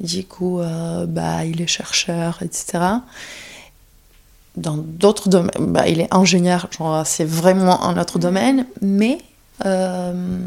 Du 0.00 0.24
coup, 0.24 0.60
euh, 0.60 1.06
bah, 1.06 1.44
il 1.44 1.62
est 1.62 1.66
chercheur, 1.66 2.40
etc 2.42 3.00
dans 4.56 4.76
d'autres 4.76 5.28
domaines. 5.28 5.72
Bah, 5.72 5.88
il 5.88 6.00
est 6.00 6.12
ingénieur, 6.12 6.68
c'est 7.04 7.24
vraiment 7.24 7.84
un 7.84 7.98
autre 8.00 8.18
domaine, 8.18 8.66
mais 8.80 9.18
euh, 9.64 10.38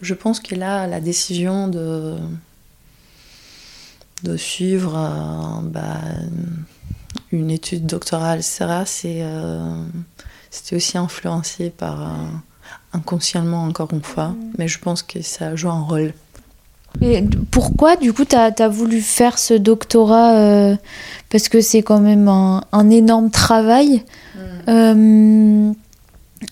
je 0.00 0.14
pense 0.14 0.40
qu'il 0.40 0.62
a 0.62 0.86
la 0.86 1.00
décision 1.00 1.68
de, 1.68 2.16
de 4.22 4.36
suivre 4.36 4.96
euh, 4.96 5.60
bah, 5.62 6.00
une 7.32 7.50
étude 7.50 7.86
doctorale, 7.86 8.38
etc. 8.38 8.82
C'est, 8.86 9.20
euh, 9.22 9.84
c'était 10.50 10.76
aussi 10.76 10.98
influencé 10.98 11.70
par 11.70 12.16
inconsciemment, 12.92 13.64
encore 13.64 13.92
une 13.92 14.02
fois, 14.02 14.34
mais 14.58 14.68
je 14.68 14.78
pense 14.78 15.02
que 15.02 15.22
ça 15.22 15.56
joue 15.56 15.70
un 15.70 15.82
rôle. 15.82 16.12
Et 17.02 17.24
pourquoi, 17.50 17.96
du 17.96 18.12
coup, 18.12 18.24
tu 18.24 18.36
as, 18.36 18.68
voulu 18.68 19.00
faire 19.00 19.38
ce 19.38 19.54
doctorat 19.54 20.34
euh, 20.34 20.76
Parce 21.30 21.48
que 21.48 21.60
c'est 21.60 21.82
quand 21.82 22.00
même 22.00 22.28
un, 22.28 22.90
énorme 22.90 23.30
travail. 23.30 24.02
Mm. 24.34 24.40
Euh, 24.68 25.72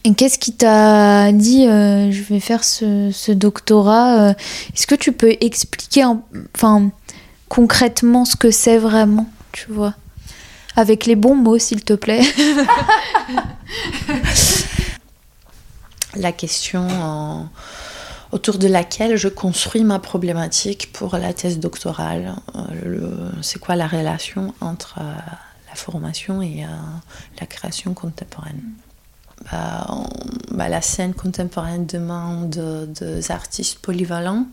et 0.05 0.15
qu'est-ce 0.15 0.39
qui 0.39 0.53
t'a 0.53 1.33
dit 1.33 1.67
euh, 1.67 2.11
je 2.11 2.23
vais 2.23 2.41
faire 2.41 2.65
ce, 2.65 3.33
doctorat 3.33 4.31
Est-ce 4.75 4.87
que 4.87 4.95
tu 4.95 5.13
peux 5.13 5.37
expliquer 5.41 6.05
enfin, 6.55 6.91
concrètement 7.49 8.25
ce 8.25 8.37
que 8.37 8.51
c'est 8.51 8.79
vraiment, 8.79 9.29
tu 9.53 9.71
vois? 9.71 9.95
Avec 10.77 11.07
les 11.07 11.17
bons 11.17 11.35
mots, 11.35 11.59
s'il 11.59 11.83
te 11.85 11.95
plaît. 11.95 12.23
La 16.17 16.33
question 16.33 16.87
en 16.89 17.49
autour 18.33 18.59
de 18.59 18.69
laquelle 18.69 19.17
je 19.17 19.29
construis 19.29 19.85
ma 19.85 19.99
problématique 19.99 20.93
pour 20.93 21.17
la 21.17 21.33
thèse 21.33 21.59
doctorale. 21.59 22.35
Euh, 22.57 23.31
c'est 23.43 23.59
quoi 23.59 23.77
la 23.77 23.87
relation 23.87 24.55
entre 24.61 24.99
euh, 25.01 25.15
la 25.69 25.75
formation 25.75 26.43
et 26.43 26.65
euh, 26.65 26.69
la 27.41 27.47
création 27.47 27.95
contemporaine 27.95 28.63
bah, 29.51 29.87
bah, 30.51 30.69
La 30.69 30.83
scène 30.83 31.15
contemporaine 31.15 31.87
demande 31.87 32.51
des 33.01 33.31
artistes 33.31 33.79
polyvalents 33.79 34.47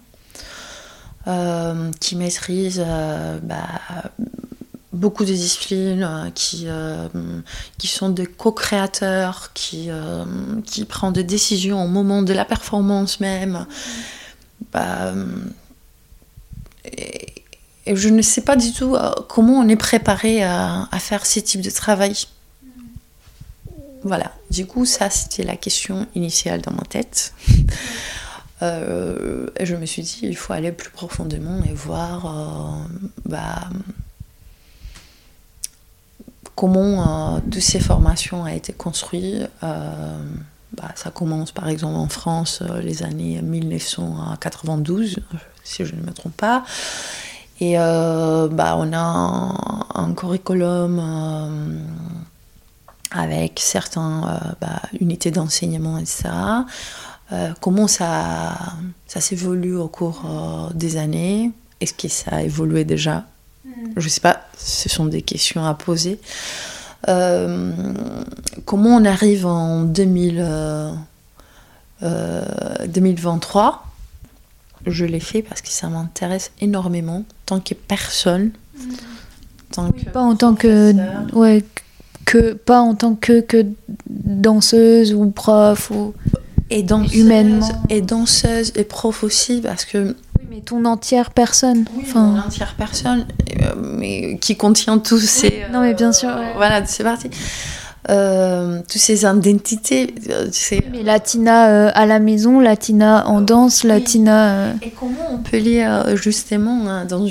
qui 2.00 2.16
maîtrisent 2.16 2.86
bah, 3.42 3.66
beaucoup 4.96 5.26
de 5.26 5.34
disciplines 5.34 6.04
euh, 6.04 6.30
qui, 6.32 6.64
euh, 6.68 7.08
qui 7.78 7.88
sont 7.88 8.10
des 8.10 8.26
co-créateurs, 8.26 9.52
qui, 9.54 9.88
euh, 9.90 10.26
qui 10.66 10.86
prennent 10.86 11.14
des 11.14 11.24
décisions 11.24 11.84
au 11.84 11.88
moment 11.88 12.24
de 12.24 12.34
la 12.34 12.46
performance 12.46 13.20
même. 13.20 13.66
Bah, 14.72 15.14
et, 16.86 17.44
je 17.88 18.10
ne 18.10 18.24
sais 18.24 18.42
pas 18.42 18.56
du 18.56 18.74
tout 18.74 18.98
comment 19.28 19.60
on 19.60 19.68
est 19.68 19.76
préparé 19.76 20.44
à, 20.44 20.88
faire 20.98 21.24
ce 21.24 21.40
type 21.40 21.62
de 21.62 21.70
travail. 21.70 22.16
Voilà, 24.02 24.32
du 24.50 24.66
coup, 24.66 24.86
ça 24.86 25.12
c'était 25.12 25.44
la 25.44 25.56
question 25.56 26.08
initiale 26.16 26.62
dans 26.62 26.72
ma 26.72 26.82
tête. 26.82 27.36
et 28.62 29.66
je 29.66 29.76
me 29.76 29.86
suis 29.86 30.02
dit, 30.02 30.22
il 30.24 30.36
faut 30.36 30.54
aller 30.54 30.72
plus 30.72 30.90
profondément 30.90 31.62
et 31.64 31.74
voir 31.74 32.88
bah, 33.26 33.70
comment 36.56 37.36
euh, 37.36 37.40
toutes 37.52 37.62
ces 37.62 37.80
formations 37.80 38.42
ont 38.44 38.48
été 38.48 38.74
construites. 38.74 39.48
Euh, 39.64 40.24
bah, 40.74 40.92
ça 40.96 41.12
commence 41.12 41.52
par 41.52 41.70
exemple 41.70 41.96
en 41.96 42.10
France 42.10 42.62
euh, 42.62 42.82
les 42.82 43.04
années 43.04 43.42
1992, 43.42 45.20
si 45.64 45.86
je 45.86 45.96
ne 45.96 46.02
me 46.02 46.12
trompe 46.12 46.36
pas. 46.36 46.64
Et 47.62 47.76
bah, 47.78 48.76
on 48.78 48.92
a 48.92 49.00
un, 49.96 50.14
curriculum 50.14 51.02
avec 53.12 53.62
certaines 53.64 54.24
bah, 54.60 54.82
unités 55.00 55.32
d'enseignement, 55.32 55.98
etc. 55.98 56.32
comment 57.62 57.88
ça, 57.88 58.58
ça 59.08 59.22
s'évolue 59.22 59.78
au 59.78 59.88
cours 59.88 60.70
des 60.74 60.98
années? 60.98 61.54
Est-ce 61.80 61.94
que 61.94 62.10
ça 62.10 62.32
a 62.36 62.42
évolué 62.42 62.84
déjà? 62.84 63.24
Je 63.96 64.04
ne 64.04 64.10
sais 64.10 64.22
pas, 64.22 64.42
ce 64.58 64.90
sont 64.90 65.06
des 65.06 65.22
questions 65.22 65.66
à 65.66 65.74
poser. 65.74 66.20
comment 67.06 68.96
on 68.98 69.06
arrive 69.06 69.46
en 69.46 69.84
2000, 69.84 70.46
2023 72.02 73.86
je 74.86 75.06
l'ai 75.06 75.20
fait 75.20 75.42
parce 75.42 75.62
que 75.62 75.70
ça 75.70 75.88
m'intéresse 75.88 76.52
énormément, 76.62 77.24
tant 77.46 77.60
que 77.60 77.74
personne. 77.74 78.52
Tant 79.72 79.92
que 79.92 80.06
pas 80.10 80.22
en 80.22 80.36
tant 80.36 80.56
que. 80.56 80.94
Ouais, 81.34 81.64
que, 82.26 82.54
pas 82.54 82.80
en 82.80 82.96
tant 82.96 83.16
que, 83.16 83.42
que 83.42 83.66
danseuse 84.08 85.14
ou 85.14 85.30
prof 85.32 85.92
ou. 85.92 86.14
Et 86.70 86.84
danseuse, 86.84 87.16
humainement. 87.16 87.84
Et 87.90 88.02
danseuse 88.02 88.72
et 88.76 88.84
prof 88.84 89.24
aussi, 89.24 89.62
parce 89.62 89.86
que. 89.86 90.16
Mais 90.56 90.62
ton 90.62 90.86
entière 90.86 91.32
personne. 91.32 91.84
Oui, 91.98 92.04
enfin... 92.08 92.22
mon 92.22 92.40
entière 92.40 92.76
personne, 92.78 93.26
euh, 93.62 93.74
mais 93.76 94.38
qui 94.38 94.56
contient 94.56 95.00
tous 95.00 95.20
ces. 95.20 95.66
non, 95.74 95.82
mais 95.82 95.94
bien 95.94 96.14
sûr. 96.14 96.30
Voilà, 96.56 96.86
c'est 96.86 97.04
parti. 97.04 97.30
Euh, 98.10 98.82
toutes 98.82 99.02
ces 99.02 99.24
identités. 99.24 100.14
Euh, 100.30 100.48
Mais 100.92 101.02
Latina 101.02 101.70
euh, 101.70 101.92
à 101.96 102.06
la 102.06 102.20
maison, 102.20 102.60
Latina 102.60 103.28
en 103.28 103.42
danse, 103.42 103.84
Latina. 103.84 104.74
Et 104.84 104.92
comment 104.92 105.32
on 105.32 105.38
peut 105.40 105.58
lire 105.58 106.16
justement 106.16 106.88
hein, 106.88 107.06
dans 107.06 107.26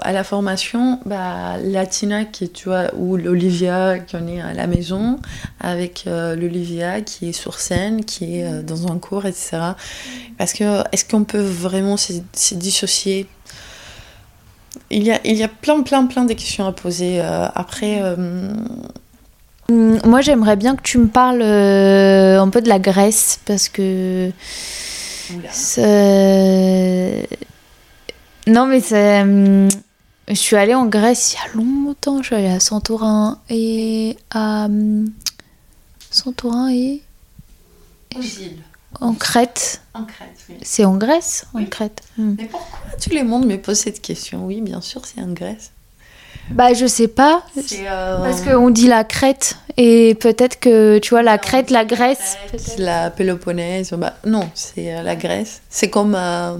à 0.00 0.12
la 0.12 0.24
formation 0.24 0.98
bah, 1.06 1.56
Latina 1.62 2.24
qui 2.24 2.48
tu 2.50 2.68
vois 2.68 2.92
ou 2.96 3.16
l'Olivia 3.16 4.00
qui 4.00 4.16
en 4.16 4.26
est 4.26 4.40
à 4.40 4.52
la 4.54 4.66
maison 4.66 5.20
avec 5.60 6.04
l'Olivia 6.06 7.00
qui 7.02 7.28
est 7.28 7.32
sur 7.32 7.60
scène, 7.60 8.04
qui 8.04 8.40
est 8.40 8.62
dans 8.64 8.90
un 8.90 8.98
cours, 8.98 9.26
etc. 9.26 9.58
Parce 10.36 10.52
que 10.52 10.82
est-ce 10.90 11.04
qu'on 11.04 11.22
peut 11.24 11.40
vraiment 11.40 11.96
se, 11.96 12.12
dissocier? 12.54 13.28
Il 14.90 15.04
y, 15.04 15.12
a, 15.12 15.20
il 15.24 15.36
y 15.36 15.42
a 15.42 15.48
plein, 15.48 15.82
plein, 15.82 16.06
plein 16.06 16.24
de 16.24 16.32
questions 16.32 16.66
à 16.66 16.72
poser. 16.72 17.20
après, 17.20 18.02
Hum, 18.02 18.66
moi, 19.70 20.20
j'aimerais 20.20 20.56
bien 20.56 20.76
que 20.76 20.82
tu 20.82 20.98
me 20.98 21.08
parles 21.08 21.42
euh, 21.42 22.40
un 22.40 22.48
peu 22.48 22.60
de 22.60 22.68
la 22.68 22.78
Grèce 22.78 23.40
parce 23.44 23.68
que. 23.68 24.30
Non, 28.46 28.66
mais 28.66 28.80
c'est. 28.80 29.22
Hum, 29.22 29.68
je 30.28 30.34
suis 30.34 30.56
allée 30.56 30.74
en 30.74 30.86
Grèce 30.86 31.34
il 31.34 31.36
y 31.36 31.40
a 31.40 31.64
longtemps. 31.64 32.18
Je 32.18 32.26
suis 32.26 32.34
allée 32.34 32.48
à 32.48 32.60
Santorin 32.60 33.38
et 33.48 34.16
à. 34.30 34.64
Hum, 34.66 35.10
Santorin 36.10 36.70
et. 36.70 37.02
En 39.00 39.14
Crète. 39.14 39.80
En 39.94 40.04
Crète, 40.04 40.44
oui. 40.50 40.56
C'est 40.62 40.84
en 40.84 40.96
Grèce 40.96 41.46
En 41.54 41.64
Crète. 41.64 42.02
Mais 42.18 42.44
pourquoi 42.44 42.78
tout 43.00 43.10
le 43.14 43.24
monde 43.24 43.46
me 43.46 43.56
pose 43.56 43.78
cette 43.78 44.02
question? 44.02 44.44
Oui, 44.44 44.60
bien 44.60 44.82
sûr, 44.82 45.06
c'est 45.06 45.22
en 45.22 45.32
Grèce. 45.32 45.72
Bah, 46.52 46.74
je 46.74 46.86
sais 46.86 47.08
pas. 47.08 47.42
Euh, 47.56 48.18
Parce 48.18 48.42
qu'on 48.42 48.70
dit 48.70 48.88
la 48.88 49.04
Crète. 49.04 49.56
Et 49.76 50.14
peut-être 50.16 50.60
que, 50.60 50.98
tu 50.98 51.10
vois, 51.10 51.22
la 51.22 51.38
Crète, 51.38 51.70
la 51.70 51.84
Grèce. 51.84 52.36
La 52.78 53.10
Péloponnèse. 53.10 53.92
Bah, 53.92 54.14
non, 54.26 54.48
c'est 54.54 54.94
euh, 54.94 55.02
la 55.02 55.16
Grèce. 55.16 55.62
C'est 55.68 55.90
comme. 55.90 56.14
Euh, 56.14 56.56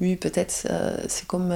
oui, 0.00 0.16
peut-être. 0.16 0.66
c'est 1.08 1.26
comme 1.26 1.54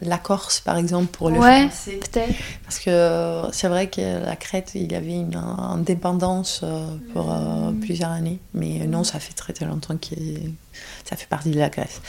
la 0.00 0.18
Corse, 0.18 0.60
par 0.60 0.78
exemple, 0.78 1.08
pour 1.08 1.28
le 1.28 1.38
ouais, 1.38 1.68
peut-être. 1.86 2.32
Parce 2.64 2.78
que 2.78 3.42
c'est 3.52 3.68
vrai 3.68 3.88
que 3.88 4.24
la 4.24 4.36
Crète, 4.36 4.72
il 4.74 4.90
y 4.90 4.96
avait 4.96 5.12
une 5.12 5.36
indépendance 5.36 6.64
pour 7.12 7.26
mm. 7.26 7.78
plusieurs 7.80 8.10
années. 8.10 8.38
Mais 8.54 8.86
non, 8.88 9.04
ça 9.04 9.20
fait 9.20 9.34
très, 9.34 9.52
très 9.52 9.66
longtemps 9.66 9.98
que 9.98 10.16
ça 11.04 11.14
fait 11.14 11.28
partie 11.28 11.50
de 11.50 11.58
la 11.58 11.68
Grèce. 11.68 12.00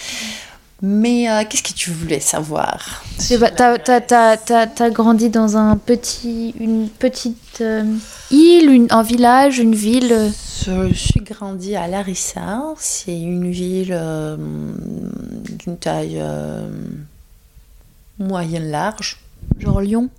Mais 0.81 1.29
euh, 1.29 1.43
qu'est-ce 1.49 1.63
que 1.63 1.73
tu 1.73 1.91
voulais 1.91 2.19
savoir? 2.19 3.03
Tu 3.17 3.33
as, 3.35 4.89
grandi 4.89 5.29
dans 5.29 5.55
un 5.55 5.77
petit, 5.77 6.53
une 6.59 6.89
petite 6.89 7.61
euh, 7.61 7.95
île, 8.29 8.87
un 8.89 9.03
village, 9.03 9.59
une 9.59 9.73
ville? 9.73 10.31
Je 10.65 10.93
suis 10.93 11.21
grandi 11.21 11.77
à 11.77 11.87
Larissa. 11.87 12.73
C'est 12.77 13.17
une 13.17 13.49
ville 13.51 13.93
euh, 13.93 14.35
d'une 14.37 15.77
taille 15.77 16.21
moyenne 18.19 18.69
large. 18.69 19.19
Genre 19.59 19.79
Lyon? 19.79 20.09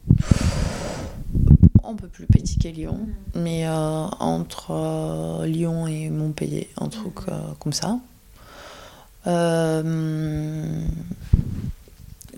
Un 1.84 1.94
peu 1.94 2.08
plus 2.08 2.26
petit 2.26 2.58
que 2.58 2.68
Lyon, 2.68 2.98
mais 3.34 3.68
entre 3.68 5.44
Lyon 5.44 5.86
et 5.86 6.08
Montpellier, 6.08 6.70
un 6.80 6.88
truc 6.88 7.14
comme 7.60 7.72
ça. 7.72 7.98
Euh, 9.26 10.80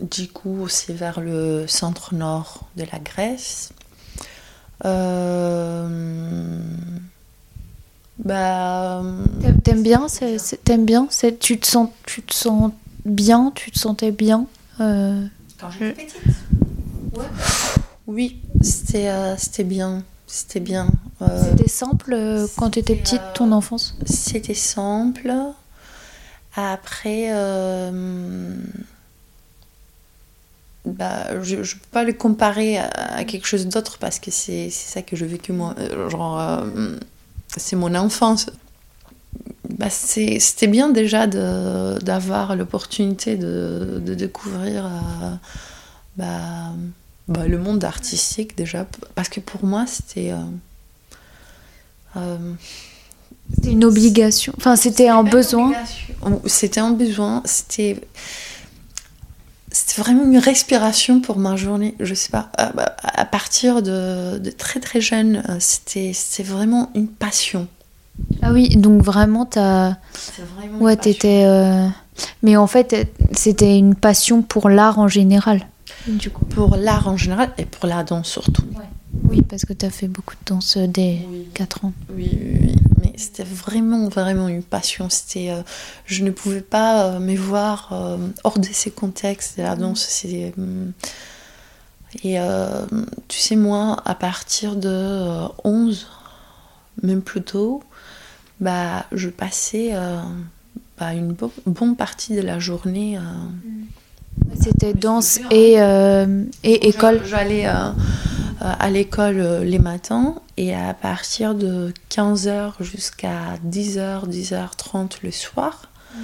du 0.01 0.29
coup, 0.29 0.69
c'est 0.69 0.93
vers 0.93 1.21
le 1.21 1.67
centre-nord 1.67 2.69
de 2.77 2.85
la 2.91 2.99
Grèce. 2.99 3.71
Euh, 4.85 6.61
bah, 8.19 9.03
t'aimes 9.65 9.83
bien, 9.83 10.07
t'aimes 10.65 10.85
bien, 10.85 11.09
tu 11.41 11.59
te 11.59 11.67
sens, 11.67 11.91
tu 12.07 12.23
te 12.23 12.33
sens 12.33 12.73
bien, 13.05 13.53
tu 13.55 13.71
te 13.71 13.79
sentais 13.79 14.13
bien. 14.13 14.47
Euh, 14.81 15.25
Quand 15.61 15.71
j'étais 15.71 16.05
petite. 16.05 16.23
Ouais. 17.17 17.25
Oui, 18.07 18.41
c'était, 18.63 19.11
c'était 19.37 19.65
bien, 19.65 20.05
c'était 20.27 20.61
bien. 20.61 20.89
c'était 21.21 21.69
simple 21.69 22.47
quand 22.57 22.71
tu 22.71 22.79
étais 22.79 22.95
petite, 22.95 23.21
ton 23.35 23.53
enfance? 23.53 23.97
C'était 24.07 24.55
simple. 24.55 25.33
Après, 26.61 27.29
euh, 27.31 28.57
bah, 30.85 31.41
je 31.45 31.55
ne 31.55 31.63
peux 31.63 31.79
pas 31.93 32.03
le 32.03 32.13
comparer 32.13 32.79
à, 32.79 33.23
quelque 33.25 33.47
chose 33.47 33.69
d'autre 33.69 33.99
parce 33.99 34.19
que 34.19 34.33
c'est 34.33 34.69
ça 34.69 35.03
que 35.03 35.15
j'ai 35.15 35.27
vécu 35.27 35.53
moi. 35.53 35.77
Euh, 35.79 36.11
genre, 36.11 36.41
euh, 36.41 36.97
c'est 37.57 37.77
mon 37.77 37.95
enfance. 37.95 38.51
Bah, 39.69 39.89
C'était 39.89 40.67
bien 40.67 40.89
déjà 40.89 41.29
d'avoir 41.29 42.57
l'opportunité 42.57 43.37
de, 43.37 44.03
de, 44.05 44.15
découvrir 44.15 44.91
bah, 46.17 46.73
bah, 47.29 47.47
le 47.47 47.59
monde 47.59 47.85
artistique 47.85 48.57
déjà. 48.57 48.85
Parce 49.15 49.29
que 49.29 49.39
pour 49.39 49.65
moi, 49.65 49.87
c'était... 49.87 50.33
C'était 53.55 53.71
une 53.71 53.85
obligation. 53.85 54.53
Enfin, 54.57 54.77
c'était 54.77 55.09
un 55.09 55.23
besoin. 55.23 55.73
C'était 56.47 56.81
un 56.81 56.91
besoin. 56.91 57.43
C'était. 57.45 58.01
C'était 59.71 60.01
vraiment 60.01 60.25
une 60.25 60.39
respiration 60.39 61.21
pour 61.21 61.39
ma 61.39 61.57
journée. 61.57 61.95
Je 62.01 62.15
sais 62.15 62.31
pas. 62.31 62.51
À, 62.57 63.25
partir 63.27 63.83
de, 63.83 64.39
de, 64.39 64.51
très 64.51 64.81
très 64.81 65.01
jeune, 65.01 65.43
euh, 65.49 65.57
c'était 65.61 66.15
vraiment 66.43 66.91
une 66.95 67.07
passion. 67.07 67.69
Ah 68.43 68.53
oui, 68.53 68.77
donc 68.77 69.03
vraiment, 69.03 69.47
t'as. 69.47 69.97
Vraiment 70.57 70.79
ouais, 70.81 70.97
t'étais. 70.97 71.45
Euh, 71.45 71.87
mais 72.43 72.57
en 72.57 72.67
fait, 72.67 73.09
c'était 73.33 73.77
une 73.77 73.95
passion 73.95 74.43
pour 74.43 74.69
l'art 74.69 74.99
en 74.99 75.09
général. 75.09 75.67
Du 76.07 76.31
coup. 76.31 76.45
Pour 76.47 76.77
l'art 76.77 77.09
en 77.09 77.17
général 77.17 77.51
et 77.59 77.65
pour 77.65 77.87
la 77.87 78.03
danse 78.05 78.29
surtout. 78.29 78.65
Oui, 79.25 79.43
parce 79.43 79.65
que 79.65 79.73
tu 79.73 79.87
as 79.87 79.91
fait 79.91 80.09
beaucoup 80.09 80.35
de 80.35 80.45
danse 80.47 80.77
dès 80.77 81.19
4 81.55 81.85
ans. 81.87 81.93
Oui, 82.15 82.31
oui, 82.33 82.59
oui 82.63 82.75
c'était 83.19 83.45
vraiment, 83.45 84.09
vraiment 84.09 84.49
une 84.49 84.63
passion. 84.63 85.11
C'était, 85.11 85.51
euh, 85.51 85.63
je 86.07 86.25
ne 86.25 86.31
pouvais 86.31 86.61
pas 86.61 87.05
euh, 87.05 87.19
me 87.19 87.37
voir 87.37 87.91
euh, 87.93 88.17
hors 88.45 88.59
de 88.59 88.69
ces 88.71 88.91
contextes 88.91 89.59
la 89.59 89.77
danse. 89.77 90.07
C'est, 90.09 90.53
et 92.25 92.37
tu 93.29 93.39
sais, 93.39 93.57
moi, 93.57 93.97
à 94.05 94.15
partir 94.15 94.77
de 94.77 95.47
11, 95.65 96.07
même 97.03 97.21
plus 97.21 97.43
tôt, 97.43 97.83
bah, 98.61 99.05
je 99.13 99.29
passais 99.29 99.93
bah, 100.99 101.13
une 101.13 101.37
bonne 101.67 101.97
partie 101.97 102.35
de 102.35 102.41
la 102.41 102.59
journée. 102.59 103.19
C'était 104.59 104.95
danse 104.95 105.39
et, 105.51 105.75
et 106.65 106.89
école. 106.89 107.21
J'allais 107.27 107.67
euh, 107.67 107.91
à 108.61 108.91
l'école 108.91 109.41
euh, 109.41 109.65
les 109.65 109.79
matins 109.79 110.37
et 110.57 110.75
à 110.75 110.95
partir 110.95 111.55
de 111.55 111.93
15h 112.11 112.83
jusqu'à 112.83 113.57
10h, 113.67 114.29
10h30 114.29 115.19
le 115.23 115.31
soir, 115.31 115.91
mm. 116.15 116.19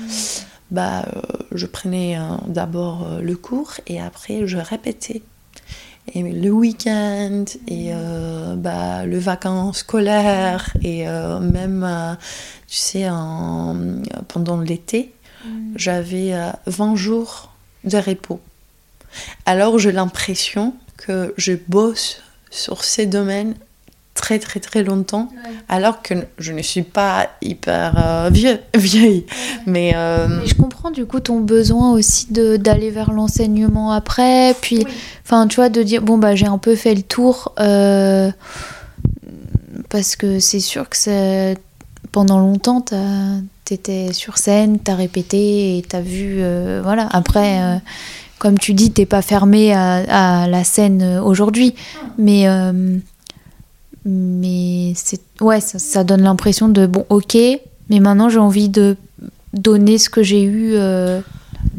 bah, 0.70 1.05
euh, 1.14 1.20
je 1.53 1.66
prenais 1.66 2.18
d'abord 2.47 3.20
le 3.20 3.37
cours 3.37 3.74
et 3.87 4.01
après 4.01 4.47
je 4.47 4.59
répétais. 4.59 5.22
Et 6.12 6.22
le 6.22 6.51
week-end 6.51 7.45
et 7.66 7.91
bah, 8.57 9.07
le 9.07 9.18
vacances 9.18 9.78
scolaires 9.78 10.76
et 10.82 11.07
même, 11.07 12.18
tu 12.68 12.76
sais, 12.76 13.09
pendant 14.28 14.61
l'été, 14.61 15.14
mm. 15.47 15.72
j'avais 15.76 16.35
20 16.66 16.97
jours 16.97 17.53
de 17.85 17.97
repos. 17.97 18.41
Alors 19.47 19.78
j'ai 19.78 19.93
l'impression 19.93 20.74
que 20.97 21.35
je 21.37 21.53
bosse 21.68 22.20
sur 22.55 22.84
ces 22.84 23.07
domaines 23.07 23.55
très 24.14 24.38
très 24.38 24.61
très 24.61 24.84
longtemps, 24.84 25.28
alors 25.68 26.00
que 26.00 26.14
je 26.38 26.52
ne 26.52 26.62
suis 26.62 26.82
pas 26.82 27.30
hyper 27.42 27.94
euh, 27.98 28.30
vieux, 28.32 28.61
vieille. 28.74 29.26
Mais, 29.66 29.94
euh, 29.96 30.46
je 30.46 30.55
comprends 30.55 30.90
du 30.90 31.05
coup 31.05 31.20
ton 31.20 31.40
besoin 31.40 31.92
aussi 31.92 32.28
d'aller 32.30 32.90
vers 32.90 33.11
l'enseignement 33.11 33.90
après, 33.90 34.55
puis, 34.61 34.86
enfin, 35.24 35.48
tu 35.48 35.57
vois, 35.57 35.68
de 35.68 35.82
dire 35.82 36.02
bon 36.02 36.16
bah 36.16 36.36
j'ai 36.36 36.46
un 36.46 36.59
peu 36.59 36.76
fait 36.76 36.94
le 36.94 37.02
tour 37.02 37.52
euh, 37.59 38.30
parce 39.90 40.14
que 40.14 40.38
c'est 40.38 40.61
sûr 40.61 40.88
que 40.88 41.55
pendant 42.12 42.38
longtemps 42.38 42.84
t'étais 43.64 44.12
sur 44.12 44.38
scène, 44.38 44.78
t'as 44.78 44.94
répété 44.94 45.76
et 45.76 45.82
t'as 45.82 46.00
vu, 46.00 46.40
voilà. 46.82 47.09
Après 47.11 47.80
comme 48.45 48.59
tu 48.59 48.74
dis, 48.74 48.92
t'es 48.92 49.07
pas 49.07 49.22
fermé 49.22 49.72
à, 49.72 50.47
la 50.47 50.64
scène 50.64 51.18
aujourd'hui, 51.24 51.74
mais 52.18 52.47
mais 54.05 54.92
c'est 54.97 55.22
ouais, 55.40 55.61
ça, 55.61 56.05
donne 56.05 56.22
l'impression 56.22 56.68
de 56.68 56.86
bon, 56.86 57.07
ok, 57.09 57.36
mais 57.88 58.01
maintenant 58.01 58.28
j'ai 58.28 58.38
envie 58.38 58.68
de 58.68 58.97
donner 59.55 59.99
ce 59.99 60.11
que 60.11 60.22
j'ai 60.22 60.42
eu. 60.42 60.74
Euh. 60.74 61.20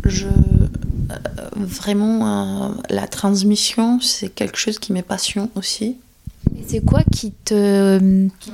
Je 0.06 0.26
euh, 0.26 1.16
vraiment 1.56 2.70
euh, 2.70 2.70
la 2.90 3.08
transmission, 3.08 4.00
c'est 4.02 4.30
quelque 4.30 4.58
chose 4.58 4.80
qui 4.80 4.92
m'est 4.92 5.04
passion 5.04 5.52
aussi. 5.56 5.98
C'est 6.68 6.84
quoi 6.84 7.04
qui 7.12 7.32
te 7.32 8.00
qui 8.40 8.52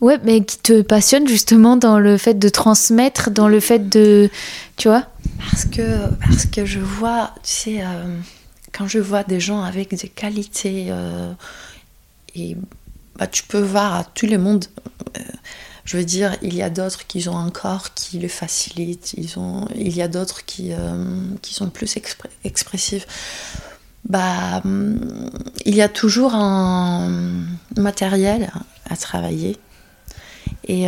Ouais, 0.00 0.18
mais 0.22 0.44
qui 0.44 0.58
te 0.58 0.82
passionne 0.82 1.26
justement 1.26 1.78
dans 1.78 1.98
le 1.98 2.18
fait 2.18 2.34
de 2.34 2.50
transmettre, 2.50 3.30
dans 3.30 3.48
le 3.48 3.60
fait 3.60 3.88
de, 3.88 4.28
tu 4.76 4.88
vois? 4.88 5.06
Parce 5.38 5.64
que 5.64 6.08
parce 6.20 6.46
que 6.46 6.64
je 6.64 6.80
vois, 6.80 7.34
tu 7.42 7.50
sais 7.50 7.84
quand 8.74 8.88
je 8.88 8.98
vois 8.98 9.22
des 9.22 9.40
gens 9.40 9.62
avec 9.62 9.94
des 9.94 10.08
qualités, 10.08 10.86
euh, 10.90 11.32
et 12.34 12.56
bah, 13.16 13.28
tu 13.28 13.44
peux 13.44 13.60
voir 13.60 13.94
à 13.94 14.04
tout 14.04 14.26
le 14.26 14.36
monde, 14.36 14.66
euh, 15.16 15.20
je 15.84 15.96
veux 15.96 16.04
dire, 16.04 16.36
il 16.42 16.54
y 16.54 16.62
a 16.62 16.70
d'autres 16.70 17.06
qui 17.06 17.28
ont 17.28 17.38
un 17.38 17.50
corps 17.50 17.94
qui 17.94 18.18
le 18.18 18.28
facilite, 18.28 19.14
ils 19.16 19.38
ont, 19.38 19.68
il 19.76 19.94
y 19.94 20.02
a 20.02 20.08
d'autres 20.08 20.44
qui, 20.44 20.72
euh, 20.72 21.20
qui 21.40 21.54
sont 21.54 21.70
plus 21.70 21.96
expressifs. 22.42 23.06
Bah, 24.08 24.62
il 25.64 25.74
y 25.74 25.80
a 25.80 25.88
toujours 25.88 26.34
un 26.34 27.10
matériel 27.76 28.50
à 28.90 28.98
travailler. 28.98 29.56
Et 30.68 30.86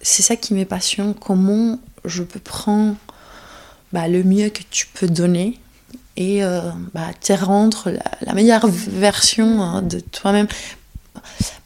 c'est 0.00 0.22
ça 0.22 0.36
qui 0.36 0.54
m'est 0.54 0.64
passion, 0.64 1.12
comment 1.12 1.80
je 2.04 2.22
peux 2.22 2.38
prendre 2.38 2.94
bah, 3.94 4.08
le 4.08 4.24
mieux 4.24 4.48
que 4.48 4.62
tu 4.72 4.88
peux 4.88 5.06
donner 5.06 5.60
et 6.16 6.42
euh, 6.42 6.60
bah, 6.94 7.10
te 7.20 7.32
rendre 7.32 7.92
la, 8.22 8.34
meilleure 8.34 8.66
version 8.66 9.62
hein, 9.62 9.82
de 9.82 10.00
toi-même. 10.00 10.48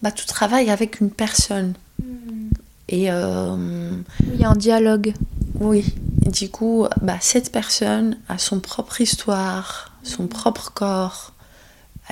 Bah, 0.02 0.12
tu 0.12 0.26
travailles 0.26 0.68
avec 0.68 1.00
une 1.00 1.10
personne. 1.10 1.72
Hmm. 2.02 2.50
Et 2.90 3.10
euh, 3.10 3.90
il 4.30 4.38
y 4.38 4.44
a 4.44 4.50
un 4.50 4.56
dialogue. 4.56 5.14
Oui. 5.54 5.94
du 6.26 6.50
coup, 6.50 6.86
bah, 7.00 7.16
cette 7.20 7.50
personne 7.50 8.18
a 8.28 8.36
son 8.36 8.60
propre 8.60 9.00
histoire, 9.00 9.92
son 10.02 10.24
hmm. 10.24 10.28
propre 10.28 10.70
corps, 10.74 11.32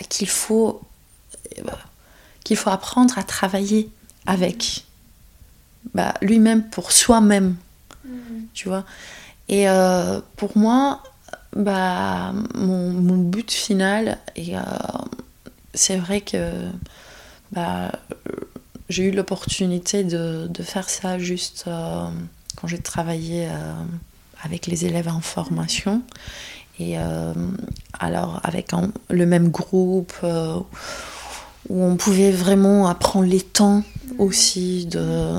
qu'il 0.09 0.31
faut, 0.31 0.81
bah, 1.63 1.79
qu'il 2.43 2.57
faut 2.57 2.71
apprendre 2.71 3.19
à 3.19 3.23
travailler 3.23 3.91
avec. 4.25 4.87
Bah, 5.93 6.15
lui-même 6.23 6.65
pour 6.71 6.91
soi-même. 6.91 7.57
Hmm. 8.07 8.47
Tu 8.55 8.69
vois? 8.69 8.87
Et 9.49 9.69
euh, 9.69 10.21
pour 10.37 10.57
moi, 10.57 11.03
bah, 11.55 12.33
mon, 12.55 12.91
mon, 12.91 13.17
but 13.17 13.51
final, 13.51 14.19
euh, 14.39 14.61
c'est 15.75 15.97
vrai 15.97 16.21
que 16.21 16.69
bah, 17.53 17.93
j'ai 18.89 19.05
eu 19.05 19.11
l'opportunité 19.13 20.05
de, 20.05 20.49
de, 20.49 20.63
faire 20.63 20.89
ça 20.89 21.19
juste 21.19 21.65
euh, 21.69 22.09
quand 22.57 22.67
j'ai 22.67 22.79
travaillé 22.79 23.49
avec 24.43 24.67
les 24.67 24.85
élèves 24.85 25.09
en 25.09 25.21
formation. 25.21 26.03
Et 26.79 26.97
alors, 27.99 28.41
avec 28.43 28.73
le 29.09 29.27
même 29.27 29.49
groupe, 29.49 30.13
où 31.69 31.83
on 31.83 31.97
pouvait 31.97 32.31
vraiment 32.31 32.87
apprendre 32.87 33.27
les 33.27 33.41
temps 33.41 33.83
aussi 34.19 34.87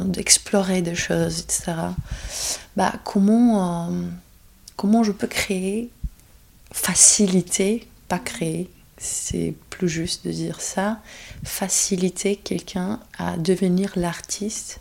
d'explorer 0.05 0.82
des 0.82 0.95
choses, 0.95 1.39
etc. 1.39 1.73
Bah, 2.75 2.93
comment, 3.03 3.91
comment 4.75 5.03
je 5.03 5.11
peux 5.11 5.28
créer 5.28 5.89
faciliter, 6.71 7.88
pas 8.07 8.19
créer, 8.19 8.69
c'est 8.97 9.53
plus 9.69 9.89
juste 9.89 10.25
de 10.25 10.32
dire 10.32 10.61
ça, 10.61 10.99
faciliter 11.43 12.36
quelqu'un 12.36 12.99
à 13.17 13.38
devenir 13.38 13.93
l'artiste 13.95 14.80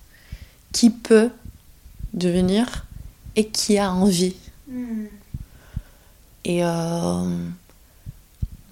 qui 0.73 0.91
peut 0.91 1.31
devenir 2.13 2.87
et 3.35 3.49
qui 3.49 3.79
a 3.79 3.93
envie. 3.93 4.37
Hmm. 4.69 5.07
Et 6.45 6.65
euh, 6.65 7.39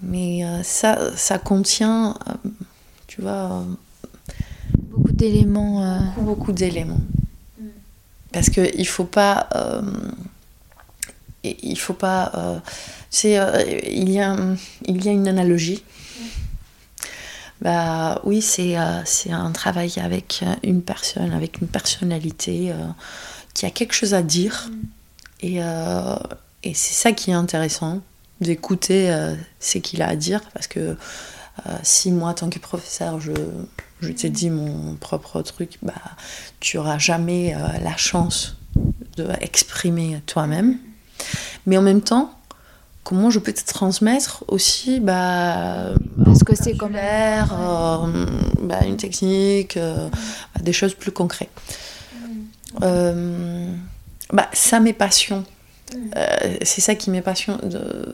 mais 0.01 0.45
euh, 0.45 0.63
ça, 0.63 1.15
ça 1.17 1.39
contient, 1.39 2.17
euh, 2.27 2.49
tu 3.07 3.21
vois, 3.21 3.65
beaucoup 4.89 5.11
d'éléments. 5.11 6.13
Beaucoup, 6.17 6.51
d'éléments. 6.51 7.01
Hmm. 7.59 7.67
Parce 8.31 8.49
qu'il 8.49 8.79
ne 8.79 8.83
faut 8.83 9.05
pas 9.05 9.47
il 11.61 11.77
faut 11.77 11.93
pas. 11.93 12.31
Euh, 12.35 12.59
c'est, 13.09 13.37
euh, 13.37 13.63
il, 13.87 14.09
y 14.09 14.19
a, 14.19 14.35
il 14.85 15.03
y 15.03 15.09
a 15.09 15.11
une 15.11 15.27
analogie. 15.27 15.83
Bah, 17.61 18.21
oui, 18.23 18.41
c'est, 18.41 18.77
euh, 18.77 19.01
c'est 19.05 19.31
un 19.31 19.51
travail 19.51 19.93
avec 20.01 20.43
une 20.63 20.81
personne, 20.81 21.31
avec 21.31 21.61
une 21.61 21.67
personnalité 21.67 22.73
qui 23.53 23.65
a 23.65 23.69
quelque 23.69 23.93
chose 23.93 24.13
à 24.13 24.21
dire. 24.21 24.69
Et, 25.41 25.57
et 25.57 26.73
c'est 26.73 26.93
ça 26.93 27.11
qui 27.11 27.31
est 27.31 27.35
intéressant, 27.35 28.01
d'écouter 28.41 29.15
ce 29.59 29.77
qu'il 29.77 30.01
a 30.01 30.09
à 30.09 30.15
dire. 30.15 30.41
Parce 30.53 30.67
que 30.67 30.97
si 31.81 32.11
moi, 32.11 32.33
tant 32.33 32.49
que 32.49 32.59
professeur, 32.59 33.19
je, 33.21 33.31
je 34.05 34.11
t'ai 34.11 34.29
dit 34.29 34.49
mon 34.49 34.95
propre 34.95 35.41
truc, 35.41 35.77
bah, 35.81 35.93
tu 36.59 36.77
n'auras 36.77 36.97
jamais 36.97 37.55
la 37.81 37.97
chance 37.97 38.55
d'exprimer 39.17 40.21
toi-même. 40.25 40.77
Mais 41.65 41.77
en 41.77 41.81
même 41.81 42.01
temps, 42.01 42.31
comment 43.05 43.29
je 43.29 43.39
peux 43.39 43.53
te 43.53 43.65
transmettre 43.65 44.43
aussi 44.49 44.99
bah, 44.99 45.93
Parce 46.25 46.43
que 46.43 46.55
c'est 46.55 46.75
comme 46.75 46.93
l'air, 46.93 47.53
euh, 47.57 48.25
bah, 48.59 48.85
une 48.85 48.97
technique, 48.97 49.77
euh, 49.77 50.09
bah, 50.53 50.61
des 50.61 50.73
choses 50.73 50.95
plus 50.95 51.11
concrètes. 51.11 51.49
Mm. 52.13 52.27
Euh, 52.83 53.73
bah, 54.33 54.49
ça 54.51 54.81
m'est 54.81 54.93
passion. 54.93 55.45
Mm. 55.93 56.09
c'est 56.63 56.81
ça 56.81 56.95
qui 56.95 57.09
m'est 57.09 57.21
passion. 57.21 57.59
De... 57.63 58.13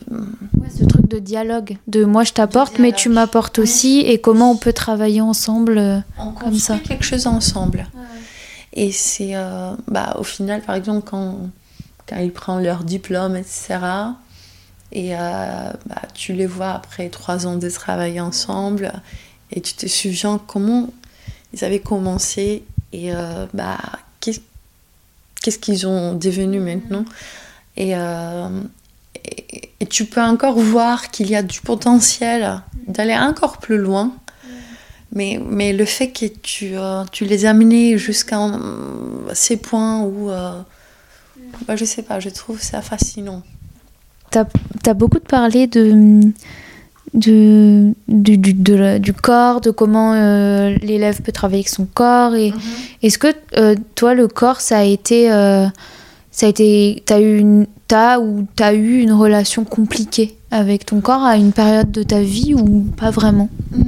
ce 0.78 0.84
truc 0.86 1.08
de 1.08 1.20
dialogue, 1.20 1.78
de 1.88 2.04
moi 2.04 2.24
je 2.24 2.34
t'apporte, 2.34 2.80
mais 2.80 2.92
tu 2.92 3.10
m'apportes 3.10 3.60
aussi, 3.60 4.00
et 4.02 4.20
comment 4.20 4.52
on 4.52 4.58
peut 4.58 4.74
travailler 4.74 5.22
ensemble 5.22 6.04
on 6.18 6.32
comme 6.32 6.56
ça. 6.56 6.78
quelque 6.80 7.06
chose 7.06 7.28
ensemble. 7.28 7.88
Et 8.74 8.92
c'est, 8.92 9.34
bah, 9.88 10.16
au 10.20 10.24
final, 10.24 10.62
par 10.62 10.76
exemple, 10.76 11.08
quand 11.10 11.50
quand 12.12 12.20
ils 12.20 12.32
prennent 12.32 12.64
leur 12.64 12.84
diplôme, 12.84 13.36
etc. 13.36 13.80
Et 14.92 15.16
euh, 15.16 15.72
bah, 15.86 16.02
tu 16.14 16.34
les 16.34 16.46
vois 16.46 16.72
après 16.72 17.10
trois 17.10 17.48
ans 17.48 17.56
de 17.56 17.70
travail 17.70 18.20
ensemble 18.20 18.92
et 19.52 19.62
tu 19.62 19.74
te 19.74 19.88
souviens 19.88 20.40
comment 20.46 20.90
ils 21.54 21.64
avaient 21.64 21.80
commencé 21.80 22.64
et 22.92 23.14
euh, 23.14 23.46
bah, 23.54 23.78
qu'est-ce 24.20 25.60
qu'ils 25.60 25.88
ont 25.88 26.14
devenu 26.14 26.60
maintenant? 26.60 27.06
Euh, 27.80 28.62
et, 29.16 29.70
et, 29.80 29.86
tu 29.86 30.06
peux 30.06 30.22
encore 30.22 30.60
voir 30.60 31.10
qu'il 31.10 31.30
y 31.30 31.36
a 31.36 31.44
du 31.44 31.62
potentiel 31.62 32.62
d'aller 32.88 33.16
encore 33.16 33.58
plus 33.58 33.78
loin. 33.78 34.12
Mais, 35.14 35.42
mais 35.46 35.74
le 35.74 35.84
fait 35.84 36.12
que 36.12 36.26
tu, 36.26 36.74
tu 37.12 37.26
les 37.26 37.46
as 37.46 37.50
amenés 37.50 37.98
jusqu'à 37.98 38.40
ces 39.34 39.58
points 39.58 40.04
où 40.04 40.32
bah, 41.68 41.76
je 41.76 41.86
sais 41.86 42.02
pas, 42.02 42.20
je 42.20 42.30
trouve 42.30 42.62
ça 42.62 42.82
fascinant. 42.82 43.42
Tu 44.32 44.40
as, 44.40 44.94
beaucoup 44.94 45.20
parlé 45.20 45.68
de, 45.68 46.22
de, 47.14 47.94
du, 48.08 48.38
du, 48.38 48.54
du 48.54 49.14
corps, 49.14 49.62
de 49.62 49.72
comment 49.72 50.14
euh, 50.14 50.76
l'élève 50.82 51.22
peut 51.22 51.34
travailler 51.34 51.60
avec 51.60 51.70
son 51.70 51.86
corps. 51.86 52.36
Et, 52.36 52.52
mhm. 52.52 52.60
Est-ce 53.04 53.18
que 53.18 53.28
euh, 53.58 53.76
toi, 53.96 54.14
le 54.14 54.28
corps, 54.28 54.62
ça 54.62 54.80
a 54.80 54.84
été. 54.84 55.32
Euh, 55.32 55.68
ça 56.32 56.46
a 56.46 56.50
été 56.50 57.04
as 57.10 57.20
eu 57.20 57.38
une, 57.38 57.68
as, 57.92 58.20
ou 58.20 58.48
tu 58.56 58.64
as 58.64 58.74
eu 58.74 59.00
une 59.00 59.12
relation 59.12 59.64
compliquée 59.64 60.38
avec 60.50 60.86
ton 60.86 61.02
corps 61.02 61.24
à 61.24 61.38
une 61.38 61.52
période 61.52 61.92
de 61.92 62.04
ta 62.04 62.22
vie 62.22 62.54
ou 62.54 62.88
pas 62.98 63.12
vraiment? 63.12 63.50
Hmm. 63.72 63.84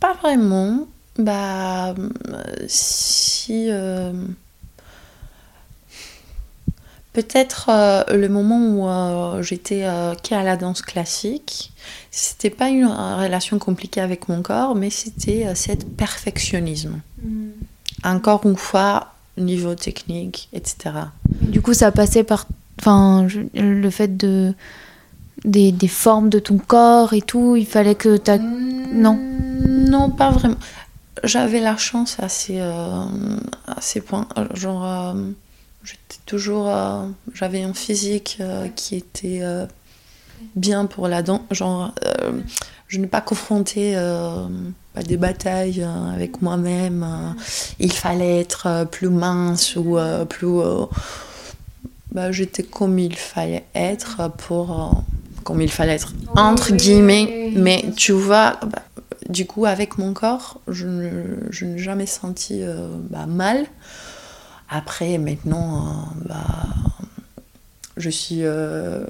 Pas 0.00 0.14
vraiment. 0.14 0.86
Bah, 1.18 1.94
si 2.66 3.70
Peut-être 7.12 7.68
euh, 7.68 8.04
le 8.16 8.28
moment 8.28 8.58
où 8.58 8.88
euh, 8.88 9.42
j'étais 9.42 9.82
euh, 9.84 10.14
à 10.30 10.42
la 10.42 10.56
danse 10.56 10.80
classique, 10.80 11.70
c'était 12.10 12.48
pas 12.48 12.70
une 12.70 12.86
relation 12.86 13.58
compliquée 13.58 14.00
avec 14.00 14.30
mon 14.30 14.40
corps, 14.40 14.74
mais 14.74 14.88
c'était 14.88 15.46
euh, 15.46 15.54
cet 15.54 15.94
perfectionnisme. 15.94 17.02
Mm. 17.22 17.50
Encore 18.04 18.46
une 18.46 18.56
fois, 18.56 19.12
niveau 19.38 19.74
technique, 19.74 20.48
etc. 20.52 20.76
Du 21.40 21.60
coup, 21.62 21.74
ça 21.74 21.90
passait 21.92 22.24
par 22.24 22.46
enfin, 22.80 23.26
je- 23.28 23.40
le 23.60 23.90
fait 23.90 24.16
de. 24.16 24.54
Des, 25.44 25.72
des 25.72 25.88
formes 25.88 26.28
de 26.28 26.38
ton 26.38 26.56
corps 26.58 27.14
et 27.14 27.20
tout, 27.22 27.56
il 27.56 27.66
fallait 27.66 27.96
que 27.96 28.16
tu 28.16 28.30
Non? 28.94 29.18
Non, 29.66 30.08
pas 30.08 30.30
vraiment. 30.30 30.54
J'avais 31.24 31.58
la 31.60 31.76
chance 31.76 32.16
à 32.20 32.28
ces, 32.28 32.60
euh, 32.60 33.04
à 33.66 33.80
ces 33.80 34.00
points. 34.00 34.28
euh, 34.38 34.46
Genre, 34.54 34.84
euh, 34.86 35.14
j'étais 35.82 36.20
toujours. 36.26 36.68
euh, 36.68 37.06
J'avais 37.34 37.62
un 37.64 37.74
physique 37.74 38.38
qui 38.76 38.94
était 38.96 39.42
bien 40.54 40.86
pour 40.86 41.08
la 41.08 41.22
danse. 41.22 41.40
Genre, 41.50 41.92
je 42.86 42.98
n'ai 42.98 43.08
pas 43.08 43.20
confronté 43.20 43.96
des 45.02 45.16
batailles 45.16 45.82
euh, 45.82 46.12
avec 46.14 46.42
moi-même. 46.42 47.02
euh, 47.02 47.40
il 47.78 47.92
fallait 47.92 48.40
être 48.40 48.66
euh, 48.66 48.84
plus 48.84 49.08
mince 49.08 49.76
ou 49.76 49.96
euh, 49.98 50.24
plus. 50.24 50.46
euh, 50.48 50.84
bah, 52.12 52.30
J'étais 52.32 52.62
comme 52.62 52.98
il 52.98 53.16
fallait 53.16 53.64
être 53.74 54.30
pour. 54.36 55.02
comme 55.44 55.60
il 55.62 55.70
fallait 55.70 55.94
être, 55.94 56.12
entre 56.36 56.72
guillemets. 56.72 57.50
Mais 57.56 57.84
tu 57.96 58.12
vois, 58.12 58.58
bah, 58.66 58.82
du 59.28 59.46
coup, 59.46 59.64
avec 59.66 59.98
mon 59.98 60.12
corps, 60.12 60.60
je 60.68 60.86
je 61.50 61.64
n'ai 61.64 61.78
jamais 61.78 62.06
senti 62.06 62.62
euh, 62.62 62.88
bah, 63.10 63.26
mal. 63.26 63.64
Après, 64.68 65.18
maintenant, 65.18 65.86
euh, 65.86 66.28
bah, 66.28 66.44
je 67.96 68.10
suis. 68.10 68.44
euh, 68.44 69.04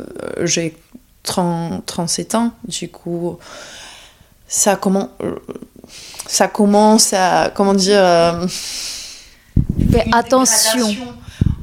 J'ai 0.44 0.76
30 1.24 1.86
37 1.86 2.34
ans, 2.34 2.50
du 2.66 2.88
coup, 2.88 3.38
ça, 4.48 4.76
comment, 4.76 5.10
ça 6.32 6.48
commence 6.48 7.12
à. 7.12 7.50
Comment 7.54 7.74
dire. 7.74 8.00
euh, 8.02 8.46
Fais 9.92 10.06
attention. 10.12 10.88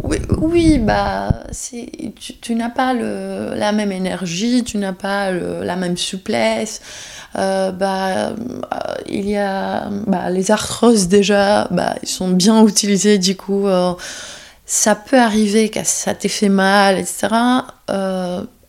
Oui, 0.03 0.17
oui 0.37 0.77
bah, 0.79 1.29
c'est, 1.51 1.89
tu, 2.19 2.37
tu 2.37 2.55
n'as 2.55 2.69
pas 2.69 2.93
le, 2.93 3.53
la 3.55 3.71
même 3.71 3.91
énergie, 3.91 4.63
tu 4.63 4.77
n'as 4.77 4.93
pas 4.93 5.31
le- 5.31 5.63
la 5.63 5.75
même 5.75 5.97
souplesse. 5.97 6.81
Euh, 7.35 7.71
bah, 7.71 8.29
euh, 8.29 8.33
il 9.07 9.27
y 9.29 9.37
a 9.37 9.89
bah, 10.07 10.29
les 10.29 10.51
arthroses 10.51 11.07
déjà, 11.07 11.67
bah, 11.71 11.95
ils 12.03 12.07
sont 12.09 12.29
bien 12.29 12.63
utilisés 12.65 13.17
du 13.17 13.35
coup. 13.35 13.67
euh, 13.67 13.93
ça 14.65 14.93
peut 14.95 15.19
arriver 15.19 15.69
que 15.69 15.79
ça 15.83 16.13
t'ait 16.13 16.27
fait 16.29 16.49
mal, 16.49 16.99
etc. 16.99 17.27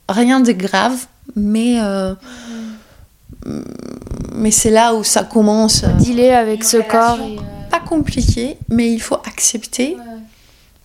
Rien 0.08 0.40
de 0.40 0.52
grave, 0.52 0.96
mais, 1.36 1.76
mais 4.34 4.50
c'est 4.50 4.70
là 4.70 4.94
où 4.94 5.04
ça 5.04 5.24
commence. 5.24 5.84
euh, 5.84 5.92
Dealer 5.98 6.32
avec 6.38 6.64
ce 6.64 6.76
corps. 6.78 7.18
et, 7.20 7.38
euh, 7.38 7.42
pas 7.70 7.80
compliqué, 7.80 8.56
mais 8.68 8.92
il 8.92 9.00
faut 9.00 9.18
accepter 9.26 9.96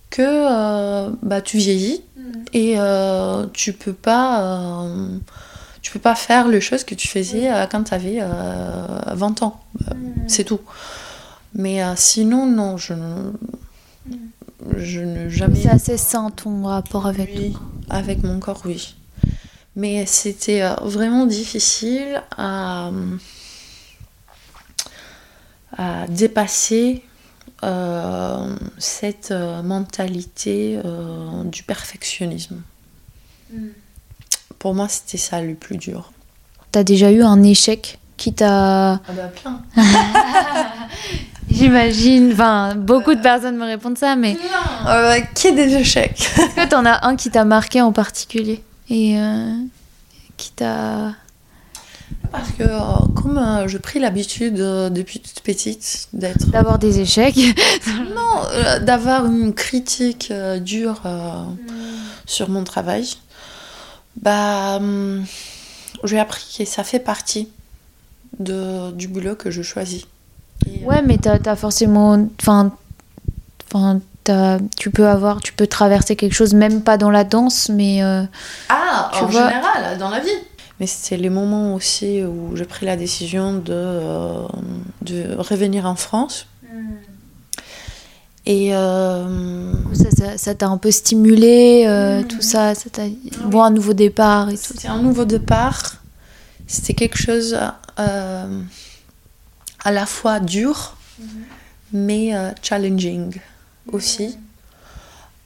que 0.10 0.22
euh, 0.22 1.10
bah, 1.24 1.42
tu 1.42 1.58
vieillis 1.58 2.02
et 2.54 2.76
euh, 2.78 3.46
tu 3.54 3.74
peux 3.74 3.94
pas 3.94 4.42
euh, 4.84 5.08
tu 5.82 5.92
peux 5.92 6.00
pas 6.00 6.16
faire 6.16 6.48
les 6.48 6.62
choses 6.62 6.84
que 6.84 6.96
tu 6.96 7.08
faisais 7.08 7.50
quand 7.72 7.84
tu 7.84 7.94
avais 7.94 8.20
20 9.14 9.44
ans. 9.44 9.60
Euh, 9.88 9.94
C'est 10.28 10.44
tout. 10.44 10.62
Mais 11.54 11.80
sinon, 11.96 12.46
non, 12.48 12.76
je 12.78 12.94
ne, 12.94 13.32
je 14.78 15.00
ne 15.02 15.30
jamais. 15.30 15.62
C'est 15.62 15.70
assez 15.70 15.98
sain 15.98 16.30
ton 16.32 16.64
rapport 16.64 17.06
avec 17.08 17.30
Oui, 17.36 17.52
ton 17.54 17.60
corps. 17.60 17.68
avec 17.90 18.24
mon 18.24 18.40
corps, 18.40 18.62
oui. 18.66 18.96
Mais 19.76 20.06
c'était 20.06 20.62
euh, 20.62 20.74
vraiment 20.82 21.26
difficile 21.26 22.22
à, 22.38 22.92
à 25.78 26.08
dépasser 26.08 27.04
euh, 27.64 28.56
cette 28.78 29.32
euh, 29.32 29.62
mentalité 29.64 30.80
euh, 30.86 31.44
du 31.46 31.64
perfectionnisme. 31.64 32.62
Pour 34.60 34.74
moi, 34.76 34.88
c'était 34.88 35.18
ça 35.18 35.42
le 35.42 35.56
plus 35.56 35.78
dur. 35.78 36.12
T'as 36.72 36.84
déjà 36.84 37.12
eu 37.12 37.22
un 37.22 37.42
échec 37.44 38.00
qui 38.18 38.34
t'a. 38.34 38.94
Ah 38.94 39.02
bah 39.16 39.28
plein. 39.28 39.62
J'imagine. 41.50 42.32
Enfin, 42.34 42.76
beaucoup 42.76 43.14
de 43.14 43.22
personnes 43.22 43.58
me 43.58 43.66
répondent 43.66 43.98
ça, 43.98 44.16
mais 44.16 44.38
Euh, 44.88 45.20
qui 45.34 45.48
est 45.48 45.52
des 45.54 45.76
échecs 45.76 46.20
est-ce 46.38 46.56
que 46.56 46.68
t'en 46.68 46.86
as 46.86 47.06
un 47.08 47.16
qui 47.16 47.30
t'a 47.32 47.44
marqué 47.46 47.82
en 47.82 47.92
particulier? 47.92 48.64
Et 48.90 49.20
euh, 49.20 49.54
qui 50.38 50.52
t'a. 50.52 51.14
Parce 52.32 52.52
que 52.52 52.64
euh, 52.64 53.06
comme 53.16 53.38
euh, 53.38 53.68
j'ai 53.68 53.80
pris 53.80 54.00
l'habitude 54.00 54.60
euh, 54.60 54.90
depuis 54.90 55.20
toute 55.20 55.40
petite 55.42 56.08
d'être 56.14 56.48
d'avoir 56.50 56.78
des 56.78 57.00
échecs 57.00 57.36
Non, 58.16 58.44
euh, 58.52 58.80
d'avoir 58.80 59.26
une 59.26 59.54
critique 59.54 60.32
dure 60.62 61.02
euh, 61.06 61.44
sur 62.26 62.50
mon 62.50 62.64
travail, 62.64 63.08
bah, 64.22 64.78
hum, 64.78 65.26
j'ai 66.04 66.20
appris 66.20 66.44
que 66.58 66.66
ça 66.66 66.84
fait 66.84 67.00
partie 67.00 67.50
de, 68.40 68.92
du 68.92 69.08
boulot 69.08 69.36
que 69.36 69.50
je 69.50 69.62
choisis. 69.62 70.04
Et, 70.68 70.84
Ouais, 70.86 71.02
mais 71.02 71.18
t'as 71.18 71.40
as 71.46 71.56
forcément. 71.56 72.28
Enfin. 72.42 72.72
Tu 74.78 74.90
peux 74.92 75.08
avoir, 75.08 75.42
tu 75.42 75.54
peux 75.54 75.68
traverser 75.68 76.16
quelque 76.16 76.34
chose, 76.34 76.54
même 76.54 76.82
pas 76.82 76.98
dans 76.98 77.12
la 77.12 77.24
danse, 77.24 77.70
mais 77.70 78.04
euh, 78.04 78.24
Ah, 78.70 79.12
tu 79.14 79.24
en 79.24 79.28
vois- 79.28 79.48
général, 79.50 79.98
dans 79.98 80.10
la 80.10 80.20
vie. 80.20 80.30
Mais 80.80 80.88
c'était 80.88 81.18
les 81.18 81.30
moments 81.30 81.74
aussi 81.76 82.22
où 82.24 82.56
j'ai 82.56 82.66
pris 82.66 82.86
la 82.86 82.98
décision 82.98 83.54
de, 83.54 83.64
euh, 83.72 84.42
de 85.04 85.36
revenir 85.38 85.86
en 85.86 85.96
France. 85.96 86.48
Et 88.48 88.76
euh, 88.76 89.74
ça 89.94 90.12
ça- 90.12 90.38
ça 90.38 90.54
t'a 90.54 90.68
un 90.68 90.78
peu 90.78 90.92
stimulé, 90.92 91.86
euh, 91.88 92.22
tout 92.24 92.42
ça, 92.42 92.76
ça 92.76 92.90
t'a 92.92 93.04
bon 93.46 93.64
un 93.64 93.72
nouveau 93.72 93.94
départ 93.94 94.50
et 94.50 94.54
tout. 94.54 94.62
C'était 94.74 94.88
un 94.88 95.02
nouveau 95.02 95.26
départ. 95.26 95.96
C'était 96.68 96.94
quelque 96.94 97.18
chose 97.18 97.58
euh, 98.00 98.62
à 99.84 99.92
la 99.92 100.06
fois 100.06 100.40
dur, 100.40 100.96
mais 101.92 102.36
euh, 102.36 102.52
challenging 102.62 103.36
aussi. 103.92 104.38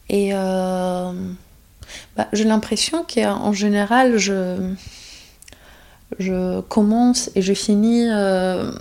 Et 0.10 0.32
euh, 0.34 1.12
bah, 2.16 2.28
j'ai 2.34 2.44
l'impression 2.44 3.06
qu'en 3.06 3.54
général, 3.54 4.18
je, 4.18 4.74
je 6.18 6.62
commence 6.62 7.30
et 7.36 7.42
je 7.42 7.54
finis 7.54 8.08
euh, 8.10 8.72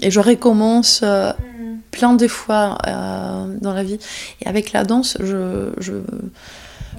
et 0.00 0.10
je 0.10 0.20
recommence 0.20 1.00
euh, 1.02 1.32
plein 1.90 2.14
de 2.14 2.28
fois 2.28 2.78
dans 3.60 3.74
la 3.74 3.82
vie. 3.82 3.98
Et 4.40 4.46
avec 4.46 4.72
la 4.72 4.84
danse, 4.84 5.16
je, 5.20 5.72
je, 5.78 5.94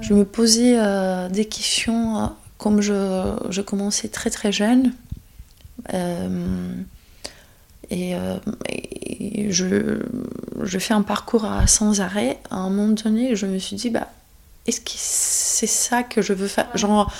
je 0.02 0.14
me 0.14 0.24
posais 0.24 0.76
des 1.30 1.46
questions 1.46 2.30
comme 2.58 2.82
je, 2.82 3.34
je 3.48 3.62
commençais 3.62 4.08
très 4.08 4.30
très 4.30 4.52
jeune. 4.52 4.92
Et, 7.94 8.14
euh, 8.14 8.36
et 8.70 9.52
je, 9.52 9.98
je 10.62 10.78
fais 10.78 10.94
un 10.94 11.02
parcours 11.02 11.44
à- 11.44 11.66
sans 11.66 12.00
arrêt. 12.00 12.38
À 12.50 12.56
un 12.56 12.70
moment 12.70 12.94
donné, 13.04 13.36
je 13.36 13.44
me 13.44 13.58
suis 13.58 13.76
dit, 13.76 13.90
bah, 13.90 14.08
est-ce 14.66 14.80
que 14.80 14.92
c'est 14.96 15.66
ça 15.66 16.02
que 16.02 16.22
je 16.22 16.32
veux 16.32 16.46
faire? 16.46 16.68
Genre, 16.74 17.12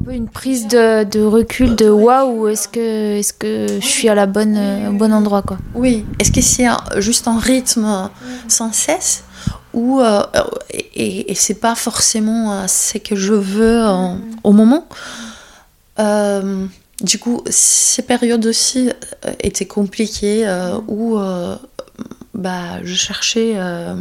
Un 0.00 0.04
peu 0.04 0.12
une 0.12 0.28
prise 0.28 0.66
de, 0.66 1.04
de 1.04 1.22
recul 1.22 1.76
de 1.76 1.88
waouh, 1.88 2.48
est-ce 2.48 2.66
que, 2.66 3.18
est 3.20 3.38
que 3.38 3.78
je 3.80 3.86
suis 3.86 4.08
à 4.08 4.14
la 4.16 4.26
bonne, 4.26 4.58
au 4.88 4.92
bon 4.92 5.12
endroit 5.12 5.42
quoi? 5.42 5.58
Oui, 5.74 6.04
est-ce 6.18 6.32
que 6.32 6.40
c'est 6.40 6.66
juste 7.00 7.28
un 7.28 7.38
rythme 7.38 8.10
sans 8.48 8.72
cesse? 8.72 9.22
Ou 9.74 10.00
euh, 10.00 10.22
et, 10.70 10.78
et- 11.04 11.30
et 11.30 11.34
c'est 11.34 11.60
pas 11.60 11.74
forcément 11.76 12.52
euh, 12.52 12.66
ce 12.66 12.98
que 12.98 13.14
je 13.16 13.32
veux 13.34 13.86
euh, 13.86 14.14
au 14.42 14.52
moment. 14.52 14.86
Euh, 15.98 16.66
Du 17.02 17.18
coup, 17.18 17.42
ces 17.50 18.02
périodes 18.02 18.46
aussi 18.46 18.90
euh, 19.26 19.32
étaient 19.40 19.66
compliquées 19.66 20.46
euh, 20.46 20.78
où 20.86 21.18
euh, 21.18 21.56
bah, 22.32 22.82
je 22.84 22.94
cherchais 22.94 23.54
euh, 23.56 23.96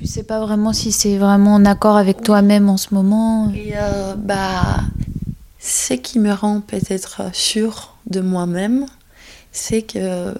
Tu 0.00 0.06
sais 0.06 0.22
pas 0.22 0.40
vraiment 0.40 0.72
si 0.72 0.90
c'est 0.90 1.18
vraiment 1.18 1.54
en 1.54 1.64
accord 1.66 1.96
avec 1.96 2.22
toi-même 2.22 2.70
en 2.70 2.78
ce 2.78 2.94
moment. 2.94 3.52
et 3.54 3.74
bah, 4.16 4.80
ce 5.58 5.94
qui 5.94 6.18
me 6.18 6.32
rend 6.32 6.60
peut-être 6.60 7.34
sûre 7.34 7.96
de 8.06 8.20
moi-même, 8.20 8.86
c'est 9.52 9.82
que 9.82 10.32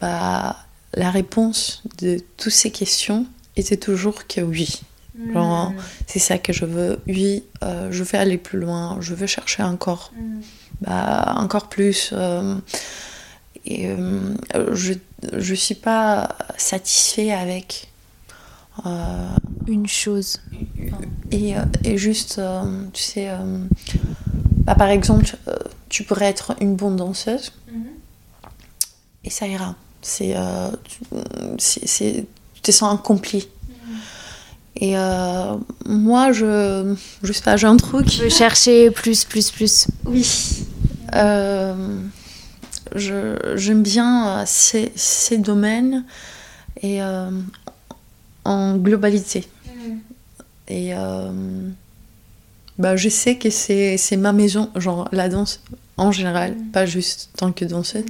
bah, 0.00 0.56
la 0.94 1.10
réponse 1.10 1.82
de 1.98 2.18
toutes 2.36 2.52
ces 2.52 2.70
questions 2.70 3.26
était 3.56 3.76
toujours 3.76 4.26
que 4.26 4.40
oui. 4.40 4.82
Genre, 5.32 5.72
c'est 6.08 6.18
ça 6.18 6.38
que 6.38 6.52
je 6.52 6.64
veux. 6.64 6.98
Oui, 7.06 7.44
je 7.62 8.02
veux 8.02 8.18
aller 8.18 8.36
plus 8.36 8.58
loin. 8.58 8.98
Je 9.00 9.14
veux 9.14 9.28
chercher 9.28 9.62
encore, 9.62 10.12
bah, 10.80 11.34
encore 11.38 11.68
plus. 11.68 12.10
euh, 12.12 12.56
et 13.66 13.88
euh, 13.88 14.34
je 14.74 14.92
je 15.32 15.54
suis 15.54 15.74
pas 15.74 16.36
satisfait 16.58 17.32
avec 17.32 17.88
une 19.66 19.86
chose. 19.86 20.40
Et, 21.30 21.54
et 21.84 21.96
juste, 21.96 22.40
tu 22.92 23.02
sais, 23.02 23.30
bah, 24.66 24.74
par 24.74 24.88
exemple, 24.88 25.36
tu 25.88 26.02
pourrais 26.04 26.26
être 26.26 26.54
une 26.60 26.74
bonne 26.76 26.96
danseuse 26.96 27.52
et 29.24 29.30
ça 29.30 29.46
ira. 29.46 29.76
C'est, 30.02 30.34
c'est, 31.58 32.26
tu 32.54 32.60
te 32.60 32.70
sens 32.70 32.92
accompli. 32.98 33.48
Et 34.76 34.98
euh, 34.98 35.56
moi, 35.86 36.32
je, 36.32 36.94
je 37.22 37.32
sais 37.32 37.42
pas, 37.42 37.56
j'ai 37.56 37.66
un 37.66 37.76
truc. 37.76 38.10
Je 38.10 38.24
veux 38.24 38.28
chercher 38.28 38.90
plus, 38.90 39.24
plus, 39.24 39.50
plus. 39.50 39.86
Oui. 40.04 40.26
Euh, 41.14 42.00
j'aime 42.96 43.82
bien 43.82 44.28
euh, 44.28 44.42
ces, 44.46 44.92
ces, 44.96 45.38
domaines 45.38 46.04
et 46.82 47.00
en 48.44 48.76
globalité. 48.76 49.46
Mm. 49.66 49.98
Et 50.68 50.92
bah, 52.78 52.96
je 52.96 53.08
sais 53.08 53.36
que 53.36 53.50
c'est 53.50 54.16
ma 54.16 54.32
maison, 54.32 54.70
genre 54.74 55.08
la 55.12 55.28
danse 55.28 55.60
en 55.96 56.10
général, 56.10 56.56
mm. 56.56 56.70
pas 56.72 56.86
juste 56.86 57.30
tant 57.36 57.52
que 57.52 57.64
danseuse. 57.64 58.04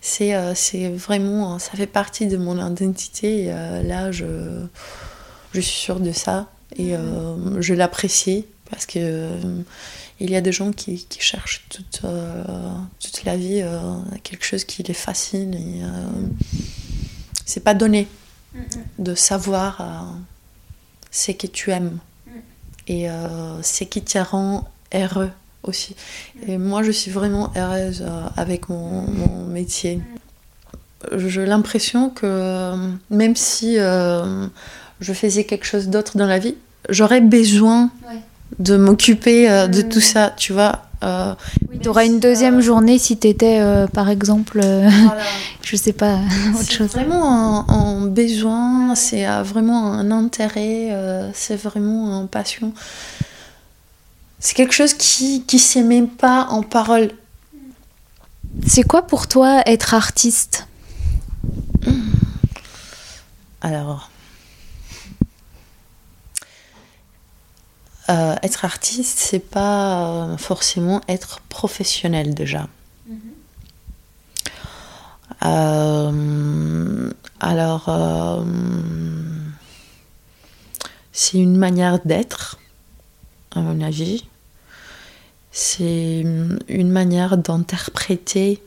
C'est 0.00 0.34
c'est 0.56 0.88
vraiment, 0.88 1.60
ça 1.60 1.70
fait 1.76 1.86
partie 1.86 2.26
de 2.26 2.36
mon 2.36 2.58
identité. 2.72 3.44
Et, 3.44 3.52
là, 3.84 4.10
je 4.10 4.26
je 5.52 5.60
suis 5.60 5.78
sûre 5.78 6.00
de 6.00 6.12
ça 6.12 6.48
et 6.76 6.96
euh, 6.96 7.60
je 7.60 7.74
l'apprécie 7.74 8.44
parce 8.70 8.86
que 8.86 8.98
euh, 8.98 9.62
il 10.20 10.30
y 10.30 10.36
a 10.36 10.40
des 10.40 10.52
gens 10.52 10.72
qui, 10.72 11.06
cherchent 11.18 11.64
toute, 11.68 12.02
euh, 12.04 12.42
toute 13.00 13.24
la 13.24 13.36
vie 13.36 13.64
quelque 14.24 14.44
chose 14.44 14.64
qui 14.64 14.82
les 14.82 14.94
fascine 14.94 15.54
et 15.54 15.82
c'est 17.44 17.62
pas 17.62 17.74
donné 17.74 18.08
de 18.98 19.14
savoir 19.14 20.08
ce 21.12 21.30
que 21.30 21.46
tu 21.46 21.70
aimes 21.70 21.98
et 22.88 23.06
ce 23.62 23.84
qui 23.84 24.02
te 24.02 24.18
rend 24.18 24.68
heureux 24.92 25.30
aussi. 25.62 25.94
Et 26.48 26.58
moi, 26.58 26.82
je 26.82 26.90
suis 26.90 27.12
vraiment 27.12 27.52
heureuse 27.56 28.04
avec 28.36 28.68
mon, 28.68 29.02
mon 29.02 29.44
métier. 29.44 30.00
J'ai 31.16 31.46
l'impression 31.46 32.10
que 32.10 32.74
même 33.08 33.36
si 33.36 33.78
je 35.00 35.12
faisais 35.12 35.44
quelque 35.44 35.64
chose 35.64 35.88
d'autre 35.88 36.16
dans 36.16 36.26
la 36.26 36.38
vie, 36.38 36.56
j'aurais 36.88 37.20
besoin 37.20 37.90
de 38.58 38.76
m'occuper 38.76 39.50
euh, 39.50 39.66
de 39.66 39.82
tout 39.82 40.00
ça, 40.00 40.32
tu 40.36 40.52
vois. 40.52 40.82
Euh, 41.04 41.34
tu 41.80 41.88
auras 41.88 42.04
une 42.04 42.18
deuxième 42.18 42.60
journée 42.60 42.98
si 42.98 43.16
tu 43.16 43.28
étais, 43.28 43.60
euh, 43.60 43.86
par 43.86 44.08
exemple, 44.08 44.60
je 45.62 45.76
sais 45.76 45.92
pas, 45.92 46.18
autre 46.58 46.70
chose. 46.70 46.88
C'est 46.90 46.98
vraiment 46.98 47.70
un, 47.70 48.06
besoin, 48.06 48.94
c'est 48.94 49.26
vraiment 49.42 49.92
un 49.92 50.10
intérêt, 50.10 50.92
c'est 51.34 51.56
vraiment 51.56 52.20
une 52.22 52.28
passion. 52.28 52.72
C'est 54.40 54.54
quelque 54.54 54.74
chose 54.74 54.94
qui 54.94 55.44
ne 55.52 55.58
s'est 55.58 55.82
même 55.82 56.08
pas 56.08 56.46
en 56.50 56.62
parole. 56.62 57.10
C'est 58.66 58.82
quoi 58.82 59.02
pour 59.02 59.28
toi 59.28 59.62
être 59.66 59.94
artiste? 59.94 60.66
Alors, 63.60 64.10
Euh, 68.10 68.36
être 68.42 68.64
artiste, 68.64 69.18
c'est 69.18 69.38
pas 69.38 70.06
euh, 70.06 70.36
forcément 70.38 71.02
être 71.08 71.40
professionnel 71.50 72.34
déjà. 72.34 72.66
Mm-hmm. 73.10 73.14
Euh, 75.44 77.10
alors, 77.38 78.44
c'est 81.12 81.36
une 81.38 81.58
manière 81.58 81.98
d'être, 82.04 82.58
à 83.54 83.60
mon 83.60 83.82
avis. 83.82 84.24
C'est 85.52 86.24
une 86.68 86.90
manière 86.90 87.36
d'interpréter 87.36 88.62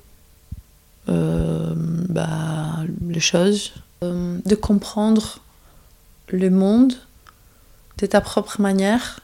bah, 1.07 2.85
les 3.07 3.19
choses, 3.19 3.73
de 4.01 4.55
comprendre 4.55 5.39
le 6.27 6.49
monde 6.49 6.93
de 7.97 8.05
ta 8.05 8.21
propre 8.21 8.61
manière 8.61 9.19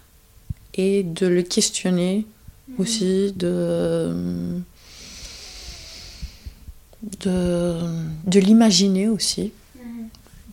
et 0.78 1.04
de 1.04 1.28
le 1.28 1.42
questionner 1.42 2.26
mhm. 2.68 2.76
aussi, 2.78 3.34
de, 3.36 4.14
de, 7.22 7.80
de 8.26 8.40
l'imaginer 8.40 9.10
aussi. 9.10 9.52
Mhm. 9.76 10.08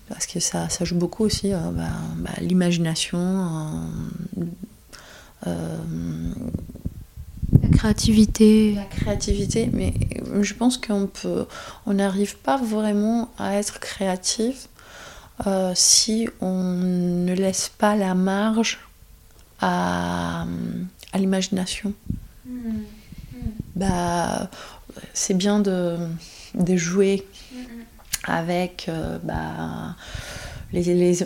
Parce 0.09 0.27
que 0.27 0.41
ça, 0.41 0.69
ça 0.71 0.85
joue 0.85 0.97
beaucoup 0.97 1.25
aussi, 1.25 1.53
euh, 1.53 1.59
bah, 1.73 1.91
bah, 2.17 2.33
l'imagination, 2.41 3.19
euh, 3.19 4.45
euh, 5.47 5.79
la 7.63 7.69
créativité. 7.69 8.75
La 8.75 8.85
créativité, 8.85 9.69
mais 9.73 9.93
je 10.41 10.55
pense 10.55 10.79
qu'on 10.79 11.07
peut, 11.07 11.47
on 11.87 11.95
n'arrive 11.95 12.37
pas 12.39 12.57
vraiment 12.57 13.31
à 13.39 13.57
être 13.57 13.79
créatif 13.79 14.69
si 15.75 16.29
on 16.41 16.63
ne 16.63 17.35
laisse 17.35 17.69
pas 17.77 17.97
la 17.97 18.15
marge 18.15 18.79
à, 19.61 20.47
l'imagination. 21.15 21.93
Hmm. 22.47 22.83
Bah, 23.77 24.51
c'est 25.13 25.35
bien 25.35 25.61
de, 25.61 25.97
de 26.55 26.77
jouer 26.77 27.27
avec 28.27 28.87
euh, 28.89 29.19
bah, 29.23 29.97
les, 30.73 30.83
les, 30.83 31.19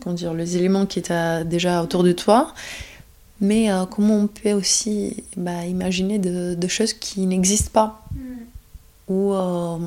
comment 0.00 0.14
dire, 0.14 0.34
les 0.34 0.56
éléments 0.56 0.86
qui 0.86 0.98
étaient 0.98 1.44
déjà 1.44 1.82
autour 1.82 2.02
de 2.02 2.12
toi, 2.12 2.52
mais 3.40 3.70
euh, 3.70 3.86
comment 3.86 4.16
on 4.16 4.26
peut 4.26 4.52
aussi 4.52 5.24
bah, 5.36 5.64
imaginer 5.66 6.18
de, 6.18 6.68
choses 6.68 6.92
qui 6.92 7.26
n'existent 7.26 7.70
pas, 7.72 8.04
hmm. 8.14 9.12
ou 9.12 9.32
euh, 9.32 9.78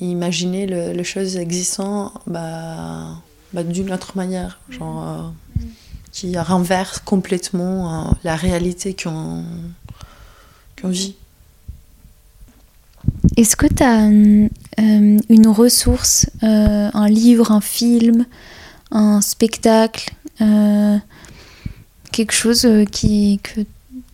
imaginer 0.00 0.66
les 0.66 1.04
choses 1.04 1.36
existant 1.36 2.12
bah, 2.26 3.08
bah, 3.52 3.62
d'une 3.62 3.92
autre 3.92 4.16
manière, 4.16 4.58
genre 4.70 5.32
qui 6.12 6.38
renverse 6.38 7.00
complètement 7.00 8.10
euh, 8.10 8.12
la 8.22 8.36
réalité 8.36 8.94
qu'on 8.94 9.44
vit. 10.84 11.16
Est-ce 13.36 13.56
que 13.56 13.66
tu 13.66 13.82
as 13.82 14.06
euh, 14.06 14.48
une 15.28 15.48
ressource, 15.48 16.26
euh, 16.42 16.90
un 16.92 17.08
livre, 17.08 17.50
un 17.50 17.62
film, 17.62 18.26
un 18.90 19.20
spectacle, 19.20 20.14
quelque 22.10 22.32
chose 22.32 22.66
qui, 22.90 23.40
que 23.42 23.60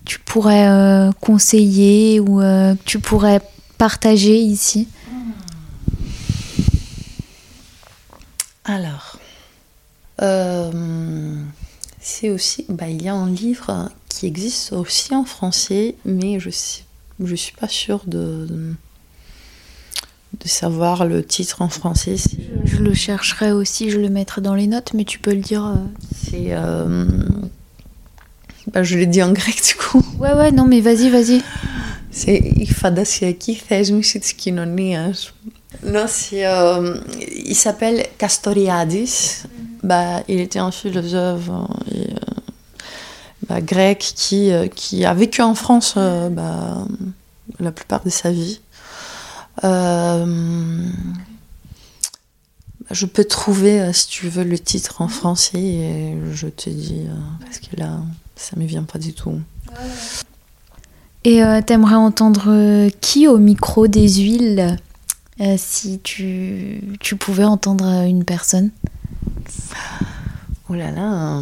tu 0.05 0.19
pourrais 0.21 1.11
conseiller 1.21 2.21
ou 2.21 2.39
que 2.39 2.75
tu 2.85 2.99
pourrais 3.01 3.41
partager 3.79 4.39
ici? 4.39 4.89
Alors, 8.65 9.19
c'est 12.01 12.31
aussi, 12.31 12.65
bah, 12.69 12.89
il 12.89 13.03
y 13.03 13.09
a 13.09 13.15
un 13.15 13.31
livre 13.31 13.91
qui 14.09 14.27
existe 14.27 14.73
aussi 14.73 15.15
en 15.15 15.25
français, 15.25 15.95
mais 16.05 16.41
je 16.41 16.51
sais, 16.51 16.83
je 17.23 17.35
suis 17.35 17.55
pas 17.55 17.69
sûre 17.69 18.03
de, 18.07 18.47
de 18.47 20.49
savoir 20.49 21.07
le 21.07 21.25
titre 21.25 21.63
en 21.63 21.69
français. 21.69 22.17
Je, 22.65 22.77
le 22.77 22.95
chercherai 22.95 23.53
aussi, 23.53 23.91
je 23.91 23.99
le 23.99 24.09
mettrai 24.09 24.41
dans 24.41 24.55
les 24.55 24.67
notes, 24.67 24.93
mais 24.95 25.05
tu 25.05 25.19
peux 25.19 25.33
le 25.33 25.41
dire. 25.41 25.67
Euh, 25.67 25.75
c'est, 26.25 26.49
euh, 26.51 27.05
bah, 28.73 28.83
je 28.83 28.97
l'ai 28.97 29.07
dit 29.07 29.23
en 29.23 29.33
grec 29.33 29.61
du 29.67 29.75
coup. 29.75 30.05
Ouais 30.19 30.35
ouais, 30.35 30.53
non 30.53 30.65
mais 30.65 30.81
vas-y 30.81 31.11
vas-y. 31.11 31.43
C'est 32.11 32.39
Ifadasiaki 32.57 33.61
hein. 33.71 35.13
Non, 35.85 36.07
c'est, 36.09 36.47
euh, 36.47 36.99
il 37.21 37.55
s'appelle 37.55 38.07
Castoriadis. 38.19 39.43
Bah, 39.83 40.23
il 40.29 40.41
était 40.41 40.59
un 40.59 40.71
philosophe 40.71 41.51
et, 41.93 42.11
euh, 42.11 42.17
bah, 43.49 43.61
grec 43.61 44.13
qui, 44.17 44.51
euh, 44.51 44.67
qui 44.67 45.05
a 45.05 45.15
vécu 45.15 45.41
en 45.43 45.55
France 45.55 45.95
euh, 45.97 46.29
bah, 46.29 46.85
la 47.61 47.71
plupart 47.71 48.03
de 48.05 48.11
sa 48.11 48.33
vie. 48.33 48.61
je 52.91 53.07
peux 53.07 53.25
trouver, 53.25 53.93
si 53.93 54.09
tu 54.09 54.29
veux, 54.29 54.45
le 54.45 54.59
titre 54.59 55.03
en 55.03 55.09
français 55.09 55.59
et 55.59 56.17
je 56.33 56.49
te 56.49 56.71
dis, 56.71 57.07
parce 57.41 57.59
que 57.59 57.77
là, 57.77 58.01
ça 58.35 58.57
ne 58.57 58.63
me 58.63 58.67
vient 58.67 58.85
pas 58.85 58.99
du 58.99 59.13
tout. 59.13 59.41
Et 61.25 61.43
t'aimerais 61.67 61.97
entendre 61.97 62.89
qui 63.01 63.29
au 63.29 63.37
micro 63.39 63.89
des 63.89 64.09
huiles 64.09 64.79
si 65.59 66.01
tu 66.01 66.81
pouvais 67.19 67.45
entendre 67.45 68.05
une 68.07 68.25
personne? 68.25 68.71
Oh 70.69 70.75
là 70.75 70.91
là. 70.91 71.41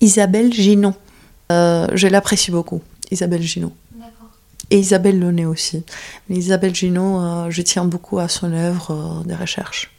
Isabelle 0.00 0.52
Ginon. 0.52 0.94
Euh, 1.52 1.88
je 1.94 2.06
l'apprécie 2.06 2.50
beaucoup, 2.50 2.82
Isabelle 3.10 3.42
Ginon. 3.42 3.72
Et 4.70 4.78
Isabelle 4.78 5.18
Launay 5.18 5.44
aussi. 5.44 5.84
Mais 6.28 6.36
Isabelle 6.36 6.74
Gino, 6.74 7.50
je 7.50 7.62
tiens 7.62 7.84
beaucoup 7.84 8.18
à 8.18 8.28
son 8.28 8.52
œuvre 8.52 9.22
de 9.26 9.34
recherche. 9.34 9.90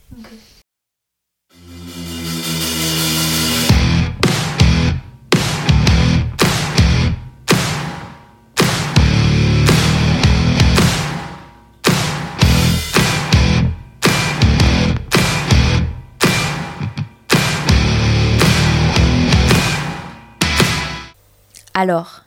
Alors, 21.78 22.22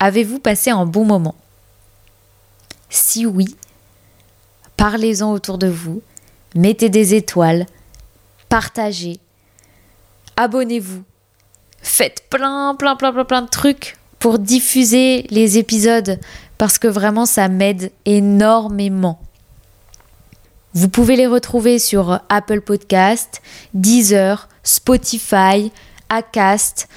avez-vous 0.00 0.38
passé 0.38 0.70
un 0.70 0.86
bon 0.86 1.04
moment? 1.04 1.34
Si 2.88 3.26
oui, 3.26 3.54
parlez-en 4.78 5.30
autour 5.32 5.58
de 5.58 5.66
vous, 5.66 6.00
mettez 6.54 6.88
des 6.88 7.14
étoiles, 7.14 7.66
partagez, 8.48 9.20
abonnez-vous, 10.38 11.02
faites 11.82 12.24
plein, 12.30 12.74
plein, 12.74 12.96
plein, 12.96 13.12
plein, 13.12 13.24
plein 13.26 13.42
de 13.42 13.50
trucs 13.50 13.98
pour 14.18 14.38
diffuser 14.38 15.26
les 15.28 15.58
épisodes 15.58 16.18
parce 16.56 16.78
que 16.78 16.88
vraiment 16.88 17.26
ça 17.26 17.48
m'aide 17.48 17.92
énormément. 18.06 19.20
Vous 20.72 20.88
pouvez 20.88 21.16
les 21.16 21.26
retrouver 21.26 21.78
sur 21.78 22.18
Apple 22.30 22.62
Podcast, 22.62 23.42
Deezer, 23.74 24.48
Spotify, 24.62 25.70
Acast. 26.08 26.88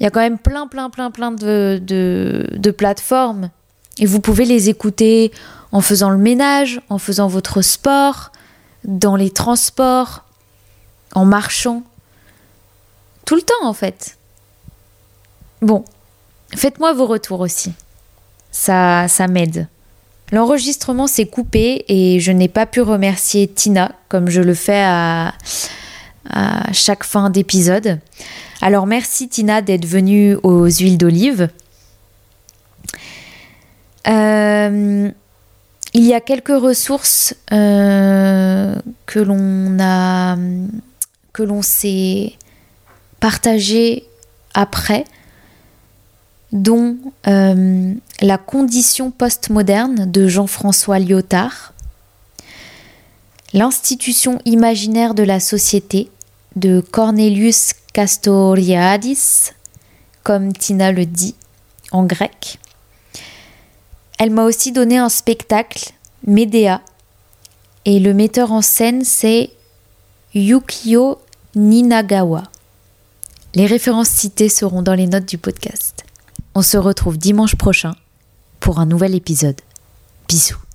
Il 0.00 0.04
y 0.04 0.06
a 0.06 0.10
quand 0.10 0.20
même 0.20 0.38
plein, 0.38 0.66
plein, 0.66 0.88
plein, 0.88 1.10
plein 1.10 1.30
de, 1.30 1.78
de, 1.82 2.70
plateformes. 2.70 3.50
Et 3.98 4.06
vous 4.06 4.20
pouvez 4.20 4.46
les 4.46 4.70
écouter 4.70 5.30
en 5.72 5.82
faisant 5.82 6.08
le 6.08 6.16
ménage, 6.16 6.80
en 6.88 6.96
faisant 6.96 7.28
votre 7.28 7.60
sport, 7.60 8.32
dans 8.84 9.14
les 9.14 9.30
transports, 9.30 10.24
en 11.14 11.26
marchant. 11.26 11.82
Tout 13.26 13.36
le 13.36 13.42
temps, 13.42 13.62
en 13.62 13.74
fait. 13.74 14.16
Bon, 15.60 15.84
faites-moi 16.56 16.94
vos 16.94 17.06
retours 17.06 17.40
aussi. 17.40 17.74
Ça, 18.50 19.06
ça 19.06 19.28
m'aide. 19.28 19.68
L'enregistrement 20.32 21.08
s'est 21.08 21.26
coupé 21.26 21.84
et 21.88 22.20
je 22.20 22.32
n'ai 22.32 22.48
pas 22.48 22.64
pu 22.64 22.80
remercier 22.80 23.48
Tina 23.48 23.92
comme 24.08 24.30
je 24.30 24.40
le 24.40 24.54
fais 24.54 24.82
à, 24.82 25.34
à 26.30 26.72
chaque 26.72 27.04
fin 27.04 27.28
d'épisode. 27.28 28.00
Alors 28.62 28.86
merci 28.86 29.28
Tina 29.28 29.62
d'être 29.62 29.86
venue 29.86 30.36
aux 30.42 30.66
huiles 30.66 30.98
d'olive. 30.98 31.48
Euh, 34.06 35.10
il 35.94 36.04
y 36.04 36.14
a 36.14 36.20
quelques 36.20 36.48
ressources 36.48 37.34
euh, 37.52 38.74
que 39.06 39.18
l'on 39.18 39.78
a 39.80 40.36
que 41.32 41.62
s'est 41.62 42.34
partagées 43.18 44.04
après, 44.54 45.04
dont 46.52 46.96
euh, 47.26 47.94
La 48.20 48.38
condition 48.38 49.10
postmoderne 49.10 50.10
de 50.10 50.28
Jean-François 50.28 50.98
Lyotard, 50.98 51.72
L'institution 53.52 54.40
imaginaire 54.44 55.12
de 55.12 55.24
la 55.24 55.40
société 55.40 56.08
de 56.54 56.80
Cornelius 56.80 57.72
Castoriadis, 57.92 59.50
comme 60.22 60.52
Tina 60.52 60.92
le 60.92 61.06
dit 61.06 61.34
en 61.92 62.04
grec. 62.04 62.58
Elle 64.18 64.30
m'a 64.30 64.44
aussi 64.44 64.72
donné 64.72 64.98
un 64.98 65.08
spectacle, 65.08 65.92
Médéa, 66.26 66.82
et 67.84 67.98
le 67.98 68.14
metteur 68.14 68.52
en 68.52 68.62
scène 68.62 69.04
c'est 69.04 69.50
Yukio 70.34 71.18
Ninagawa. 71.56 72.44
Les 73.54 73.66
références 73.66 74.10
citées 74.10 74.48
seront 74.48 74.82
dans 74.82 74.94
les 74.94 75.08
notes 75.08 75.26
du 75.26 75.38
podcast. 75.38 76.04
On 76.54 76.62
se 76.62 76.76
retrouve 76.76 77.18
dimanche 77.18 77.56
prochain 77.56 77.96
pour 78.60 78.78
un 78.78 78.86
nouvel 78.86 79.14
épisode. 79.14 79.60
Bisous. 80.28 80.69